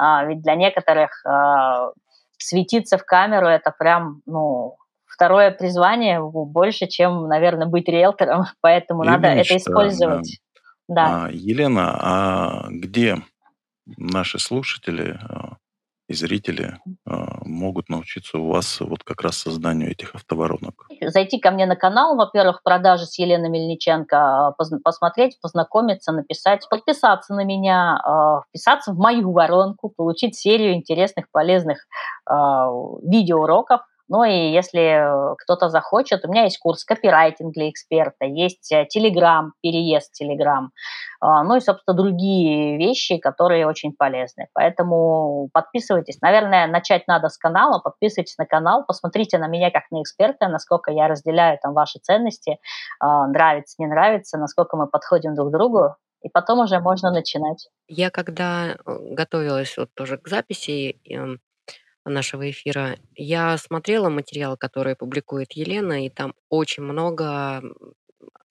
Э, 0.01 0.27
ведь 0.27 0.43
для 0.43 0.55
некоторых 0.55 1.25
светиться 2.39 2.99
в 2.99 3.05
камеру 3.05 3.49
это 3.49 3.75
прям, 3.77 4.23
ну, 4.25 4.77
второе 5.19 5.51
призвание 5.51 6.21
больше, 6.23 6.87
чем, 6.87 7.27
наверное, 7.27 7.67
быть 7.67 7.89
риэлтором, 7.89 8.45
поэтому 8.61 9.05
Я 9.05 9.13
надо 9.13 9.29
это 9.29 9.57
использовать. 9.57 10.39
Да. 10.89 11.25
А, 11.25 11.29
Елена, 11.31 11.99
а 12.01 12.67
где 12.71 13.19
наши 13.97 14.39
слушатели 14.39 15.19
а, 15.21 15.48
и 16.09 16.15
зрители 16.15 16.79
а, 17.07 17.41
могут 17.45 17.91
научиться 17.91 18.39
у 18.39 18.49
вас 18.49 18.81
вот 18.81 19.05
как 19.05 19.23
раз 19.23 19.37
созданию 19.37 19.91
этих 19.91 20.15
автоворонок? 20.15 20.89
Зайти 21.03 21.39
ко 21.39 21.51
мне 21.51 21.67
на 21.67 21.77
канал, 21.77 22.17
во-первых, 22.17 22.63
продажи 22.63 23.05
с 23.05 23.19
Еленой 23.19 23.51
Мельниченко, 23.51 24.55
посмотреть, 24.83 25.39
познакомиться, 25.41 26.13
написать, 26.13 26.67
подписаться 26.71 27.35
на 27.35 27.45
меня, 27.45 28.01
а, 28.03 28.41
вписаться 28.49 28.93
в 28.93 28.99
мою 28.99 29.33
воронку, 29.33 29.93
получить 29.95 30.35
серию 30.35 30.75
интересных, 30.75 31.27
полезных 31.31 31.87
видеоуроков, 32.29 33.81
ну 34.09 34.25
и 34.25 34.51
если 34.51 35.35
кто-то 35.43 35.69
захочет, 35.69 36.25
у 36.25 36.29
меня 36.31 36.45
есть 36.45 36.59
курс 36.59 36.85
копирайтинг 36.85 37.53
для 37.53 37.71
эксперта, 37.71 38.25
есть 38.25 38.73
Telegram, 38.73 39.51
переезд 39.63 40.13
Telegram, 40.21 40.69
ну 41.21 41.57
и, 41.57 41.61
собственно, 41.61 41.97
другие 41.97 42.79
вещи, 42.79 43.19
которые 43.19 43.67
очень 43.67 43.93
полезны. 43.93 44.49
Поэтому 44.55 45.49
подписывайтесь. 45.53 46.21
Наверное, 46.21 46.67
начать 46.67 47.07
надо 47.09 47.29
с 47.29 47.37
канала, 47.37 47.81
подписывайтесь 47.81 48.39
на 48.39 48.47
канал, 48.47 48.85
посмотрите 48.87 49.39
на 49.39 49.49
меня 49.49 49.71
как 49.71 49.85
на 49.91 50.03
эксперта, 50.03 50.49
насколько 50.49 50.91
я 50.91 51.09
разделяю 51.09 51.59
там 51.61 51.75
ваши 51.75 51.99
ценности, 51.99 52.59
а, 53.01 53.27
нравится, 53.27 53.77
не 53.79 53.87
нравится, 53.87 54.39
насколько 54.39 54.77
мы 54.77 54.87
подходим 54.87 55.35
друг 55.35 55.49
к 55.49 55.53
другу, 55.53 55.97
и 56.23 56.29
потом 56.29 56.61
уже 56.61 56.81
можно 56.81 57.11
начинать. 57.11 57.69
Я 57.87 58.11
когда 58.11 58.73
э, 58.73 58.77
готовилась 58.85 59.77
вот 59.77 59.91
тоже 59.95 60.19
к 60.19 60.29
записи, 60.29 61.01
эм, 61.09 61.41
нашего 62.09 62.51
эфира, 62.51 62.97
я 63.15 63.57
смотрела 63.59 64.09
материалы, 64.09 64.57
которые 64.57 64.97
публикует 64.97 65.53
Елена, 65.53 66.05
и 66.07 66.11
там 66.11 66.35
очень 66.49 66.83
много 66.83 67.63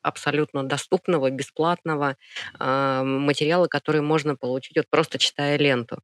абсолютно 0.02 0.64
доступного, 0.64 1.30
бесплатного 1.30 2.16
э, 2.60 3.02
материала, 3.04 3.68
который 3.68 4.02
можно 4.02 4.36
получить, 4.36 4.78
вот 4.78 4.90
просто 4.90 5.18
читая 5.18 5.58
ленту. 5.58 6.00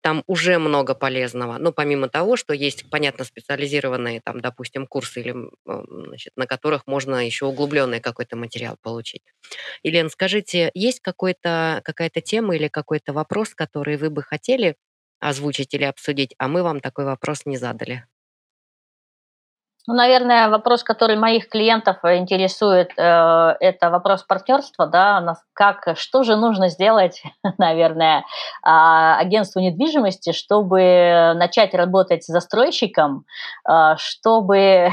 Там 0.00 0.22
уже 0.28 0.58
много 0.58 0.94
полезного. 0.94 1.58
Ну, 1.58 1.72
помимо 1.72 2.08
того, 2.08 2.36
что 2.36 2.54
есть, 2.54 2.88
понятно, 2.88 3.24
специализированные, 3.24 4.20
там, 4.24 4.40
допустим, 4.40 4.86
курсы, 4.86 5.20
или, 5.20 5.34
значит, 5.66 6.32
на 6.36 6.46
которых 6.46 6.86
можно 6.86 7.26
еще 7.26 7.46
углубленный 7.46 8.00
какой-то 8.00 8.36
материал 8.36 8.76
получить. 8.80 9.22
Елена, 9.82 10.08
скажите, 10.08 10.70
есть 10.74 11.00
какой-то, 11.00 11.80
какая-то 11.84 12.20
тема 12.20 12.54
или 12.54 12.68
какой-то 12.68 13.12
вопрос, 13.12 13.54
который 13.54 13.96
вы 13.96 14.10
бы 14.10 14.22
хотели 14.22 14.76
озвучить 15.20 15.74
или 15.74 15.84
обсудить, 15.84 16.34
а 16.38 16.48
мы 16.48 16.62
вам 16.62 16.80
такой 16.80 17.04
вопрос 17.04 17.46
не 17.46 17.56
задали? 17.56 18.04
Ну, 19.88 19.94
наверное, 19.94 20.50
вопрос, 20.50 20.84
который 20.84 21.16
моих 21.16 21.48
клиентов 21.48 21.96
интересует, 22.04 22.90
э, 22.98 23.56
это 23.58 23.88
вопрос 23.88 24.22
партнерства, 24.22 24.86
да, 24.86 25.36
как, 25.54 25.96
что 25.96 26.24
же 26.24 26.36
нужно 26.36 26.68
сделать, 26.68 27.22
наверное, 27.58 28.24
а, 28.62 29.18
агентству 29.18 29.60
недвижимости, 29.60 30.32
чтобы 30.32 31.32
начать 31.36 31.72
работать 31.72 32.22
с 32.22 32.26
застройщиком, 32.26 33.24
а, 33.64 33.96
чтобы 33.96 34.90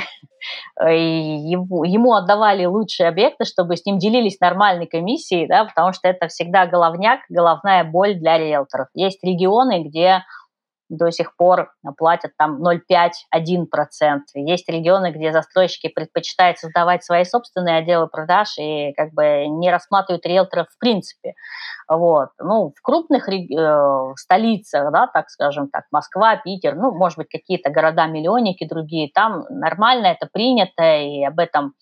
ему, 0.79 1.83
ему 1.83 2.13
отдавали 2.13 2.65
лучшие 2.65 3.09
объекты, 3.09 3.45
чтобы 3.45 3.77
с 3.77 3.85
ним 3.85 3.97
делились 3.97 4.39
нормальной 4.39 4.87
комиссией, 4.87 5.47
да, 5.47 5.65
потому 5.65 5.93
что 5.93 6.07
это 6.07 6.27
всегда 6.27 6.65
головняк, 6.65 7.21
головная 7.29 7.83
боль 7.83 8.15
для 8.15 8.37
риэлторов. 8.37 8.87
Есть 8.93 9.23
регионы, 9.23 9.83
где 9.83 10.23
до 10.89 11.11
сих 11.11 11.35
пор 11.35 11.71
платят 11.97 12.31
там 12.37 12.61
0,5-1%. 12.63 14.19
Есть 14.35 14.69
регионы, 14.69 15.11
где 15.11 15.31
застройщики 15.31 15.89
предпочитают 15.89 16.59
создавать 16.59 17.03
свои 17.03 17.23
собственные 17.23 17.77
отделы 17.77 18.07
продаж 18.07 18.57
и 18.59 18.93
как 18.93 19.13
бы 19.13 19.45
не 19.47 19.71
рассматривают 19.71 20.25
риэлторов 20.25 20.67
в 20.69 20.79
принципе. 20.79 21.33
Вот. 21.87 22.29
Ну, 22.39 22.73
в 22.75 22.81
крупных 22.81 23.29
э, 23.29 24.13
столицах, 24.15 24.91
да, 24.91 25.07
так 25.07 25.29
скажем 25.29 25.69
так, 25.69 25.85
Москва, 25.91 26.35
Питер, 26.37 26.75
ну, 26.75 26.91
может 26.91 27.17
быть, 27.17 27.29
какие-то 27.29 27.69
города-миллионники 27.69 28.67
другие, 28.67 29.09
там 29.13 29.45
нормально 29.49 30.07
это 30.07 30.27
принято, 30.31 30.97
и 30.97 31.23
об 31.23 31.39
этом 31.39 31.73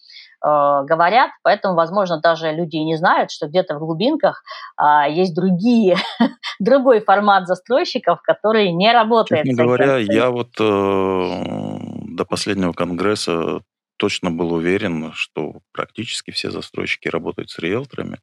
говорят, 0.44 1.32
поэтому, 1.42 1.76
возможно, 1.76 2.20
даже 2.20 2.52
люди 2.52 2.76
и 2.76 2.84
не 2.84 2.98
знают, 2.98 3.32
что 3.32 3.48
где-то 3.48 3.76
в 3.76 3.80
глубинках 3.80 4.44
э, 4.78 5.10
есть 5.12 5.34
другие, 5.34 5.98
другой 6.60 7.00
формат 7.00 7.48
застройщиков, 7.48 8.22
который 8.22 8.72
не 8.72 8.92
работает. 8.92 9.46
Честно 9.46 9.64
говоря, 9.64 9.98
я 9.98 10.30
вот 10.32 10.50
э, 10.60 11.44
до 12.14 12.26
последнего 12.26 12.74
конгресса 12.74 13.62
точно 13.98 14.32
был 14.32 14.52
уверен, 14.54 15.14
что 15.14 15.62
практически 15.72 16.32
все 16.32 16.52
застройщики 16.52 17.08
работают 17.08 17.50
с 17.50 17.60
риэлторами. 17.60 18.20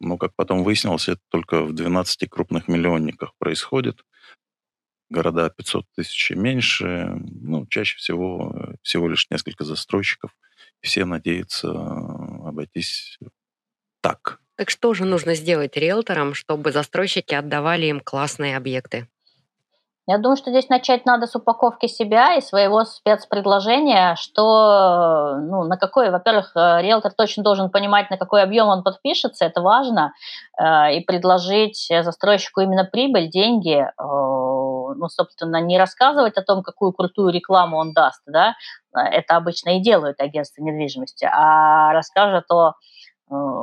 Но, 0.00 0.16
как 0.16 0.34
потом 0.34 0.64
выяснилось, 0.64 1.08
это 1.08 1.20
только 1.28 1.62
в 1.62 1.72
12 1.72 2.28
крупных 2.28 2.66
миллионниках 2.68 3.32
происходит. 3.38 4.04
города 5.08 5.48
500 5.50 5.86
тысяч 5.94 6.32
и 6.32 6.34
меньше, 6.34 7.12
ну, 7.40 7.66
чаще 7.66 7.96
всего 7.96 8.74
всего 8.82 9.08
лишь 9.08 9.30
несколько 9.30 9.64
застройщиков. 9.64 10.32
Все 10.80 11.04
надеются 11.04 11.70
обойтись 11.70 13.18
так. 14.00 14.40
Так 14.56 14.70
что 14.70 14.94
же 14.94 15.04
нужно 15.04 15.34
сделать 15.34 15.76
риэлторам, 15.76 16.34
чтобы 16.34 16.72
застройщики 16.72 17.34
отдавали 17.34 17.86
им 17.86 18.00
классные 18.00 18.56
объекты? 18.56 19.08
Я 20.10 20.16
думаю, 20.16 20.38
что 20.38 20.48
здесь 20.48 20.70
начать 20.70 21.04
надо 21.04 21.26
с 21.26 21.36
упаковки 21.36 21.86
себя 21.86 22.34
и 22.34 22.40
своего 22.40 22.84
спецпредложения, 22.84 24.14
что, 24.14 25.36
ну, 25.36 25.64
на 25.64 25.76
какой, 25.76 26.10
во-первых, 26.10 26.52
э, 26.56 26.80
риэлтор 26.80 27.12
точно 27.12 27.42
должен 27.42 27.68
понимать, 27.68 28.08
на 28.08 28.16
какой 28.16 28.42
объем 28.42 28.68
он 28.68 28.82
подпишется, 28.82 29.44
это 29.44 29.60
важно, 29.60 30.14
э, 30.58 30.94
и 30.96 31.04
предложить 31.04 31.88
застройщику 31.90 32.62
именно 32.62 32.84
прибыль, 32.84 33.28
деньги, 33.28 33.84
э, 33.84 33.92
ну, 34.94 35.08
собственно, 35.08 35.60
не 35.60 35.78
рассказывать 35.78 36.36
о 36.36 36.42
том, 36.42 36.62
какую 36.62 36.92
крутую 36.92 37.32
рекламу 37.32 37.78
он 37.78 37.92
даст, 37.92 38.22
да, 38.26 38.54
это 38.94 39.36
обычно 39.36 39.76
и 39.78 39.82
делают 39.82 40.20
агентства 40.20 40.62
недвижимости, 40.62 41.28
а 41.30 41.92
расскажет 41.92 42.50
о 42.50 42.74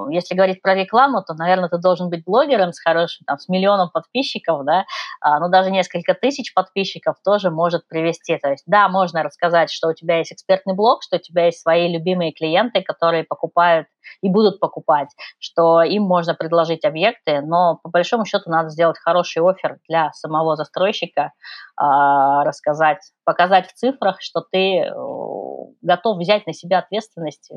Э, 0.06 0.14
если 0.14 0.36
говорить 0.36 0.62
про 0.62 0.76
рекламу, 0.76 1.24
то, 1.24 1.34
наверное, 1.34 1.70
ты 1.70 1.78
должен 1.78 2.10
быть 2.10 2.24
блогером 2.26 2.74
с 2.74 2.80
хорошим, 2.80 3.26
там, 3.26 3.38
с 3.38 3.48
миллионом 3.50 3.90
подписчиков, 3.92 4.66
да, 4.66 4.86
а, 5.22 5.40
ну, 5.40 5.50
даже 5.50 5.72
несколько 5.72 6.14
тысяч 6.14 6.54
подписчиков 6.54 7.18
тоже 7.24 7.52
может 7.52 7.88
привести. 7.88 8.38
То 8.38 8.50
есть, 8.50 8.64
да, 8.68 8.90
можно 8.90 9.24
рассказать, 9.24 9.72
что 9.72 9.90
у 9.90 9.94
тебя 9.94 10.18
есть 10.18 10.34
экспертный 10.34 10.76
блог, 10.76 11.04
что 11.04 11.18
у 11.18 11.20
тебя 11.20 11.46
есть 11.46 11.62
свои 11.62 11.92
любимые 11.92 12.32
клиенты, 12.34 12.82
которые 12.82 13.24
покупают 13.24 13.88
и 14.22 14.30
будут 14.30 14.60
покупать, 14.60 15.10
что 15.40 15.82
им 15.82 16.04
можно 16.04 16.36
предложить 16.36 16.86
объекты, 16.86 17.42
но 17.42 17.80
по 17.82 17.90
большому 17.90 18.26
счету 18.26 18.50
надо 18.50 18.70
сделать 18.70 18.98
хороший 19.00 19.42
офер 19.44 19.78
для 19.88 20.12
самого 20.14 20.56
застройщика, 20.56 21.32
а, 21.76 22.44
рассказать, 22.44 23.00
показать 23.26 23.68
в 23.68 23.74
цифрах, 23.74 24.22
что 24.22 24.42
ты 24.42 24.80
э, 24.80 24.92
готов 25.82 26.18
взять 26.18 26.48
на 26.48 26.54
себя 26.54 26.80
ответственность, 26.80 27.52
э, 27.52 27.56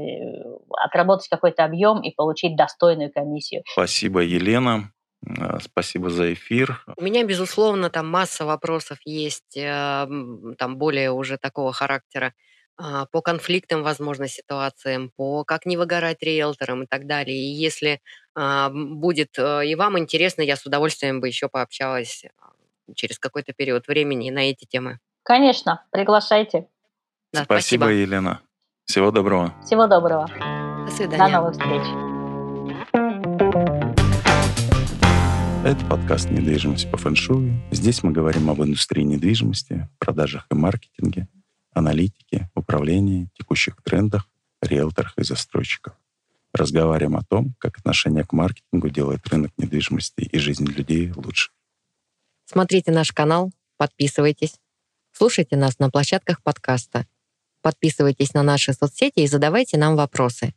отработать 0.71 1.29
какой-то 1.29 1.65
объем 1.65 2.03
и 2.03 2.15
получить 2.15 2.57
достойную 2.57 3.13
комиссию. 3.13 3.63
Спасибо, 3.67 4.21
Елена. 4.21 4.93
Э, 5.27 5.59
спасибо 5.61 6.11
за 6.11 6.33
эфир. 6.33 6.85
У 6.97 7.03
меня, 7.03 7.25
безусловно, 7.25 7.91
там 7.91 8.09
масса 8.09 8.45
вопросов 8.45 8.99
есть, 9.05 9.55
там 9.55 10.77
более 10.77 11.11
уже 11.11 11.39
такого 11.39 11.73
характера 11.73 12.33
а, 12.81 13.07
по 13.07 13.23
конфликтам, 13.23 13.83
возможно, 13.83 14.29
ситуациям, 14.29 15.11
по 15.17 15.45
как 15.45 15.67
не 15.67 15.77
выгорать 15.77 16.23
риэлторам 16.23 16.85
и 16.85 16.87
так 16.87 17.07
далее. 17.07 17.37
И 17.37 17.51
если 17.51 18.01
а, 18.37 18.71
будет 18.73 19.37
и 19.39 19.75
вам 19.75 19.99
интересно, 19.99 20.43
я 20.43 20.55
с 20.55 20.65
удовольствием 20.65 21.21
бы 21.21 21.27
еще 21.27 21.49
пообщалась 21.49 22.25
через 22.95 23.19
какой-то 23.19 23.53
период 23.53 23.89
времени 23.89 24.31
на 24.31 24.51
эти 24.51 24.65
темы. 24.65 25.01
Конечно, 25.25 25.85
приглашайте. 25.91 26.69
Да, 27.31 27.45
спасибо, 27.45 27.85
спасибо, 27.85 28.01
Елена. 28.01 28.41
Всего 28.87 29.11
доброго. 29.11 29.55
Всего 29.63 29.87
доброго. 29.87 30.29
До 30.87 30.91
свидания. 30.91 31.27
До 31.27 31.29
новых 31.29 31.53
встреч. 31.53 31.83
Это 35.63 35.85
подкаст 35.91 36.31
«Недвижимость 36.31 36.91
по 36.91 36.97
фэншую». 36.97 37.61
Здесь 37.71 38.03
мы 38.03 38.13
говорим 38.13 38.49
об 38.49 38.63
индустрии 38.63 39.03
недвижимости, 39.03 39.87
продажах 39.99 40.47
и 40.51 40.55
маркетинге, 40.55 41.29
аналитике, 41.75 42.49
управлении, 42.55 43.29
текущих 43.35 43.77
трендах, 43.83 44.27
риэлторах 44.63 45.13
и 45.19 45.23
застройщиках. 45.23 46.01
Разговариваем 46.55 47.19
о 47.19 47.25
том, 47.25 47.55
как 47.59 47.77
отношение 47.77 48.25
к 48.25 48.33
маркетингу 48.33 48.89
делает 48.89 49.29
рынок 49.29 49.53
недвижимости 49.59 50.23
и 50.23 50.39
жизнь 50.39 50.65
людей 50.65 51.13
лучше. 51.15 51.51
Смотрите 52.47 52.91
наш 52.91 53.13
канал, 53.13 53.53
подписывайтесь, 53.77 54.55
слушайте 55.13 55.57
нас 55.57 55.79
на 55.79 55.91
площадках 55.91 56.43
подкаста– 56.43 57.05
Подписывайтесь 57.63 58.35
на 58.35 58.43
наши 58.43 58.73
соцсети 58.73 59.21
и 59.21 59.27
задавайте 59.27 59.79
нам 59.79 59.97
вопросы. 59.97 60.55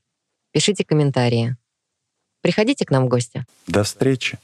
Пишите 0.52 0.84
комментарии. 0.84 1.58
Приходите 2.41 2.86
к 2.86 2.91
нам 2.91 3.06
в 3.06 3.10
гости. 3.10 3.45
До 3.68 3.84
встречи. 3.84 4.38